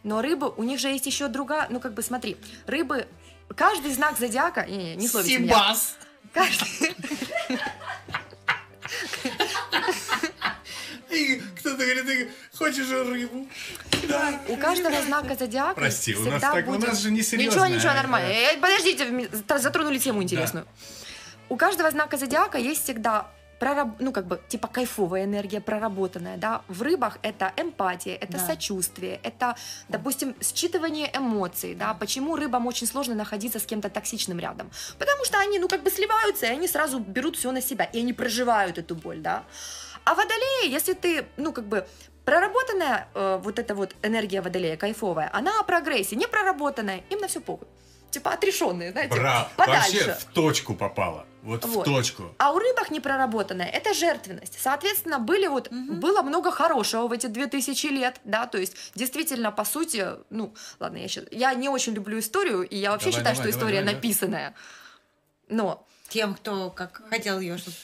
[0.02, 2.36] Но рыбы, у них же есть еще другая, ну, как бы, смотри,
[2.66, 3.06] рыбы,
[3.56, 5.74] каждый знак зодиака, не, не, не словите меня.
[6.34, 6.94] Каждый,
[11.10, 13.48] И кто-то говорит, ты хочешь рыбу?
[14.08, 14.40] Да.
[14.48, 16.88] У каждого знака зодиака Прости, у нас так- у будет...
[16.88, 17.66] нас же не Ничего, серьезно.
[17.66, 18.28] ничего, нормально.
[18.28, 20.66] Э, Подождите, м- та- затронули тему интересную.
[21.48, 23.26] У каждого знака зодиака есть всегда
[23.60, 26.62] прораб- ну, как бы, типа кайфовая энергия, проработанная, да.
[26.68, 28.46] В рыбах это эмпатия, это Да.
[28.46, 29.54] сочувствие, это,
[29.88, 31.92] допустим, считывание эмоций, да.
[31.94, 34.70] Почему рыбам очень сложно находиться с кем-то токсичным рядом?
[34.98, 37.98] Потому что они, ну, как бы сливаются, и они сразу берут все на себя, и
[38.00, 39.42] они проживают эту боль, да.
[40.04, 41.86] А водолеи, если ты, ну, как бы,
[42.34, 47.26] проработанная э, вот эта вот энергия водолея, кайфовая, она о прогрессе, не проработанная, им на
[47.26, 47.66] все похуй.
[48.12, 49.48] Типа отрешенные, знаете, Браво.
[49.56, 50.06] подальше.
[50.06, 51.26] Вообще в точку попала.
[51.42, 51.86] Вот, Вот.
[51.86, 52.32] в точку.
[52.38, 54.58] А у рыбок непроработанная– это жертвенность.
[54.60, 55.98] Соответственно, были вот, Мгм.
[55.98, 60.98] было много хорошего в эти 2000 лет, да, то есть действительно, по сути, ну, ладно,
[60.98, 63.58] я, щас- я не очень люблю историю, и я вообще Давай, считаю, давай, что давай,
[63.58, 63.96] история давай, да.
[63.96, 64.54] написанная.
[65.48, 67.76] Но Тем, кто как хотел ее, чтобы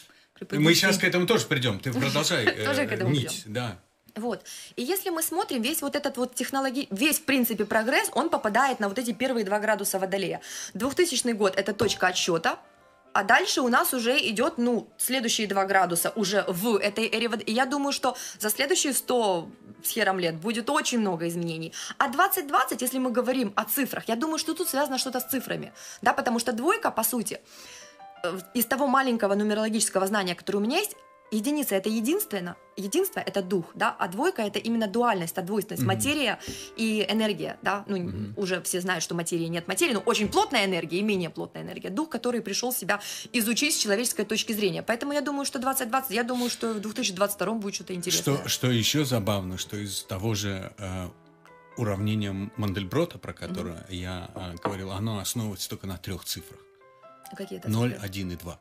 [0.58, 1.78] Мы сейчас к этому тоже придем.
[1.80, 2.44] Ты продолжай.
[2.46, 3.78] э, Тоже к этому нить, да.
[4.16, 4.44] Вот.
[4.76, 8.80] И если мы смотрим, весь вот этот вот технологий, весь, в принципе, прогресс, он попадает
[8.80, 10.40] на вот эти первые два градуса Водолея.
[10.74, 12.58] 2000 год– это точка отсчета,
[13.12, 17.30] а дальше у нас уже идет, ну, следующие два градуса уже в этой эре.
[17.46, 19.48] И я думаю, что за следующие 100
[19.82, 21.72] с хером лет будет очень много изменений.
[21.98, 25.72] А 2020, если мы говорим о цифрах, я думаю, что тут связано что-то с цифрами,
[26.02, 27.40] да, потому что двойка, по сути,
[28.22, 30.96] э, из того маленького нумерологического знания, которое у меня есть,
[31.30, 35.94] единица это единственно, единство это дух, да, а двойка это именно дуальность, а двойственность, Мгм.
[35.94, 36.38] материя
[36.76, 38.34] и энергия, да, ну Мгм.
[38.36, 41.90] уже все знают, что материи нет материи, но очень плотная энергия и менее плотная энергия,
[41.90, 43.00] дух, который пришел себя
[43.32, 47.54] изучить с человеческой точки зрения, поэтому я думаю, что 2020, я думаю, что в 2022
[47.54, 48.36] будет что-то интересное.
[48.38, 51.08] Что, что еще забавно, что из того же э,
[51.76, 56.60] уравнения Мандельброта, про которое я э, говорил, оно основывается только на трех цифрах.
[57.36, 58.06] Какие это 0, цифры?
[58.06, 58.60] 1 и 2.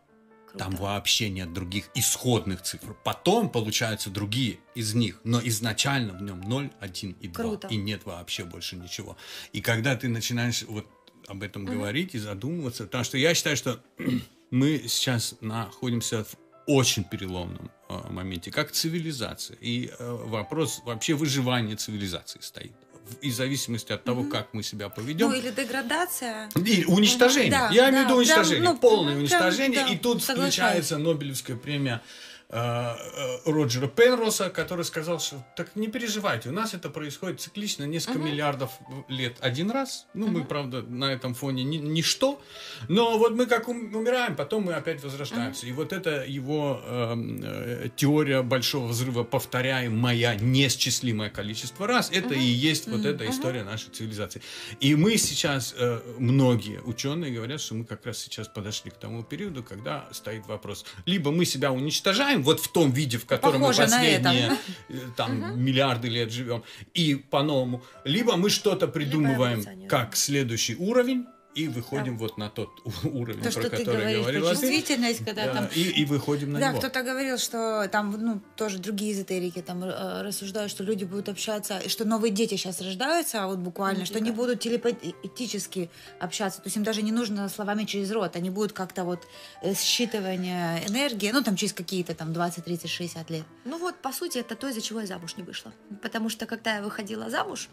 [0.57, 0.65] Круто.
[0.65, 2.95] Там вообще нет других исходных цифр.
[3.03, 7.43] Потом получаются другие из них, но изначально в нем 0, 1 и 2.
[7.43, 7.67] Круто.
[7.67, 9.17] И нет вообще больше ничего.
[9.53, 10.87] И когда ты начинаешь вот
[11.27, 11.73] об этом Мгм.
[11.73, 13.81] говорить и задумываться, потому что я считаю, что
[14.51, 16.35] мы сейчас находимся в
[16.67, 19.57] очень переломном э, моменте, как цивилизация.
[19.61, 22.73] И э, вопрос вообще выживания цивилизации стоит.
[23.21, 24.31] И в зависимости от того, Мгм.
[24.31, 26.49] как мы себя поведем, Ну, или деградация.
[26.55, 27.51] и уничтожение.
[27.51, 28.69] Да, Я имею в да, виду прям, уничтожение.
[28.71, 29.83] ну, полное прям, уничтожение.
[29.85, 30.53] да, и тут соглашаюсь.
[30.55, 32.01] включается Нобелевская премия
[32.49, 38.27] Роджера Пенроса, который сказал, что так не переживайте, у нас это происходит циклично несколько Мгм.
[38.27, 38.71] миллиардов
[39.07, 40.05] лет один раз.
[40.13, 40.47] Ну, мы, Мгм.
[40.47, 42.41] правда, на этом фоне ни- ничто.
[42.87, 45.65] Но вот мы как ум- умираем, потом мы опять возрождаемся.
[45.67, 52.29] И вот это его эм, э, теория большого взрыва, повторяем моя несчислимое количество раз, это
[52.29, 52.39] Мгм.
[52.39, 53.07] и есть вот Мгм.
[53.07, 54.41] эта история нашей цивилизации.
[54.79, 59.23] И мы сейчас, э, многие ученые говорят, что мы как раз сейчас подошли к тому
[59.23, 63.83] периоду, когда стоит вопрос, либо мы себя уничтожаем, вот в том виде, в котором Похоже
[63.83, 64.57] мы последние
[64.89, 66.63] э, там миллиарды лет живем,
[66.93, 71.25] и по-новому, либо мы что-то придумываем как следующий уровень,
[71.55, 72.69] и выходим вот на тот
[73.03, 74.61] уровень, То, про что ты который говоришь, говорила про ты.
[74.61, 76.79] чувствительность, когда Да, там и, и выходим на Да, него.
[76.79, 81.79] кто-то говорил, что там, ну, тоже другие эзотерики там э, рассуждают, что люди будут общаться,
[81.79, 84.35] и что новые дети сейчас рождаются, а вот буквально, Ну, что они да.
[84.35, 89.03] будут телепатически общаться, то есть им даже не нужно словами через рот, они будут как-то
[89.03, 89.19] вот
[89.61, 93.43] э, считывание энергии, ну, там через какие-то там 20, 30, 60 лет.
[93.65, 95.71] Ну вот, по сути, это то, из-за чего я замуж не вышла.
[96.01, 97.69] Потому что, когда я выходила замуж,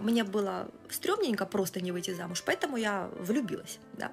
[0.00, 4.10] мне было стрёмненько просто не выйти замуж, поэтому я влюбилась, да.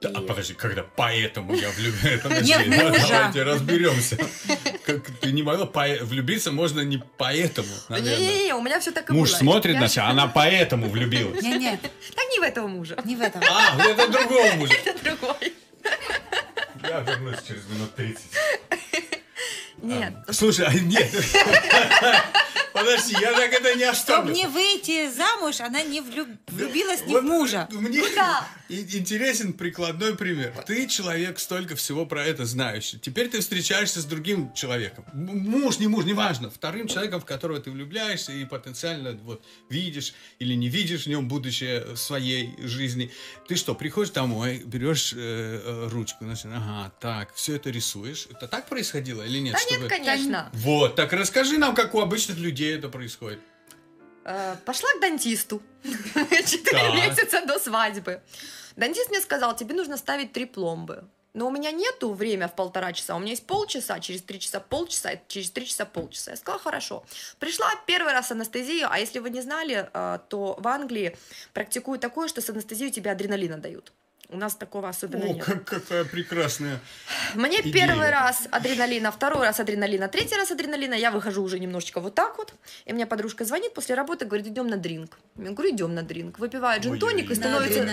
[0.00, 1.70] Да, И- а подожди, когда поэтому я
[2.04, 4.16] это Нет давайте разберемся.
[4.86, 8.16] Как ты не могла по- влюбиться, можно не поэтому, наверное.
[8.16, 9.38] Не-не-не, у меня все так и Муж было.
[9.38, 11.42] смотрит на тебя, она поэтому влюбилась.
[11.42, 11.76] Не-не,
[12.14, 13.42] Так не в этого мужа, не в этом.
[13.42, 14.74] А, это другого мужа.
[14.84, 15.52] это другой.
[16.84, 18.22] Я вернусь через минут 30.
[19.82, 21.10] Нет, А, Слушай, а нет.
[22.72, 24.32] Подожди, я так это не Чтобы оставлю.
[24.34, 27.68] не выйти замуж, она не влюб- влюбилась не в мужа.
[27.72, 28.46] Мне Куда?
[28.68, 30.52] И- интересен прикладной пример.
[30.66, 32.98] Ты человек столько всего про это знающий.
[32.98, 35.04] Теперь ты встречаешься с другим человеком.
[35.12, 36.50] Муж, не муж, неважно.
[36.50, 41.28] Вторым человеком, в которого ты влюбляешься и потенциально вот видишь или не видишь в нем
[41.28, 43.10] будущее своей жизни.
[43.46, 48.26] Ты что, приходишь домой, берешь э, э, ручку, начинаешь, ага, так, все это рисуешь.
[48.30, 49.54] Это так происходило или нет?
[49.54, 50.50] да Чтобы- нет, конечно.
[50.52, 53.40] Вот, так расскажи нам, как у обычных людей это происходит.
[54.28, 58.20] Э, Пошла к дантисту четыре месяца до свадьбы.
[58.76, 61.04] Дантист мне сказал, тебе нужно ставить три пломбы.
[61.32, 64.60] Но у меня нету время в полтора часа, у меня есть полчаса, через три часа
[64.60, 66.32] полчаса, через три часа полчаса.
[66.32, 67.04] Я сказала, хорошо.
[67.38, 71.16] Пришла первый раз анестезию, а если вы не знали, э, то в Англии
[71.54, 73.92] практикуют такое, что с анестезией тебе адреналина дают.
[74.30, 75.44] У нас такого особенно О, нет.
[75.44, 76.80] как, какая прекрасная.
[77.34, 77.72] Мне Идея.
[77.72, 80.92] первый раз адреналина, второй раз адреналина, третий раз адреналина.
[80.92, 82.52] Я выхожу уже немножечко вот так вот.
[82.84, 85.18] И мне подружка звонит после работы, говорит, идем на дринк.
[85.36, 86.38] Я говорю, идем на дринк.
[86.38, 87.88] Выпиваю джин-тоник и становится,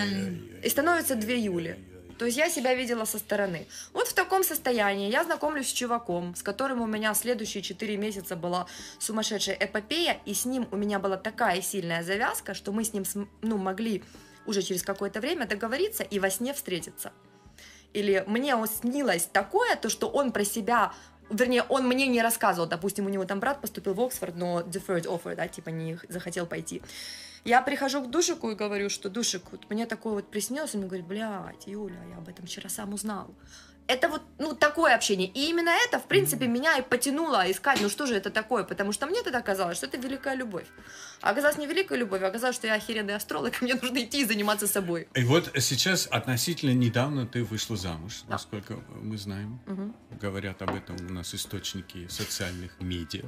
[0.61, 1.77] и становится 2 июля.
[2.17, 3.67] То есть я себя видела со стороны.
[3.93, 8.35] Вот в таком состоянии я знакомлюсь с чуваком, с которым у меня следующие 4 месяца
[8.35, 8.67] была
[8.99, 13.03] сумасшедшая эпопея, и с ним у меня была такая сильная завязка, что мы с ним
[13.41, 14.03] ну, могли
[14.45, 17.11] уже через какое-то время договориться и во сне встретиться.
[17.93, 20.93] Или мне снилось такое, то что он про себя
[21.29, 25.05] вернее, он мне не рассказывал, допустим, у него там брат поступил в Оксфорд, но deferred
[25.05, 26.81] offer, да, типа не захотел пойти.
[27.43, 30.87] Я прихожу к Душику и говорю, что Душик, вот мне такое вот приснилось, он мне
[30.87, 33.33] говорит, блядь, Юля, я об этом вчера сам узнал.
[33.87, 35.27] Это вот, ну, такое общение.
[35.27, 38.91] И именно это, в принципе, меня и потянуло искать, ну, что же это такое, потому
[38.91, 40.65] что мне тогда казалось, что это великая любовь.
[41.25, 44.21] А оказалось не великая любовь, а оказалось, что я охеренный астролог, и мне нужно идти
[44.21, 45.07] и заниматься собой.
[45.15, 48.33] И вот сейчас относительно недавно ты вышла замуж, Да.
[48.33, 49.59] насколько мы знаем.
[49.65, 49.95] Мгм.
[50.21, 53.23] Говорят об этом у нас источники социальных медиа.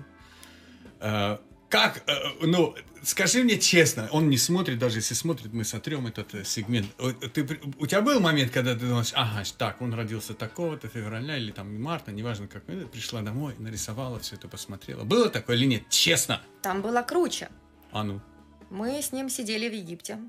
[1.00, 1.38] Э,
[1.70, 2.14] Как, э,
[2.46, 6.88] ну, скажи мне честно, он не смотрит, даже если смотрит, мы сотрем этот э, сегмент.
[7.00, 11.36] Э, Ты, у тебя был момент, когда ты думаешь, ага, так, он родился такого-то февраля
[11.36, 15.04] или там марта, неважно как, пришла домой, нарисовала все это, посмотрела.
[15.04, 15.90] Было такое или нет?
[15.90, 16.42] Честно.
[16.62, 17.50] Там было круче.
[17.92, 18.22] А ну.
[18.70, 20.20] Мы с ним сидели в Египте.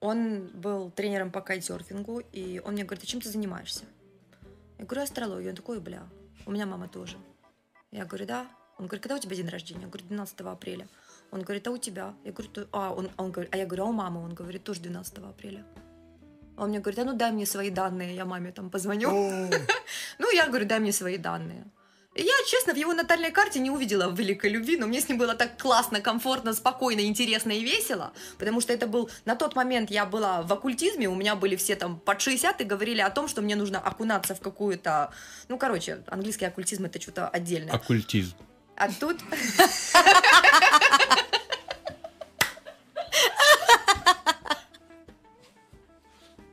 [0.00, 3.84] Он был тренером по кайтсерфингу, и он мне говорит, а чем ты занимаешься?
[4.78, 5.50] Я говорю, астрология.
[5.50, 6.02] Он такой, бля,
[6.46, 7.16] у меня мама тоже.
[7.90, 8.46] Я говорю, да.
[8.78, 9.82] Он говорит, когда у тебя день рождения?
[9.82, 10.88] Я говорю, 12 апреля.
[11.30, 12.14] Он говорит, а у тебя?
[12.24, 14.22] Я говорю, «То- а, он, он говорит, а я говорю, а у мамы?
[14.22, 15.64] Он говорит, тоже 12 апреля.
[16.56, 19.10] А он мне говорит, а ну дай мне свои данные, я маме там позвоню.
[20.18, 21.64] Ну, я говорю, дай мне свои данные.
[22.14, 25.34] Я, честно, в его натальной карте не увидела великой любви, но мне с ним было
[25.34, 30.06] так классно, комфортно, спокойно, интересно и весело, потому что это был, на тот момент я
[30.06, 33.42] была в оккультизме, у меня были все там под 60 и говорили о том, что
[33.42, 35.12] мне нужно окунаться в какую-то,
[35.48, 37.74] ну, короче, английский оккультизм это что-то отдельное.
[37.74, 38.36] Оккультизм.
[38.76, 39.18] А тут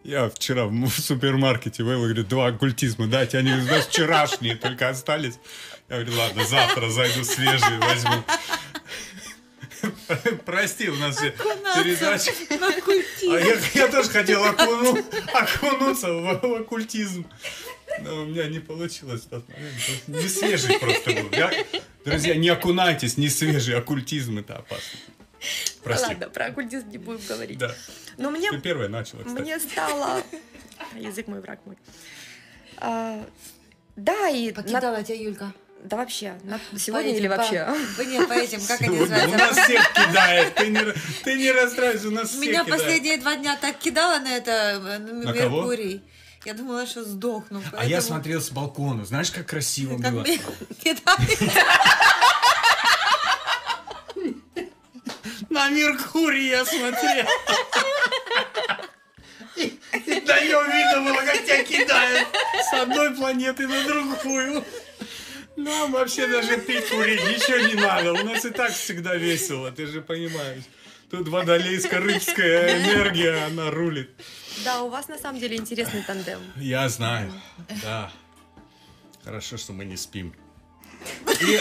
[0.04, 5.36] Я вчера в супермаркете был, говорю, два оккультизма, дайте, они у нас вчерашние только остались.
[5.90, 8.24] Я говорю, ладно, завтра зайду свежие возьму.
[10.46, 12.32] Прости, у нас передача.
[12.50, 15.04] А я, я тоже хотел окуну-
[15.34, 17.26] окунуться в, в оккультизм.
[18.02, 19.76] Но у меня не получилось в тот момент.
[20.08, 21.30] Не свежий просто был.
[21.32, 21.52] Я-
[22.06, 25.00] друзья, не окунайтесь, не свежий оккультизм, это опасно.
[25.84, 26.08] Прости.
[26.08, 27.58] Ладно, про оккультизм не будем говорить.
[27.58, 27.74] Да.
[28.18, 29.42] Но мне Ты первая начала, кстати.
[29.42, 30.22] Мне стало...
[30.96, 31.78] Язык мой, враг мой.
[32.78, 33.24] А,
[33.96, 34.50] Да, и...
[34.52, 35.54] на- Покидала тебя Юлька.
[35.84, 37.68] Да вообще, на- По сегодня этим, или вообще?
[37.98, 39.64] по- Нет, по этим, как они Сегодня у нас называются?
[39.64, 40.56] всех кидает.
[40.56, 40.80] Ты не,
[41.24, 42.82] ты не расстраивайся, у нас всех Меня кидает.
[42.82, 45.58] последние два дня так кидало на это э, на кого?
[45.64, 46.04] Меркурий.
[46.46, 47.62] Я думала, что сдохну.
[47.72, 49.06] А я поэтому смотрел с балкона.
[49.06, 50.24] Знаешь, как красиво как было?
[50.84, 51.00] кидает.
[55.52, 57.28] На Меркурий я смотрел.
[59.58, 62.28] И, и на нем видно было, как тебя кидают
[62.70, 64.64] с одной планеты на другую.
[65.58, 68.14] Нам вообще даже пить, курить ничего не надо.
[68.14, 70.64] У нас и так всегда весело, ты же понимаешь.
[71.10, 74.10] Тут водолейско-рыбская энергия, она рулит.
[74.64, 76.40] Да, у вас на самом деле интересный тандем.
[76.56, 77.34] Я знаю,
[77.84, 78.10] да.
[79.26, 80.34] Хорошо, что мы не спим.
[81.42, 81.60] И,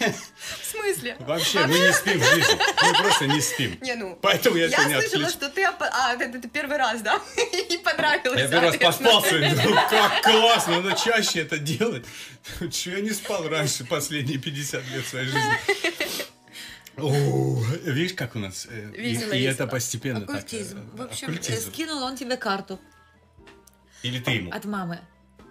[0.00, 0.12] э,
[0.94, 1.16] смысле?
[1.20, 2.58] вообще, мы не спим в жизни.
[2.82, 3.78] Мы просто не спим.
[3.80, 5.46] Не, ну, Поэтому я я сегодня слышала, отключу.
[5.46, 5.64] что ты...
[5.64, 7.20] А, это ты первый раз, да?
[7.70, 8.40] И понравилось.
[8.40, 12.04] Я первый раз поспал сегодня, думаю, как классно, надо чаще это делать.
[12.70, 15.58] Че я не спал раньше последние 50 лет своей жизни.
[16.98, 18.66] О, видишь, как у нас?
[18.70, 20.78] э, и- это постепенно так, Оккультизм.
[20.78, 21.70] э, В общем, э, оккультизм.
[21.72, 22.80] скинул он тебе карту
[24.02, 24.50] Или ты ему?
[24.50, 25.00] от мамы.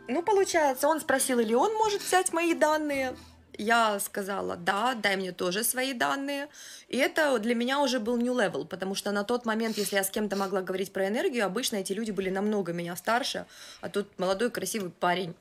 [0.08, 3.16] Ну, получается, он спросил, или он может взять мои данные.
[3.58, 6.48] Я сказала, да, дай мне тоже свои данные.
[6.88, 10.04] И это для меня уже был new level, потому что на тот момент, если я
[10.04, 13.46] с кем-то могла говорить про энергию, обычно эти люди были намного меня старше,
[13.82, 15.36] а тут молодой красивый парень.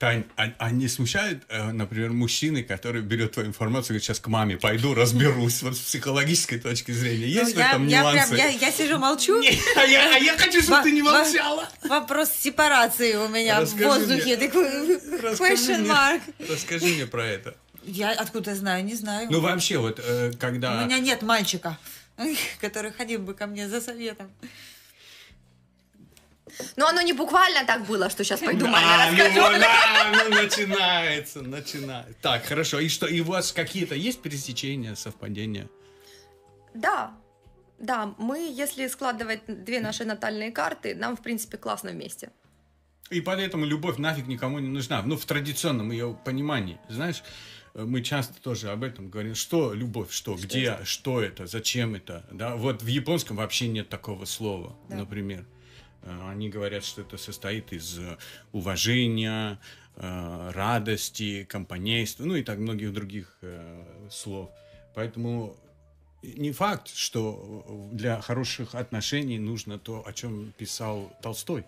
[0.00, 4.18] Тань, а, а не смущает, э, например, мужчины, который берет твою информацию и говорит, сейчас
[4.18, 7.26] к маме пойду, разберусь, вот с психологической точки зрения.
[7.28, 8.34] Есть Ну, в этом я, я нюансы?
[8.34, 9.38] прям, я, я сижу, молчу.
[9.42, 11.68] Не, а, я, а я хочу, чтобы ты не молчала.
[11.82, 14.24] Вопрос сепарации у меня Расскажи в воздухе.
[14.24, 14.36] мне.
[14.38, 14.64] Такой
[15.34, 16.22] question mark.
[16.48, 17.56] расскажи мне про это.
[17.90, 19.28] Я откуда знаю, не знаю.
[19.30, 20.82] Ну, вообще, вот, э, когда...
[20.82, 21.78] У меня нет мальчика,
[22.60, 24.30] который ходил бы ко мне за советом.
[26.76, 29.40] Но оно не буквально так было, что сейчас пойду маме А, ну, расскажу.
[29.40, 32.14] вот, а, ну, начинается, начинается.
[32.20, 32.80] Так, хорошо.
[32.80, 35.68] И что, и у вас какие-то есть пересечения, совпадения?
[36.74, 37.12] Да,
[37.78, 42.30] да, мы, если складывать две наши натальные карты, нам, в принципе, классно вместе.
[43.10, 45.02] И поэтому любовь нафиг никому не нужна.
[45.02, 46.78] Ну, в традиционном ее понимании.
[46.88, 47.22] Знаешь,
[47.74, 49.34] мы часто тоже об этом говорим.
[49.34, 52.26] Что любовь, что, где, что это, зачем это.
[52.32, 52.56] Да?
[52.56, 54.96] Вот в японском вообще нет такого слова, Да.
[54.96, 55.44] например.
[56.02, 58.16] Э, Они говорят, что это состоит из э,
[58.52, 59.58] уважения,
[59.96, 64.50] э, радости, компанейства, ну и так многих других э, слов.
[64.94, 65.56] Поэтому
[66.22, 71.64] не факт, что для хороших отношений нужно то, о чем писал Толстой.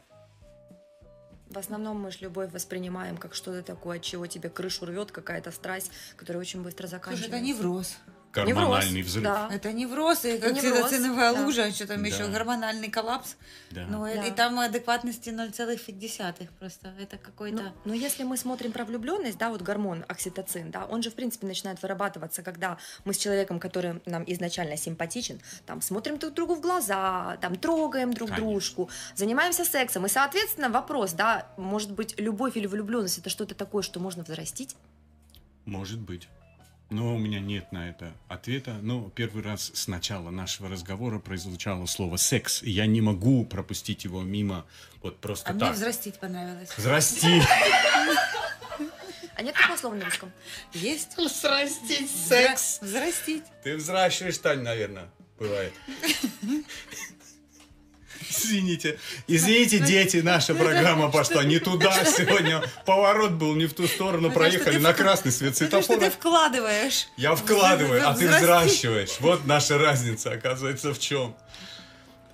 [1.53, 5.51] В основном мы же любовь воспринимаем как что-то такое, от чего тебе крышу рвет, какая-то
[5.51, 7.37] страсть, которая очень быстро Слушай, заканчивается.
[7.37, 7.97] это невроз.
[8.33, 9.25] Гормональный Невроз, взрыв.
[9.25, 9.49] да.
[9.53, 11.43] Это невроз, и как невроз, циновая да.
[11.43, 12.09] лужа, что там Да.
[12.09, 13.37] еще, гормональный коллапс.
[13.71, 13.85] Да.
[13.89, 14.27] Ну, и- Да.
[14.27, 16.95] и там адекватности 0,5 просто.
[16.99, 17.63] Это какой-то...
[17.63, 21.15] Ну, но если мы смотрим про влюбленность, да, вот гормон окситоцин, да, он же в
[21.15, 26.55] принципе начинает вырабатываться, когда мы с человеком, который нам изначально симпатичен, там смотрим друг другу
[26.55, 28.49] в глаза, там трогаем друг Конечно.
[28.51, 33.83] дружку, занимаемся сексом, и соответственно вопрос, да, может быть любовь или влюбленность это что-то такое,
[33.83, 34.75] что можно взрастить?
[35.67, 36.29] Может быть.
[36.93, 38.75] Но у меня нет на это ответа.
[38.83, 42.63] Но первый раз с начала нашего разговора прозвучало слово «секс».
[42.63, 44.67] И я не могу пропустить его мимо
[45.03, 45.75] вот просто А мне так.
[45.75, 46.69] взрастить понравилось.
[46.77, 47.43] Взрасти.
[49.35, 50.31] А нет такого слова на русском?
[50.75, 51.17] Есть?
[51.17, 53.45] Взрастить Взра- Взрастить.
[53.65, 55.09] Ты взращиваешь, Тань, наверное,
[55.39, 55.73] бывает.
[58.31, 58.99] Извините.
[59.27, 62.63] Извините, дети, наша программа пошла не туда сегодня.
[62.87, 66.11] Поворот был не в ту сторону, проехали на красный свет что ты светофора.
[66.11, 67.07] вкладываешь.
[67.17, 69.17] Я вкладываю, а ты взращиваешь.
[69.21, 71.35] Вот наша разница, оказывается, в чем.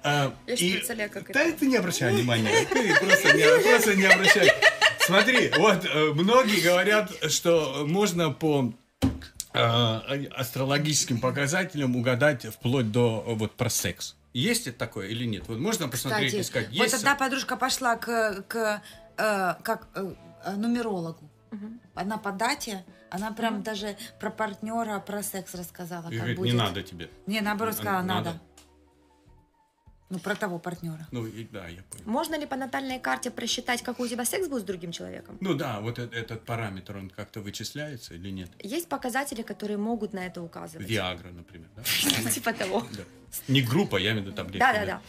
[0.03, 1.59] А, Я и- сейчас представляю, как Да, это.
[1.59, 2.67] ты не обращай внимания.
[2.73, 4.51] Ты просто не, просто не обращай.
[5.01, 8.73] Смотри, вот э, многие говорят, что можно по
[9.55, 14.15] э, астрологическим показателям угадать вплоть до вот про секс.
[14.39, 15.49] Есть это такое или нет?
[15.49, 18.83] Вот можно посмотреть и сказать, вот есть одна подружка пошла к, к
[19.17, 21.29] э, как э, э, нумерологу.
[21.51, 21.81] Мгм.
[21.95, 26.53] Она по дате, она прям даже про партнера, про секс рассказала, и как говорит, будет.
[26.53, 27.11] не надо тебе.
[27.27, 28.31] Не, наоборот, сказала, надо?
[28.31, 28.41] надо.
[30.11, 31.07] Ну, про того партнера.
[31.13, 32.05] Ну, и- да, я понял.
[32.07, 35.37] Можно ли по натальной карте просчитать, какой у тебя секс будет с другим человеком?
[35.41, 38.51] Ну да, вот э- этот параметр, он как-то вычисляется или нет?
[38.63, 40.89] Есть показатели, которые могут на это указывать.
[40.89, 41.83] Виагра, например, да?
[42.31, 42.87] Типа того.
[43.49, 44.59] Не группа, я имею в виду таблетки.
[44.61, 45.03] Да, да, да.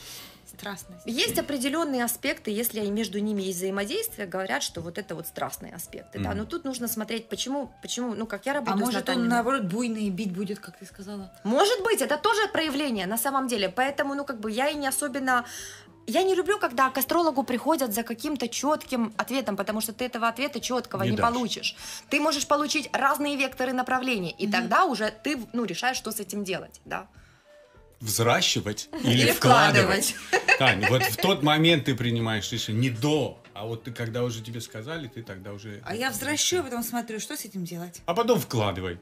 [0.60, 1.04] Страстность.
[1.06, 6.20] Есть определенные аспекты, если между ними есть взаимодействие, говорят, что вот это вот страстные аспекты,
[6.20, 6.30] да.
[6.30, 6.38] Мгм.
[6.40, 9.28] Но тут нужно смотреть, почему, почему, ну как я А работаю с может, он, натальными.
[9.30, 11.32] наоборот, буйный и бить будет, как ты сказала?
[11.44, 13.70] Может быть, это тоже проявление на самом деле.
[13.70, 15.46] Поэтому, ну, как бы я и не особенно...
[16.08, 20.28] Я не люблю, когда к астрологу приходят за каким-то четким ответом, потому что ты этого
[20.28, 21.32] ответа четкого Не не, дашь.
[21.34, 21.76] получишь.
[22.10, 24.52] Ты можешь получить разные векторы направлений, и Мгм.
[24.54, 27.08] тогда уже ты, ну, решаешь, что с этим делать, да.
[28.00, 30.16] Взращивать или, Или вкладывать.
[30.58, 34.42] Тань, вот в тот момент ты принимаешь решение, не до, а вот ты когда уже
[34.42, 35.82] тебе сказали, ты тогда уже...
[35.86, 38.02] А я взращу, а потом смотрю, что с этим делать.
[38.06, 39.00] А потом вкладывай.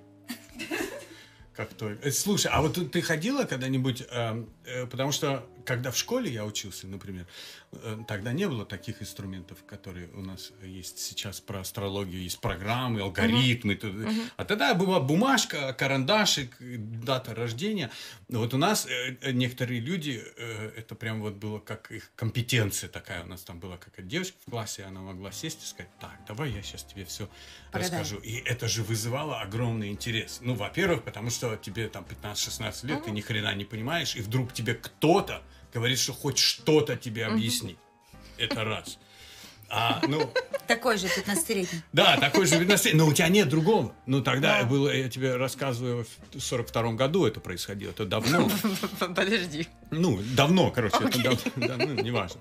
[1.56, 1.90] Как то.
[1.90, 6.32] Э, Слушай, а вот ты- ты ходила когда-нибудь, эм, э, потому что когда в школе
[6.32, 7.28] я учился, например,
[7.74, 13.02] э, тогда не было таких инструментов, которые у нас есть сейчас про астрологию, есть программы,
[13.02, 13.92] алгоритмы, т-
[14.38, 16.56] а тогда была бумажка, карандашик,
[17.04, 17.92] дата рождения.
[18.30, 23.24] Вот у нас э, некоторые люди, э, это прям вот было как их компетенция такая,
[23.24, 26.52] у нас там была какая-то девочка в классе, она могла сесть и сказать, так, давай
[26.52, 27.28] я сейчас тебе все
[27.74, 27.90] Погадай.
[28.00, 28.18] расскажу.
[28.22, 30.40] И это же вызывало огромный интерес.
[30.42, 34.54] Ну, во-первых, потому что тебе там 15-16 лет, ты ни хрена не понимаешь, и вдруг
[34.54, 37.78] тебе кто-то говорит, что хоть что-то тебе объяснит.
[38.38, 38.98] Это раз.
[39.70, 40.32] А, ну,
[40.66, 41.82] Такой же 15-летний.
[41.92, 43.94] да, такой же видностей, но у тебя нет другого.
[44.06, 48.50] Ну, тогда было, я тебе рассказываю, в 42 году это происходило, это давно.
[49.00, 49.68] Подожди.
[49.92, 52.40] Ну, давно, короче, это дав- да, ну, неважно.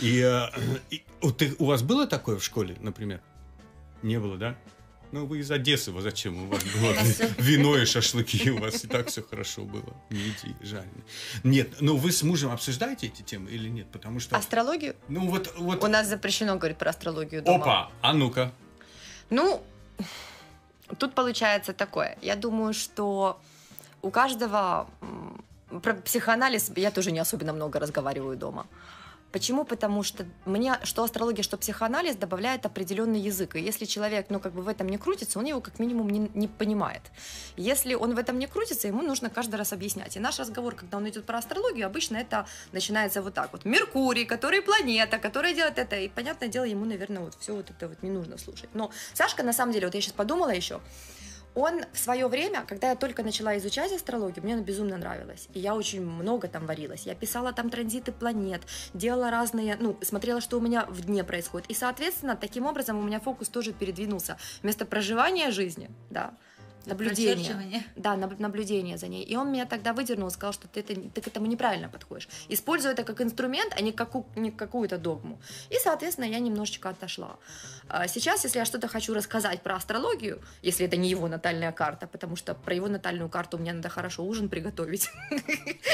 [0.00, 0.48] И, э,
[0.90, 3.22] и у, ты- у вас было такое в школе, например?
[4.02, 4.54] Не было, да?
[5.10, 6.44] Ну, вы из Одессы, вот зачем?
[6.44, 6.92] У вас было
[7.38, 9.96] вино и шашлыки, у вас и так все хорошо было.
[10.10, 11.04] Мидии жареные.
[11.44, 13.86] Нет, ну вы с мужем обсуждаете эти темы или нет?
[13.90, 14.94] Потому что, Астрологию?
[15.08, 17.62] ну вот, вот, У нас запрещено говорить про астрологию дома.
[17.62, 18.52] опа, а ну-ка.
[19.30, 19.62] Ну,
[20.98, 22.18] тут получается такое.
[22.22, 23.40] Я думаю, что
[24.02, 24.88] у каждого...
[25.82, 28.66] Про психоанализ я тоже не особенно много разговариваю дома.
[29.32, 29.64] Почему?
[29.64, 33.56] Потому что мне что астрология, что психоанализ добавляет определенный язык.
[33.56, 36.30] И если человек, ну, как бы в этом не крутится, он его как минимум не,
[36.34, 37.02] не понимает.
[37.56, 40.16] Если он в этом не крутится, ему нужно каждый раз объяснять.
[40.16, 43.64] И наш разговор, когда он идет про астрологию, обычно это начинается вот так вот.
[43.64, 45.96] Меркурий, который планета, которая делает это.
[45.96, 48.70] И, понятное дело, ему, наверное, вот все вот это вот не нужно слушать.
[48.72, 50.80] Но Сашка, на самом деле, вот я сейчас подумала еще,
[51.58, 55.48] он в свое время, когда я только начала изучать астрологию, мне она безумно нравилась.
[55.54, 57.02] И я очень много там варилась.
[57.02, 58.62] Я писала там транзиты планет,
[58.94, 61.68] делала разные, ну, смотрела, что у меня в дне происходит.
[61.70, 64.36] И, соответственно, таким образом у меня фокус тоже передвинулся.
[64.62, 66.34] Вместо проживания жизни, да,
[66.88, 67.84] наблюдение.
[67.96, 69.24] Да, наб- наблюдение за ней.
[69.24, 72.28] И он меня тогда выдернул, сказал, что ты, это, ты к этому неправильно подходишь.
[72.48, 75.40] Используй это как инструмент, а не, каку, не какую-то догму.
[75.70, 77.36] И, соответственно, я немножечко отошла.
[77.88, 82.06] А Сейчас, если я что-то хочу рассказать про астрологию, если это не его натальная карта,
[82.06, 85.10] потому что про его натальную карту мне надо хорошо ужин приготовить.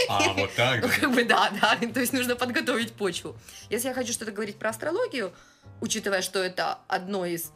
[0.08, 0.82] А, вот так.
[0.82, 0.94] Ну, да.
[1.00, 3.36] как бы да, да, то есть нужно подготовить почву.
[3.70, 5.32] Если я хочу что-то говорить про астрологию,
[5.80, 7.52] учитывая, что это одно из,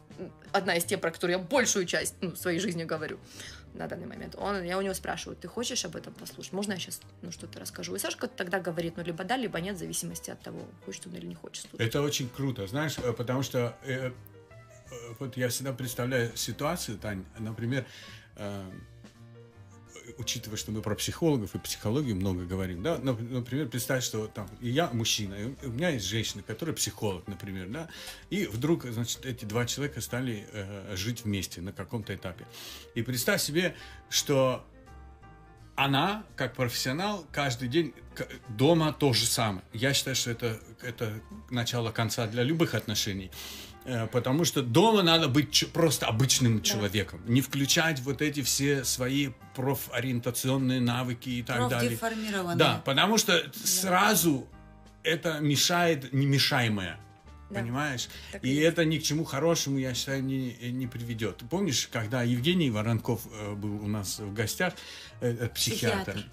[0.51, 3.19] одна из тем, про которые я большую часть ну, своей жизни говорю
[3.73, 6.53] на данный момент, он, я у него спрашиваю, ты хочешь об этом послушать?
[6.53, 7.95] Можно я сейчас ну, что-то расскажу?
[7.95, 11.15] И Сашка тогда говорит, ну, либо да, либо нет, в зависимости от того, хочет он
[11.15, 11.87] или не хочет слушать.
[11.87, 14.11] Это очень круто, знаешь, э, потому что э, э,
[15.19, 17.85] вот я всегда представляю ситуацию, Тань, например,
[18.35, 18.71] э,
[20.17, 24.49] учитывая, что мы про психологов и психологию много говорим, да, нап- например, представь, что там
[24.61, 27.89] я мужчина, и у меня есть женщина, которая психолог, например, да,
[28.29, 32.45] и вдруг, значит, эти два человека стали э, жить вместе на каком-то этапе.
[32.95, 33.75] И представь себе,
[34.09, 34.65] что
[35.75, 37.93] она, как профессионал, каждый день
[38.49, 39.63] дома то же самое.
[39.71, 43.31] Я считаю, что это, это начало конца для любых отношений.
[43.89, 47.21] Э, Потому что дома надо быть просто обычным человеком.
[47.27, 51.97] Не включать вот эти все свои профориентационные навыки и так далее.
[52.55, 54.47] Да, потому что сразу
[55.03, 56.99] это мешает немешаемое.
[57.49, 57.61] Да.
[57.61, 58.09] Понимаешь?
[58.31, 61.43] Так и и это ни к чему хорошему, я считаю, не, не приведет.
[61.49, 64.73] Помнишь, когда Евгений Воронков э, был у нас в гостях,
[65.21, 66.25] э, э, психиатр, Психиатр.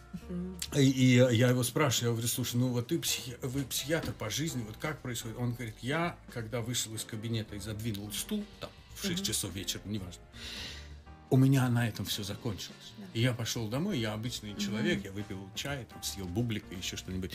[0.77, 4.29] И, и я его спрашиваю, я говорю, слушай, ну вот ты психи- вы психиатр по
[4.29, 5.39] жизни, вот как происходит?
[5.39, 9.25] Он говорит, я, когда вышел из кабинета и задвинул стул, там, в 6 Мгм.
[9.25, 10.23] часов вечера, неважно,
[11.31, 12.93] у меня на этом все закончилось.
[12.99, 13.05] Да.
[13.15, 16.97] И я пошел домой, я обычный человек, я выпил чай, там, съел бублик и еще
[16.97, 17.33] что-нибудь.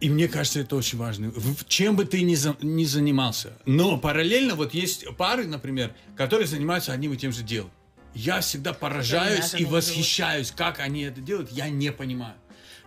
[0.00, 1.30] И мне кажется, это очень важно.
[1.68, 3.52] Чем бы ты ни, за- ни занимался.
[3.66, 7.70] Но параллельно вот есть пары, например, которые занимаются одним и тем же делом.
[8.14, 11.52] Я всегда поражаюсь и восхищаюсь, как они это делают.
[11.52, 12.34] Я не понимаю.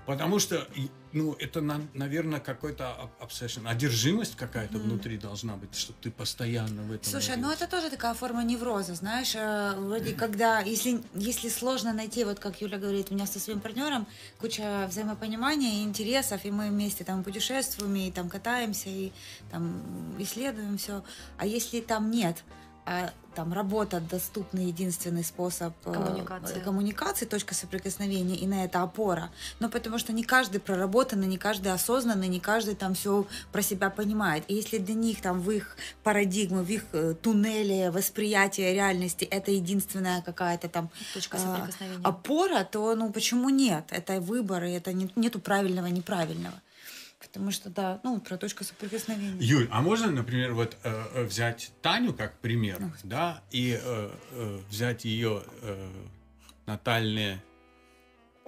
[0.05, 0.67] Потому что,
[1.13, 6.91] ну, это, на- наверное, какой-то obsession, одержимость какая-то внутри должна быть, чтобы ты постоянно в
[6.91, 11.93] этом Слушай, ну это тоже такая форма невроза, знаешь, э, вроде когда, если, если сложно
[11.93, 14.07] найти, вот как Юля говорит, у меня со своим партнером
[14.39, 19.11] куча взаимопонимания и интересов, и мы вместе там путешествуем, и там катаемся, и
[19.51, 19.83] там
[20.19, 21.03] исследуем все,
[21.37, 22.43] а если там нет,
[22.85, 26.61] а там работа доступный единственный способ э, Коммуникация.
[26.61, 29.31] коммуникации, точка соприкосновения, и на это опора.
[29.59, 33.89] Но потому что не каждый проработанный, не каждый осознанный, не каждый там все про себя
[33.89, 34.43] понимает.
[34.49, 39.49] И если для них там в их парадигму, в их э, туннеле восприятия реальности это
[39.51, 42.03] единственная какая-то там Точка а, соприкосновения.
[42.05, 43.85] опора, то ну почему нет?
[43.89, 46.55] Это выбор, и это не- нету правильного, неправильного.
[47.33, 49.43] Потому что, да, ну, про точку соприкосновения.
[49.43, 54.11] Юль, а можно, например, вот э, э, взять Таню как пример, Ну, да, и э,
[54.31, 55.91] э, взять ее э,
[56.67, 57.43] натальные,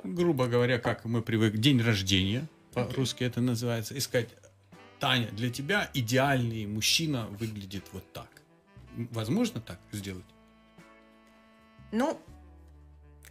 [0.03, 4.29] грубо говоря, как мы привыкли, день рождения, по-русски это называется, и сказать,
[4.99, 8.29] Таня, для тебя идеальный мужчина выглядит вот так.
[8.95, 10.25] Возможно так сделать?
[11.91, 12.21] Ну,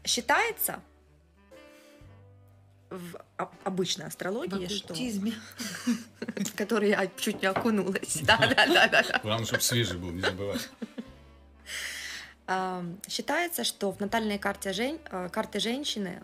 [0.03, 0.81] считается
[2.95, 5.35] в об- обычной В астрологии, что оккультизме.
[6.21, 8.21] в которой я чуть не окунулась.
[8.23, 9.21] Да, да, да, да.
[9.23, 10.69] Главное, чтобы свежий был, не забывать.
[13.09, 14.99] Считается, что в натальной карте, жен...
[15.11, 16.23] э, карты женщины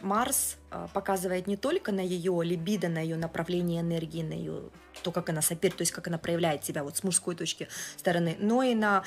[0.00, 4.62] Марс э, показывает не только на ее либидо, на ее направление энергии, на ее
[5.02, 7.66] то, как она соперит, то есть как она проявляет себя вот с мужской точки
[7.96, 9.02] стороны, но и на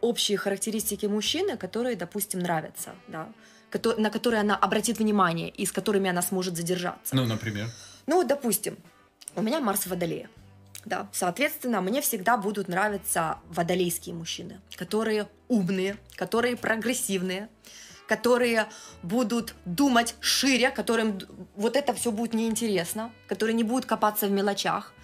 [0.00, 3.28] общие характеристики мужчины, которые, допустим, нравятся, да,
[3.98, 7.14] на которые она обратит внимание и с которыми она сможет задержаться.
[7.14, 7.68] Ну, например.
[8.06, 8.76] Ну, вот, допустим,
[9.34, 10.28] у меня Марс в Водолее.
[10.84, 17.48] Да, соответственно, мне всегда будут нравиться водолейские мужчины, которые умные, которые прогрессивные,
[18.06, 18.66] которые
[19.02, 21.18] будут думать шире, которым
[21.56, 24.94] вот это все будет неинтересно, которые не будут копаться в мелочах.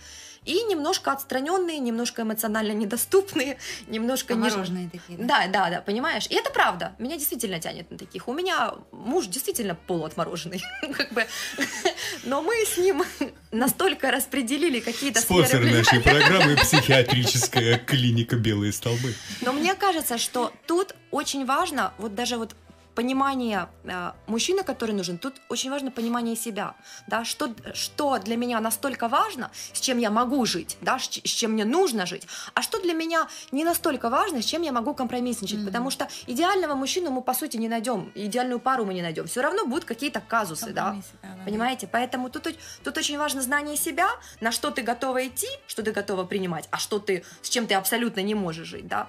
[0.45, 5.19] И немножко отстраненные, немножко эмоционально недоступные, немножко Мороженые такие.
[5.19, 5.47] да?
[5.47, 6.27] да, да, да, понимаешь?
[6.29, 6.95] И это правда.
[6.99, 8.29] Меня действительно тянет на таких.
[8.29, 10.62] У меня муж действительно полуотмороженный.
[10.97, 11.27] как бы.
[12.25, 13.05] Но мы с ним
[13.51, 19.15] настолько распределили какие-то Спонсор сферы нашей программы психиатрическая клиника «Белые столбы».
[19.41, 22.55] Но мне кажется, что тут очень важно, вот даже вот
[22.95, 26.75] понимание э, мужчины, который нужен, тут очень важно понимание себя,
[27.07, 31.53] да, что, что для меня настолько важно, с чем я могу жить, да, с, чем
[31.53, 35.59] мне нужно жить, а что для меня не настолько важно, с чем я могу компромиссничать,
[35.59, 35.66] Мгм.
[35.66, 39.43] потому что идеального мужчину мы, по сути, не найдем, идеальную пару мы не найдем, все
[39.43, 41.45] равно будут какие-то казусы, да, Компромиссы, да, да.
[41.45, 41.89] Понимаете?
[41.91, 42.49] Поэтому тут,
[42.85, 44.09] тут очень важно знание себя,
[44.41, 47.75] на что ты готова идти, что ты готова принимать, а что ты, с чем ты
[47.75, 49.09] абсолютно не можешь жить, да.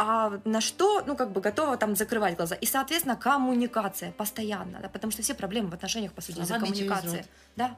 [0.00, 2.54] А на что, ну, как бы готова там закрывать глаза.
[2.54, 7.26] И, соответственно, коммуникация постоянно, да, потому что все проблемы в отношениях, по сути, из-за коммуникации.
[7.56, 7.76] Да.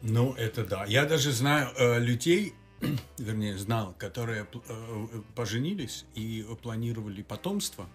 [0.00, 0.86] Ну, это да.
[0.86, 2.54] Я даже знаю э, людей,
[3.18, 7.86] вернее, знал, которые э, поженились и планировали потомство.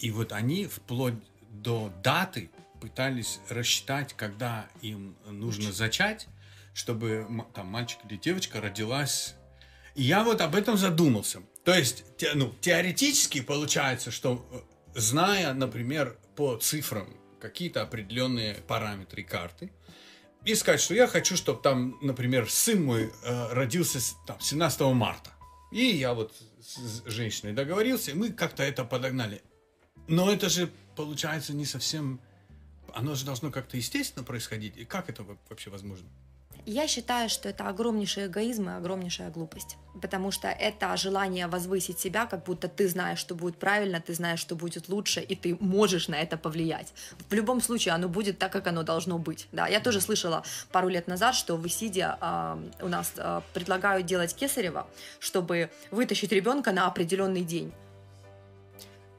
[0.00, 1.14] И вот они вплоть
[1.48, 2.50] до даты
[2.80, 6.26] пытались рассчитать, когда им нужно зачать,
[6.74, 7.24] чтобы
[7.54, 9.36] там мальчик или девочка родилась.
[9.94, 11.42] И я вот об этом задумался.
[11.66, 14.60] То есть, те- ну, теоретически получается, что э,
[15.00, 17.08] зная, например, по цифрам
[17.40, 19.72] какие-то определенные параметры карты,
[20.44, 23.98] и сказать, что я хочу, чтобы там, например, сын мой э, родился
[24.28, 25.32] там, 17 марта.
[25.72, 29.42] И я вот с женщиной договорился, и мы как-то это подогнали.
[30.06, 32.20] Но это же, получается, не совсем...
[32.94, 34.76] Оно же должно как-то естественно происходить.
[34.76, 36.08] И как это во- вообще возможно?
[36.68, 42.26] Я считаю, что это огромнейший эгоизм и огромнейшая глупость, потому что это желание возвысить себя,
[42.26, 46.08] как будто ты знаешь, что будет правильно, ты знаешь, что будет лучше, и ты можешь
[46.08, 46.92] на это повлиять.
[47.30, 49.46] В любом случае, оно будет так, как оно должно быть.
[49.52, 54.04] Да, я тоже слышала пару лет назад, что в Исиде а, у нас а, предлагают
[54.04, 54.88] делать кесарево,
[55.20, 57.72] чтобы вытащить ребенка на определенный день.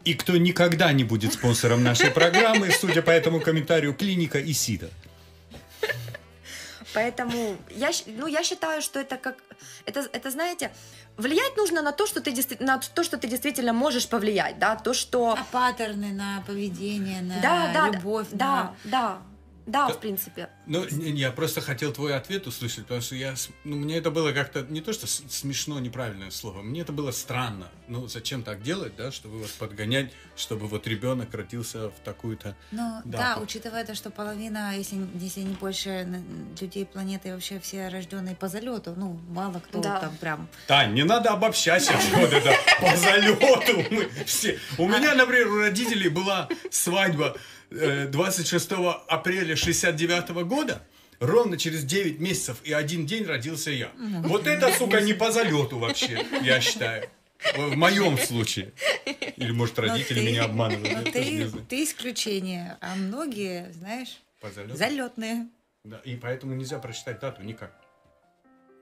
[0.04, 4.90] И кто никогда не будет спонсором нашей программы, судя по этому комментарию, клиника Исида.
[6.94, 9.36] Поэтому я, ну, я считаю, что это как...
[9.86, 10.72] Это, это, знаете,
[11.18, 14.94] влиять нужно на то, что ты, на то, что ты действительно можешь повлиять, да, то,
[14.94, 15.36] что...
[15.36, 18.28] На паттерны, на поведение, на Да, да, любовь.
[18.32, 19.18] да, на- да, да,
[19.68, 19.90] Да.
[19.90, 20.50] в принципе.
[20.66, 23.98] Ну, не- не, я просто хотел твой ответ услышать, потому что я, с- ну, мне
[23.98, 27.68] это было как-то не то, что смешно, неправильное слово, мне это было странно.
[27.88, 32.56] Ну, зачем так делать, да, чтобы вот подгонять, чтобы вот ребенок родился в такую-то...
[32.72, 36.08] Ну Да, да, учитывая то, что половина, если, если не больше
[36.60, 40.00] людей планеты вообще все рожденные по залету, ну мало кто Да.
[40.00, 40.48] там прям.
[40.68, 43.84] Тань, не надо обобщать вот это по залету.
[43.92, 44.60] Мы все.
[44.78, 47.36] У меня, например, у родителей была свадьба
[47.70, 48.72] 26
[49.08, 50.82] апреля 69 года.
[51.20, 53.92] Ровно через 9 месяцев и один день родился я.
[54.24, 57.10] Вот это, сука, не по залету вообще, я считаю.
[57.56, 58.74] В моем случае.
[59.36, 61.12] Или, может, родители ты- меня обманывают.
[61.12, 64.20] ты, ты исключение, а многие, знаешь,
[64.74, 65.48] залетные.
[65.84, 67.74] Да, и поэтому нельзя прочитать дату никак.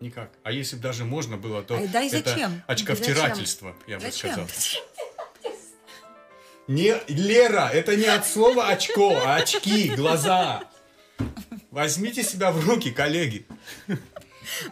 [0.01, 0.31] Никак.
[0.43, 2.61] А если бы даже можно было, то Ай, да и это зачем?
[2.67, 4.31] очковтирательство, я бы Зачем?
[4.31, 4.47] сказал.
[6.67, 10.63] Не, Лера, это не от слова очко, а очки, глаза.
[11.69, 13.45] Возьмите себя в руки, коллеги.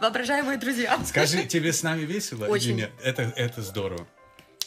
[0.00, 0.98] Воображаемые друзья.
[1.04, 2.70] Скажи, тебе с нами весело Очень.
[2.70, 2.90] или нет?
[3.02, 4.06] Это, это здорово.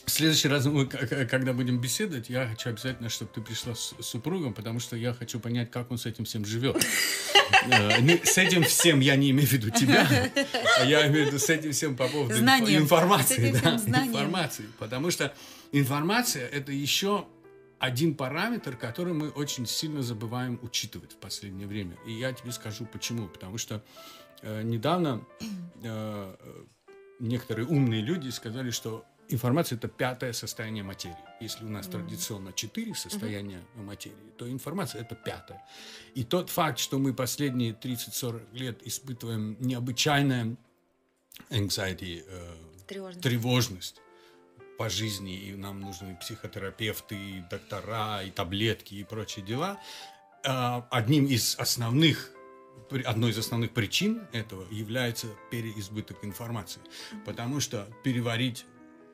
[0.06, 4.54] В следующий раз, мы, когда будем беседовать, я хочу обязательно, чтобы ты пришла с супругом,
[4.54, 6.82] потому что я хочу понять, как он с этим всем живет.
[7.70, 10.08] Э, С этим всем я не имею в виду тебя,
[10.80, 13.50] а я имею в виду с этим всем по поводу информации.
[13.50, 14.66] Информации.
[14.80, 15.34] Потому что
[15.72, 17.28] информация– это еще
[17.80, 21.98] один параметр, который мы очень сильно забываем учитывать в последнее время.
[22.06, 23.28] И я тебе скажу почему.
[23.28, 23.84] Потому что
[24.42, 25.24] э, недавно
[25.84, 26.36] э,
[27.20, 31.16] некоторые умные люди сказали, что информация это пятое состояние материи.
[31.40, 35.64] Если у нас традиционно четыре состояния материи, то информация это пятое.
[36.16, 40.56] И тот факт, что мы последние 30-40 лет испытываем необычайное
[41.50, 42.56] anxiety, э,
[42.88, 43.22] Тревожно.
[43.22, 44.02] тревожность
[44.78, 49.80] по жизни, и нам нужны психотерапевты, и доктора, и таблетки, и прочие дела.
[50.46, 52.32] А, Одним из основных,
[53.06, 56.82] одной из основных причин этого является переизбыток информации.
[57.26, 58.66] Потому что переварить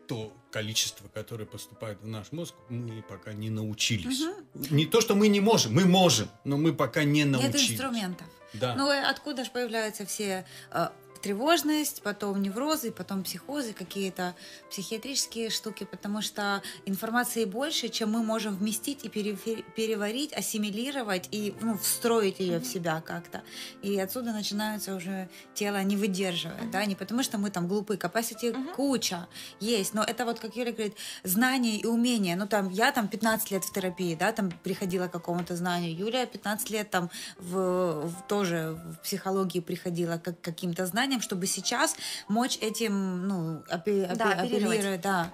[0.07, 4.22] то количество, которое поступает в наш мозг, мы пока не научились.
[4.53, 7.69] Не то, что мы не можем, мы можем, но мы пока не научились.
[7.69, 8.27] Нет инструментов.
[8.53, 8.76] Да.
[8.76, 10.88] Ну откуда же появляются все э,
[11.24, 14.36] тревожность, потом неврозы, потом психозы, какие-то
[14.70, 21.78] психиатрические штуки, потому что информации больше, чем мы можем вместить и переварить, ассимилировать и ну,
[21.78, 23.41] встроить ее в себя как-то.
[23.82, 28.74] И отсюда начинаются уже тело не выдерживает, да, не потому что мы там глупые, capacity
[28.76, 29.28] куча
[29.62, 32.36] есть, но это вот, как Юля говорит, знания и умения.
[32.36, 36.26] Ну там, я там 15 лет в терапии, да, там приходила к какому-то знанию, Юля
[36.26, 41.95] 15 лет там в, в- тоже в психологии приходила к каким-то знаниям, чтобы сейчас
[42.27, 45.34] мочь этим, ну, апе- апе- Да, апеллировать, да.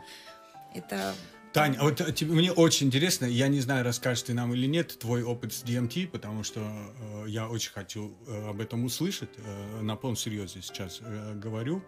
[0.76, 1.14] Это
[1.52, 5.00] Тань, а вот тебе- мне очень интересно, я не знаю, расскажешь ты нам или нет,
[5.00, 9.82] твой опыт с DMT, потому что э, я очень хочу э, об этом услышать, э,
[9.82, 11.84] на полном серьезе сейчас э, говорю,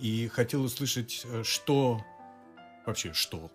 [0.00, 2.04] и хотел услышать, э, что
[2.84, 3.50] вообще, что.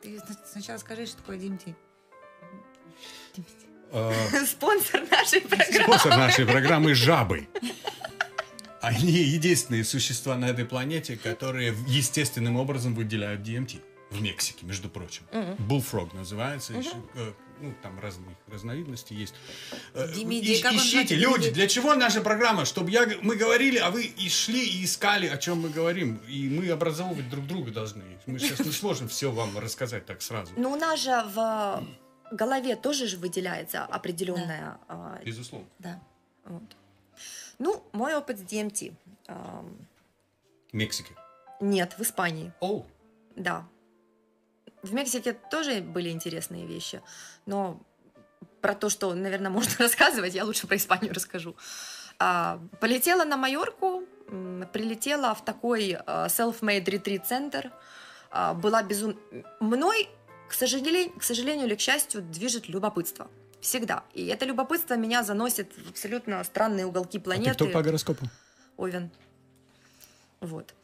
[0.00, 1.74] ты сна- сначала скажи, что такое DMT.
[3.92, 4.12] Э,
[4.46, 5.82] Спонсор нашей программы.
[5.84, 7.48] Спонсор нашей программы «Жабы».
[8.80, 13.80] Они единственные существа на этой планете, которые естественным образом выделяют DMT.
[14.10, 15.22] в Мексике, между прочим.
[15.68, 16.72] Bullfrog называется.
[16.72, 19.34] Еще, э, ну, там разные разновидности есть.
[19.94, 22.64] Э, Димиди, ищ- ищите, люди, для чего наша программа?
[22.64, 26.16] Чтобы я, мы говорили, а вы и шли и искали, о чем мы говорим.
[26.28, 28.02] И мы образовывать друг друга должны.
[28.26, 30.52] Мы сейчас не сможем все вам рассказать так сразу.
[30.56, 31.84] Ну, у нас же в
[32.32, 34.78] голове тоже же выделяется определенная...
[34.88, 35.68] а, Безусловно.
[35.78, 36.02] Да.
[36.46, 36.62] вот.
[37.60, 38.94] Ну, мой опыт с DMT.
[39.28, 39.86] ам,
[40.72, 41.14] В Мексике.
[41.60, 42.84] Нет, в Испании, О,
[43.36, 43.68] да.
[44.82, 47.02] В Мексике тоже были интересные вещи,
[47.44, 47.78] но
[48.62, 51.54] про то, что, наверное, можно рассказывать, я лучше про Испанию расскажу.
[52.18, 54.04] А, полетела на Майорку,
[54.72, 57.70] прилетела в такой а, self-made retreat-центр,
[58.30, 59.18] а, была безум...
[59.60, 60.08] Мной,
[60.48, 63.30] к сожалению, к сожалению или к счастью, движет любопытство.
[63.60, 64.04] Всегда.
[64.14, 67.64] И это любопытство меня заносит в абсолютно странные уголки планеты.
[67.82, 68.26] гороскопу?
[68.76, 69.10] Овен.
[70.40, 70.74] Вот.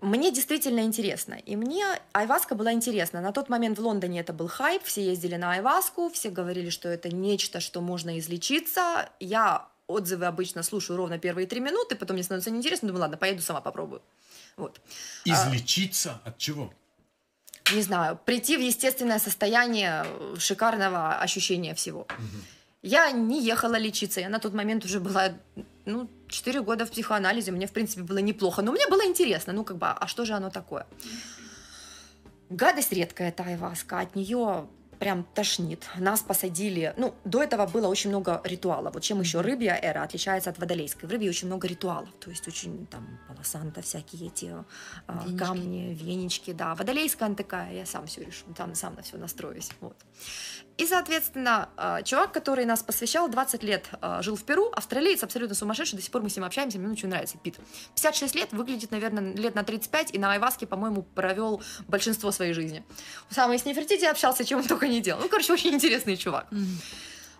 [0.00, 1.34] Мне действительно интересно.
[1.34, 3.22] И мне айваска была интересна.
[3.22, 6.90] На тот момент в Лондоне это был хайп, все ездили на айваску, все говорили, что
[6.90, 9.08] это нечто, что можно излечиться.
[9.18, 13.40] Я отзывы обычно слушаю ровно первые три минуты, потом мне становится неинтересно, думаю, ладно, поеду
[13.40, 14.02] сама попробую.
[14.56, 14.78] Вот.
[15.24, 16.72] Излечиться от чего?
[17.72, 22.06] Не знаю, прийти в естественное состояние э, шикарного ощущения всего.
[22.82, 25.32] Я не ехала лечиться, я на тот момент уже была,
[25.86, 29.64] ну, 4 года в психоанализе, мне, в принципе, было неплохо, но мне было интересно, ну,
[29.64, 30.86] как бы, а что же оно такое?
[32.50, 34.68] Гадость редкая, эта айваска, от нее
[35.04, 35.84] прям тошнит.
[35.98, 38.94] Нас посадили, ну, до этого было очень много ритуалов.
[38.94, 41.06] Вот чем еще рыбья эра отличается от водолейской.
[41.06, 44.46] В рыбье очень много ритуалов, то есть очень там полосанта, всякие эти
[45.06, 45.38] а, Венички.
[45.38, 46.74] камни, венички, да.
[46.74, 49.96] Водолейская она такая, я сам все решу, там сам на все настроюсь, вот.
[50.76, 55.54] И, соответственно, а, чувак, который нас посвящал, 20 лет а, жил в Перу, австралиец, абсолютно
[55.54, 57.56] сумасшедший, до сих пор мы с ним общаемся, мне очень нравится, Пит.
[57.94, 62.84] 56 лет, выглядит, наверное, лет на 35, и на Айваске, по-моему, провел большинство своей жизни.
[63.30, 65.20] Сам и с Нефертити общался, чем он только не делал.
[65.20, 66.48] Ну, короче, очень интересный чувак.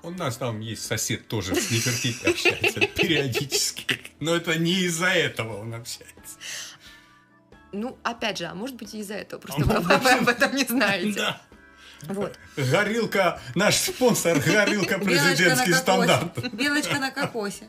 [0.05, 3.98] У нас там есть сосед тоже с Нефертити общается периодически.
[4.20, 6.36] Но это не из-за этого он общается.
[7.73, 10.55] Ну, опять же, а может быть и из-за этого, просто А вы, вы об этом
[10.55, 11.19] не знаете.
[11.19, 11.40] Да.
[12.02, 12.38] Вот.
[12.56, 16.52] Горилка, наш спонсор, горилка президентский Белочка стандарт.
[16.52, 17.68] Белочка на кокосе.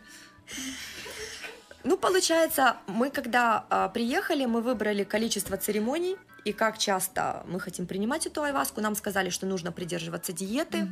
[1.83, 7.87] Ну, получается, мы когда а, приехали, мы выбрали количество церемоний и как часто мы хотим
[7.87, 8.79] принимать эту айваску.
[8.79, 10.87] Нам сказали, что нужно придерживаться диеты,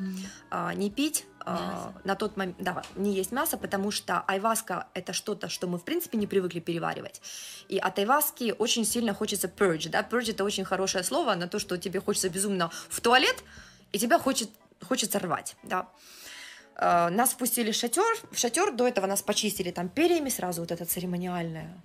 [0.50, 5.14] а, не пить а, на тот момент, да, не есть мясо, потому что айваска это
[5.14, 7.22] что-то, что мы в принципе не привыкли переваривать.
[7.70, 11.60] И от айваски очень сильно хочется purge, да, purge это очень хорошее слово на то,
[11.60, 13.44] что тебе хочется безумно в туалет
[13.92, 14.50] и тебя хочет,
[14.82, 15.88] хочется рвать, да.
[16.76, 20.72] А, Нас впустили в шатер, в шатер, до этого нас почистили там перьями, сразу вот
[20.72, 21.80] это церемониальное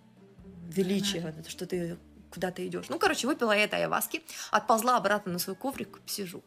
[0.68, 1.98] величие, вот это, что ты
[2.30, 2.88] куда ты идешь.
[2.88, 6.42] Ну, короче, выпила я этой айваски, отползла обратно на свой коврик, сижу.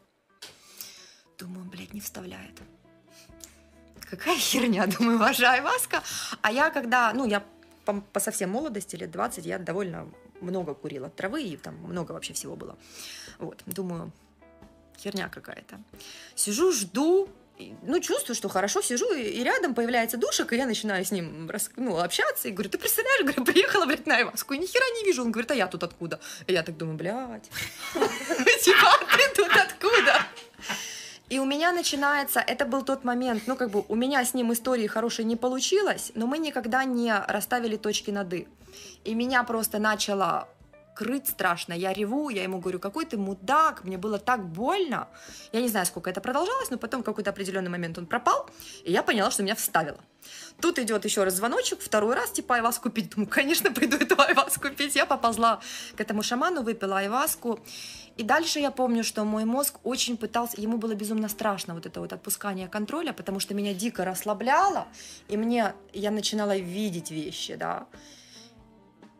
[1.38, 2.60] Думаю, блядь, не вставляет.
[4.10, 6.02] Какая херня, думаю, ваша айваска.
[6.42, 7.42] А я когда, ну, я
[7.84, 10.08] по, по совсем молодости, лет 20, я довольно
[10.40, 12.76] много курила травы, и там много вообще всего было.
[13.38, 14.12] Вот, думаю,
[14.98, 15.80] херня какая-то.
[16.34, 17.28] Сижу, жду,
[17.82, 21.70] ну, чувствую, что хорошо сижу, и, рядом появляется душек, и я начинаю с ним рас-
[21.76, 25.04] ну, общаться, и говорю, ты представляешь, говорю, приехала, блядь, на Айваску, и ни хера не
[25.04, 25.22] вижу.
[25.22, 26.20] Он говорит, а я тут откуда?
[26.46, 27.50] И я так думаю, блядь,
[28.62, 30.26] типа, «А ты тут откуда?
[31.28, 34.52] И у меня начинается, это был тот момент, ну, как бы у меня с ним
[34.52, 38.48] истории хорошей не получилось, но мы никогда не расставили точки над «и».
[39.04, 40.48] И меня просто начало
[40.94, 41.72] крыть страшно.
[41.72, 45.08] Я реву, я ему говорю, какой ты мудак, мне было так больно.
[45.52, 48.48] Я не знаю, сколько это продолжалось, но потом в какой-то определенный момент он пропал,
[48.84, 49.98] и я поняла, что меня вставило.
[50.60, 53.10] Тут идет еще раз звоночек, второй раз, типа, айвас купить.
[53.10, 54.94] Думаю, конечно, пойду эту айвас купить.
[54.94, 55.60] Я поползла
[55.96, 57.58] к этому шаману, выпила айваску.
[58.16, 62.00] И дальше я помню, что мой мозг очень пытался, ему было безумно страшно вот это
[62.00, 64.86] вот отпускание контроля, потому что меня дико расслабляло,
[65.28, 67.86] и мне, я начинала видеть вещи, да.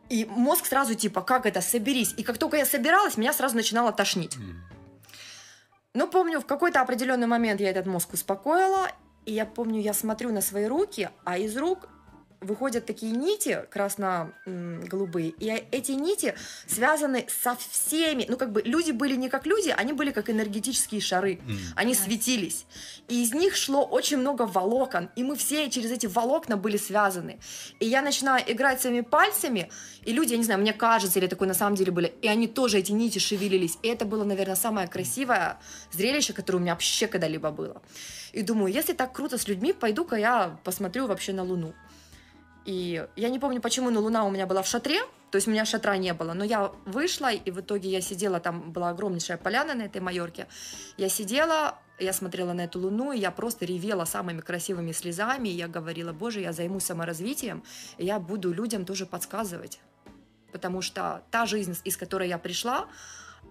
[0.09, 2.13] И мозг сразу типа, как это, соберись.
[2.17, 4.37] И как только я собиралась, меня сразу начинало тошнить.
[5.93, 8.87] Ну, помню, в какой-то определенный момент я этот мозг успокоила,
[9.25, 11.87] и я помню, я смотрю на свои руки, а из рук
[12.43, 16.35] выходят такие нити красно-голубые, и эти нити
[16.67, 21.01] связаны со всеми, ну, как бы люди были не как люди, они были как энергетические
[21.01, 21.39] шары,
[21.75, 21.99] они Да.
[21.99, 22.65] светились,
[23.07, 27.39] и из них шло очень много волокон, и мы все через эти волокна были связаны.
[27.79, 29.69] И я начинаю играть своими пальцами,
[30.05, 32.47] и люди, я не знаю, мне кажется, или такое на самом деле были, и они
[32.47, 33.77] тоже, эти нити шевелились.
[33.83, 35.57] И это было, наверное, самое красивое
[35.91, 37.81] зрелище, которое у меня вообще когда-либо было.
[38.33, 41.73] И думаю, если так круто с людьми, пойду-ка я посмотрю вообще на Луну.
[42.65, 45.51] И я не помню, почему, но луна у меня была в шатре, то есть у
[45.51, 46.33] меня шатра не было.
[46.33, 50.47] Но я вышла, и в итоге я сидела, там была огромнейшая поляна на этой Майорке.
[50.95, 55.49] Я сидела, я смотрела на эту луну, и я просто ревела самыми красивыми слезами.
[55.49, 57.63] И я говорила, боже, я займусь саморазвитием,
[57.97, 59.79] и я буду людям тоже подсказывать.
[60.51, 62.87] Потому что та жизнь, из которой я пришла,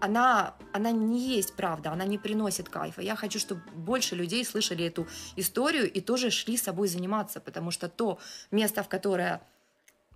[0.02, 3.00] она, она не есть правда, она не приносит кайфа.
[3.00, 5.06] Я хочу, чтобы больше людей слышали эту
[5.36, 8.18] историю и тоже шли с собой заниматься, потому что то
[8.50, 9.40] место, в которое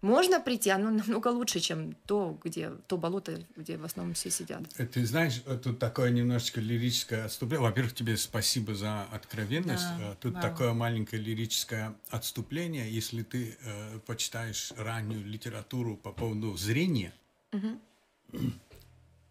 [0.03, 4.63] можно прийти, оно намного лучше, чем то, где то болото, где в основном все сидят.
[4.77, 7.69] Э, ты знаешь, э, тут такое немножечко лирическое отступление.
[7.69, 9.87] Во-первых, тебе спасибо за откровенность.
[9.99, 10.43] Да, э, тут вау.
[10.43, 12.91] такое маленькое лирическое отступление.
[12.91, 17.13] Если ты э, почитаешь раннюю литературу по поводу зрения,
[17.53, 17.79] угу.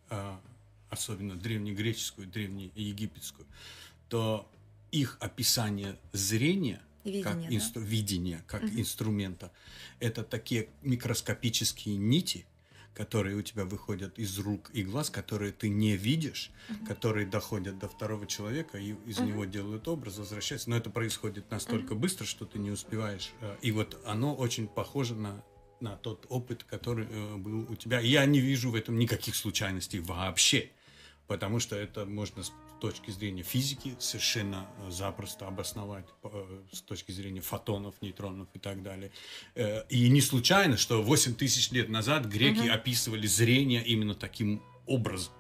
[0.09, 0.37] Э,
[0.89, 3.47] особенно древнегреческую, древнеегипетскую,
[4.09, 4.49] то
[4.91, 7.55] их описание зрения– Видение, как, да?
[7.55, 8.71] инстру, видение, как угу.
[8.79, 9.51] инструмента.
[9.99, 12.47] Это такие микроскопические нити,
[12.95, 16.85] которые у тебя выходят из рук и глаз, которые ты не видишь, угу.
[16.87, 19.27] которые доходят до второго человека и из угу.
[19.27, 20.69] него делают образ, возвращаются.
[20.71, 22.01] Но это происходит настолько угу.
[22.01, 23.31] быстро, что ты не успеваешь.
[23.41, 25.43] Э, и вот оно очень похоже на
[25.79, 27.99] на тот опыт, который э, был у тебя.
[27.99, 30.69] Я не вижу в этом никаких случайностей вообще,
[31.27, 32.43] потому что это можно
[32.81, 38.83] точки зрения физики совершенно э, запросто обосновать э, с точки зрения фотонов, нейтронов и так
[38.83, 39.11] далее.
[39.89, 42.71] И не случайно, что 8 тысяч лет назад греки угу.
[42.71, 45.33] описывали зрение именно таким образом.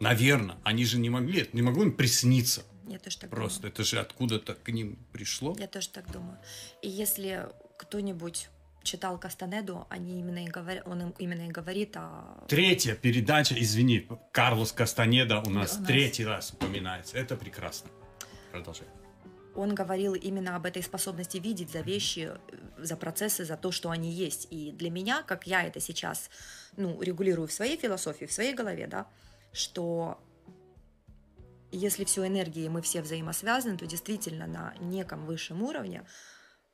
[0.00, 2.64] Наверное, они же не могли, не могло им присниться.
[2.90, 3.72] Я тоже так Просто думаю.
[3.72, 5.54] это же откуда-то к ним пришло.
[5.58, 6.38] Я тоже так думаю.
[6.82, 7.48] И если
[7.78, 8.48] кто-нибудь
[8.82, 12.44] читал Кастанеду, они именно и говорят, он именно и говорит о...
[12.48, 17.18] Третья передача, извини, Карлос Кастанеда у нас, у нас третий раз упоминается.
[17.18, 17.90] Это прекрасно.
[18.50, 18.86] Продолжай.
[19.54, 22.32] Он говорил именно об этой способности видеть за вещи,
[22.78, 24.46] за процессы, за то, что они есть.
[24.50, 26.30] И для меня, как я это сейчас
[26.76, 29.06] ну, регулирую в своей философии, в своей голове, да,
[29.52, 30.20] что
[31.72, 36.04] если все энергии мы все взаимосвязаны, то действительно на неком высшем уровне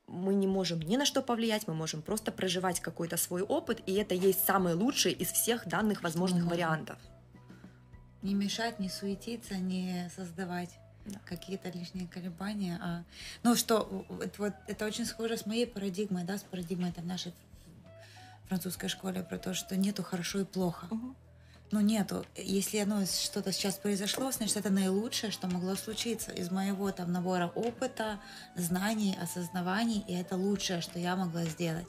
[0.07, 3.95] мы не можем ни на что повлиять, мы можем просто проживать какой-то свой опыт, и
[3.95, 6.99] это есть самый лучший из всех данных возможных ну, вариантов.
[8.23, 10.71] Не мешать, не суетиться, не создавать
[11.05, 11.21] да.
[11.25, 12.79] какие-то лишние колебания.
[12.83, 13.03] А...
[13.43, 17.33] Ну что, это, вот, это очень схоже с моей парадигмой, да, с парадигмой там, нашей
[18.49, 20.87] французской школе про то, что нету хорошо и плохо.
[20.91, 21.15] Угу
[21.71, 22.25] ну, нету.
[22.37, 27.49] Если оно что-то сейчас произошло, значит, это наилучшее, что могло случиться из моего там набора
[27.55, 28.21] опыта,
[28.55, 31.87] знаний, осознаваний, и это лучшее, что я могла сделать.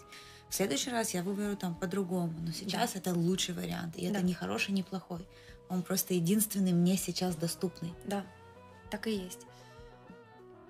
[0.50, 3.00] В следующий раз я выберу там по-другому, но сейчас да.
[3.00, 4.14] это лучший вариант, и да.
[4.14, 5.28] это не хороший, не плохой.
[5.70, 7.94] Он просто единственный мне сейчас доступный.
[8.06, 8.26] Да,
[8.90, 9.46] так и есть.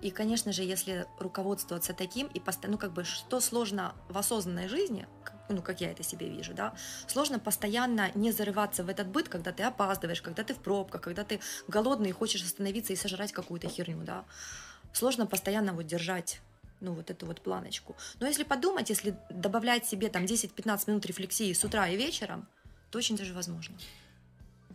[0.00, 4.68] И, конечно же, если руководствоваться таким и постоянно, ну, как бы, что сложно в осознанной
[4.68, 5.08] жизни,
[5.48, 6.74] ну, как я это себе вижу, да,
[7.06, 11.24] сложно постоянно не зарываться в этот быт, когда ты опаздываешь, когда ты в пробках, когда
[11.24, 14.24] ты голодный и хочешь остановиться и сожрать какую-то херню, да.
[14.92, 16.40] Сложно постоянно вот держать
[16.80, 17.96] ну, вот эту вот планочку.
[18.20, 22.46] Но если подумать, если добавлять себе там 10-15 минут рефлексии с утра и вечером,
[22.90, 23.76] то очень даже возможно.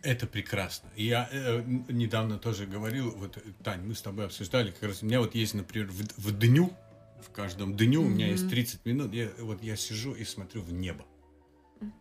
[0.02, 0.90] Это прекрасно.
[0.96, 5.20] Я э, недавно тоже говорил, вот, Тань, мы с тобой обсуждали, как раз у меня
[5.20, 6.76] вот есть, например, в, в дню
[7.24, 8.06] в каждом дню mm-hmm.
[8.06, 9.12] у меня есть 30 минут.
[9.12, 11.04] Я, вот я сижу и смотрю в небо.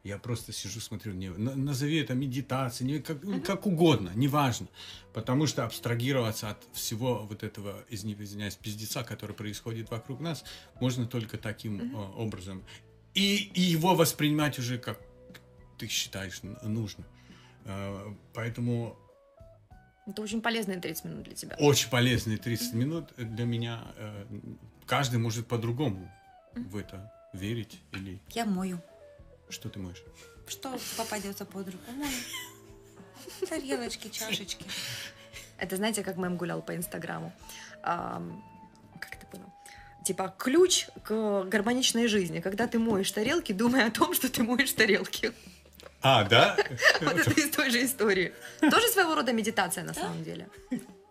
[0.03, 1.37] Я просто сижу, смотрю в небо.
[1.37, 3.41] Назови это медитацией, как, mm-hmm.
[3.41, 4.67] как угодно, неважно.
[5.13, 10.43] Потому что абстрагироваться от всего вот этого, из извиняюсь, пиздеца, который происходит вокруг нас,
[10.79, 12.15] можно только таким mm-hmm.
[12.15, 12.63] образом.
[13.13, 14.99] И, и его воспринимать уже как
[15.77, 17.05] ты считаешь нужно.
[17.65, 18.97] А, поэтому
[20.05, 21.55] это очень полезные 30 минут для тебя.
[21.59, 23.84] Очень полезные 30 минут для меня.
[23.97, 24.25] Э,
[24.85, 26.11] каждый может по-другому
[26.55, 28.19] в это верить или...
[28.31, 28.80] Я мою.
[29.49, 30.03] Что ты моешь?
[30.47, 31.91] Что попадется под руку?
[31.91, 32.11] Мою.
[33.49, 34.65] Тарелочки, чашечки.
[35.57, 37.31] Это знаете, как мем гулял по Инстаграму?
[37.81, 39.53] как это было?
[40.03, 44.73] Типа ключ к гармоничной жизни, когда ты моешь тарелки, думая о том, что ты моешь
[44.73, 45.31] тарелки.
[46.03, 46.57] А, да?
[47.01, 48.34] Вот это из той же истории.
[48.59, 50.47] Тоже своего рода медитация на самом деле.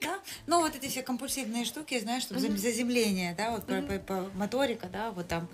[0.01, 3.67] Да, ну вот эти все компульсивные штуки, знаешь, чтобы заземление, да, вот
[4.07, 5.49] по моторика, да, вот там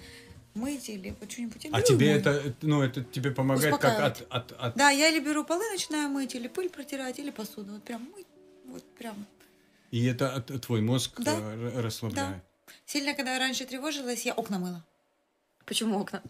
[0.54, 1.68] мыть или вот что-нибудь.
[1.70, 4.74] А тебе это, ну, это тебе помогает как от, от, от...
[4.74, 7.74] Да, я или беру полы, начинаю мыть, или пыль протирать, или посуду.
[7.74, 8.26] Вот прям мыть,
[8.64, 9.26] вот прям.
[9.90, 11.36] И это твой мозг да?
[11.38, 12.36] Э, расслабляет?
[12.36, 12.72] Да.
[12.86, 14.84] Сильно, когда я раньше тревожилась, я окна мыла.
[15.64, 16.22] Почему окна?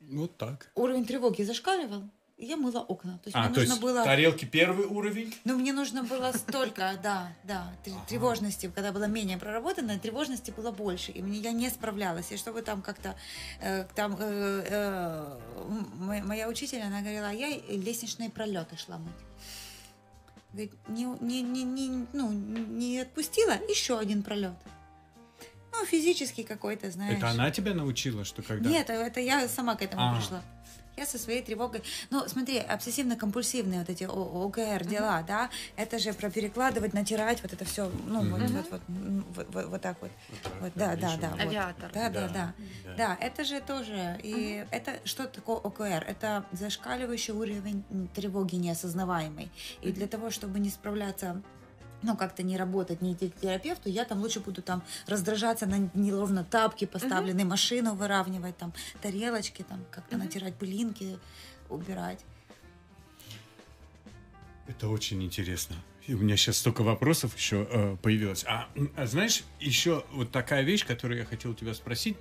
[0.00, 0.70] Вот так.
[0.74, 2.04] Уровень тревоги зашкаливал.
[2.44, 3.18] Я мыла окна.
[3.18, 4.04] То есть А, мне то нужно есть было...
[4.04, 5.34] тарелки первый уровень?
[5.44, 7.96] Ну, мне нужно было столько, да, да, Ага.
[8.08, 12.32] тревожности, когда было менее проработано, тревожности было больше, и мне я не справлялась.
[12.32, 13.14] И чтобы там как-то,
[13.60, 15.38] э, там, э, э,
[16.24, 19.12] моя учитель, она говорила, а я лестничные пролеты шла мыть.
[20.52, 24.54] Говорит, не, не, не, не, ну, не отпустила, еще один пролет.
[25.72, 27.16] Ну, физический какой-то, знаешь.
[27.16, 28.68] Это она тебя научила, что когда...
[28.68, 30.14] Нет, это я сама к этому А.
[30.16, 30.42] пришла.
[30.96, 31.82] Я со своей тревогой.
[32.10, 37.52] Ну, смотри, обсессивно-компульсивные вот эти О- ОКР дела, да, это же про перекладывать, натирать, вот
[37.52, 38.56] это все, ну, вот, Мгм.
[38.56, 38.80] вот, вот,
[39.36, 40.10] вот, вот, вот так вот.
[40.60, 41.08] Вот Вот, да, да, да.
[41.16, 41.30] решено.
[41.30, 41.40] вот.
[41.40, 41.90] Авиатор.
[41.94, 42.54] Да, да, да.
[42.84, 42.94] да.
[42.96, 44.20] Да, это же тоже.
[44.22, 46.04] И это что такое ОКР?
[46.06, 49.50] Это зашкаливающий уровень тревоги неосознаваемой.
[49.80, 51.40] И для того, чтобы не справляться
[52.02, 55.90] ну, как-то не работать, не идти к терапевту, я там лучше буду там раздражаться на
[55.94, 60.26] неровно тапки поставленные, машину выравнивать, там, тарелочки, там, как-то Мгм.
[60.26, 61.18] натирать пылинки,
[61.68, 62.20] убирать.
[64.66, 65.76] Это очень интересно.
[66.06, 68.44] И у меня сейчас столько вопросов еще э, появилось.
[68.46, 72.16] А, а знаешь, еще вот такая вещь, которую я хотел у тебя спросить.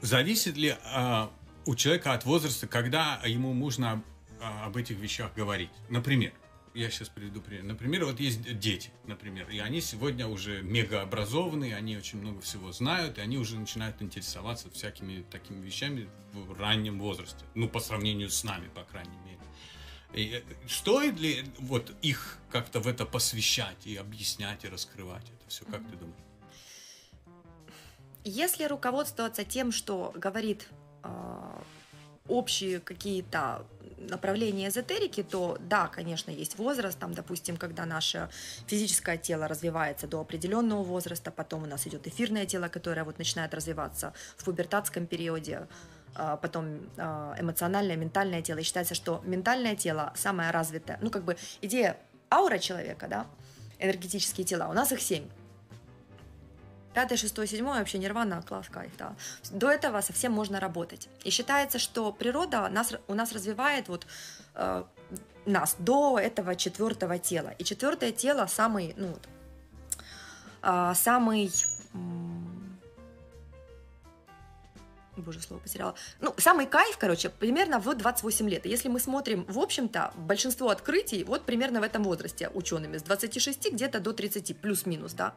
[0.00, 1.30] Зависит ли а,
[1.66, 4.02] у человека от возраста, когда ему можно
[4.40, 5.70] а, об этих вещах говорить?
[5.88, 6.32] Например,
[6.76, 7.64] я сейчас приведу пример.
[7.64, 13.18] Например, вот есть дети, например, и они сегодня уже мегаобразованные, они очень много всего знают,
[13.18, 17.44] и они уже начинают интересоваться всякими такими вещами в раннем возрасте.
[17.54, 19.40] Ну, по сравнению с нами, по крайней мере.
[20.12, 25.48] И, э, стоит ли вот их как-то в это посвящать и объяснять и раскрывать это
[25.48, 25.64] все?
[25.64, 26.20] Как ты думаешь?
[28.24, 30.68] Если руководствоваться тем, что говорит
[31.02, 31.62] а,
[32.28, 33.64] общие какие-то
[34.10, 38.28] направления эзотерики, то да, конечно, есть возраст, там, допустим, когда наше
[38.66, 43.54] физическое тело развивается до определенного возраста, потом у нас идет эфирное тело, которое вот начинает
[43.54, 45.66] развиваться в пубертатском периоде,
[46.14, 48.58] а, потом а, эмоциональное, ментальное тело.
[48.58, 50.98] И считается, что ментальное тело самое развитое.
[51.02, 51.96] Ну, как бы идея
[52.30, 53.26] аура человека, да,
[53.78, 55.24] энергетические тела, у нас их семь.
[56.96, 59.14] Пятое, шестое, седьмое вообще нирвана, класс, кайф, да.
[59.50, 61.10] До этого совсем можно работать.
[61.24, 64.06] И считается, что природа нас, у нас развивает вот
[64.54, 64.82] э,
[65.44, 67.52] нас до этого четвертого тела.
[67.58, 69.28] И четвертое тело самый, ну, вот,
[70.62, 71.52] а, самый
[75.18, 75.94] Боже, слово потеряла.
[76.20, 78.64] Ну, самый кайф, короче, примерно в 28 лет.
[78.64, 83.72] Если мы смотрим, в общем-то, большинство открытий вот примерно в этом возрасте учеными, с 26
[83.72, 85.34] где-то до 30, плюс-минус, да.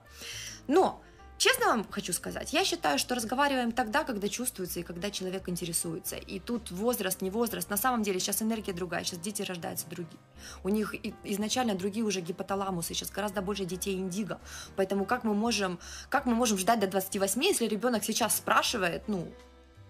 [0.67, 1.01] Но
[1.39, 6.17] Честно вам хочу сказать, я считаю, что разговариваем тогда, когда чувствуется и когда человек интересуется.
[6.17, 7.69] И тут возраст, не возраст.
[7.69, 10.19] На самом деле сейчас энергия другая, сейчас дети рождаются другие.
[10.65, 10.93] У них
[11.23, 14.41] изначально другие уже гипоталамусы, сейчас гораздо больше детей индиго.
[14.75, 15.79] Поэтому как мы можем,
[16.09, 19.31] как мы можем ждать до 28, если ребенок сейчас спрашивает, ну,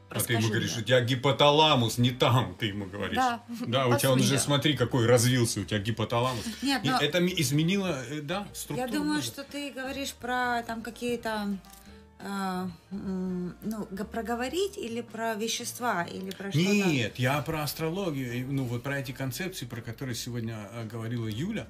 [0.09, 0.81] А ты ему расскажи говоришь, мне.
[0.81, 3.15] у тебя гипоталамус не там, ты ему говоришь.
[3.15, 6.45] Да, Да, у тебя он уже, смотри, какой развился, у тебя гипоталамус.
[6.61, 8.87] Нет, но это изменило, э, да, структуру.
[8.87, 9.31] я думаю, мозга.
[9.31, 11.57] что ты говоришь про там какие-то
[12.21, 16.67] а, ну, проговорить или про вещества, или про что-то.
[16.69, 21.67] Нет, я про астрологию, ну вот про эти концепции, про которые сегодня э, говорила Юля,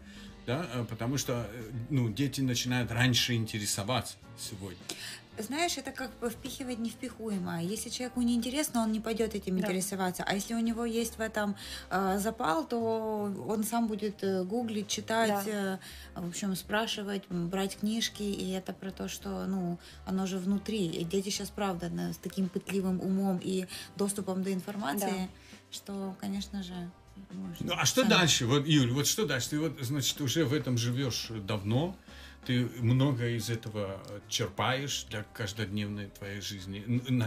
[0.47, 4.79] да, э, потому что, э, ну, дети начинают раньше интересоваться сегодня.
[5.39, 7.63] Знаешь, это как бы впихивать невпихуемое.
[7.63, 9.67] Если человеку не интересно, он не пойдет этим Да.
[9.67, 10.23] интересоваться.
[10.27, 11.55] А если у него есть в этом
[11.89, 15.77] э, запал, то он сам будет э, гуглить, читать, э,
[16.15, 18.23] в общем, спрашивать, брать книжки.
[18.23, 20.87] И это про то, что, ну, оно же внутри.
[20.87, 25.29] И дети сейчас, правда, на- с таким пытливым умом и доступом до информации,
[25.71, 26.73] что, конечно же...
[27.31, 28.45] ну, Ну, а что сами- дальше?
[28.45, 29.51] Вот, Юль, вот что дальше?
[29.51, 31.95] Ты вот, значит, уже в этом живешь давно,
[32.45, 36.83] ты много из этого черпаешь для каждодневной твоей жизни.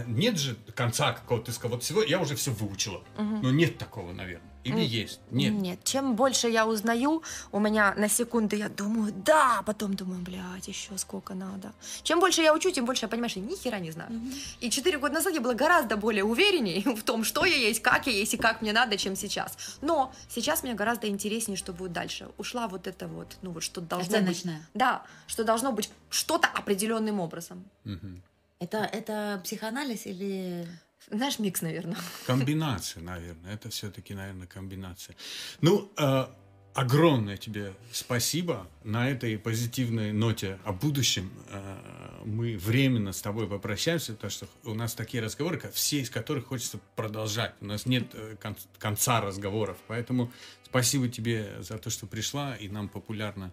[0.07, 3.03] Нет же конца какого-то, ты сказал, вот сегодня я уже все выучила.
[3.17, 3.43] Мгм.
[3.43, 4.52] Но нет такого, наверное.
[4.65, 5.21] Или есть?
[5.31, 5.53] Нет.
[5.53, 10.69] Нет, чем больше я узнаю, у меня на секунды я думаю, да, потом думаю, блядь,
[10.69, 11.73] еще сколько надо.
[12.03, 14.13] Чем больше я учу, тем больше я понимаю, что я ни хера не знаю.
[14.13, 14.33] Мгм.
[14.61, 18.07] И четыре года назад я была гораздо более уверенней в том, что я есть, как
[18.07, 19.79] я есть и как мне надо, чем сейчас.
[19.81, 22.29] Но сейчас мне гораздо интереснее, что будет дальше.
[22.39, 24.17] Ушла вот это вот, ну вот что должно быть.
[24.17, 24.69] Оценочная.
[24.75, 27.65] Да, что должно быть что-то определенным образом.
[27.85, 28.23] Мгм.
[28.61, 30.69] Это, это психоанализ или...
[31.11, 31.97] Знаешь, микс, наверное.
[32.27, 33.55] Комбинация, наверное.
[33.55, 35.17] Это все-таки, наверное, комбинация.
[35.61, 36.27] Ну, э,
[36.75, 38.67] огромное тебе спасибо.
[38.85, 44.75] На этой позитивной ноте о будущем э, мы временно с тобой попрощаемся, потому что у
[44.75, 47.55] нас такие разговоры, все из которых хочется продолжать.
[47.61, 49.77] У нас нет э, кон- конца разговоров.
[49.89, 50.33] Поэтому
[50.65, 53.53] спасибо тебе за то, что пришла и нам популярно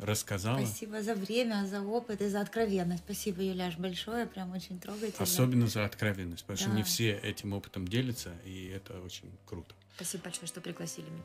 [0.00, 0.64] рассказала.
[0.64, 3.02] Спасибо за время, за опыт и за откровенность.
[3.04, 4.26] Спасибо, Юляш, большое.
[4.26, 5.22] Прям очень трогательно.
[5.22, 6.76] Особенно за откровенность, потому что Да.
[6.76, 9.74] не все этим опытом делятся, и это очень круто.
[9.96, 11.24] Спасибо большое, что пригласили меня.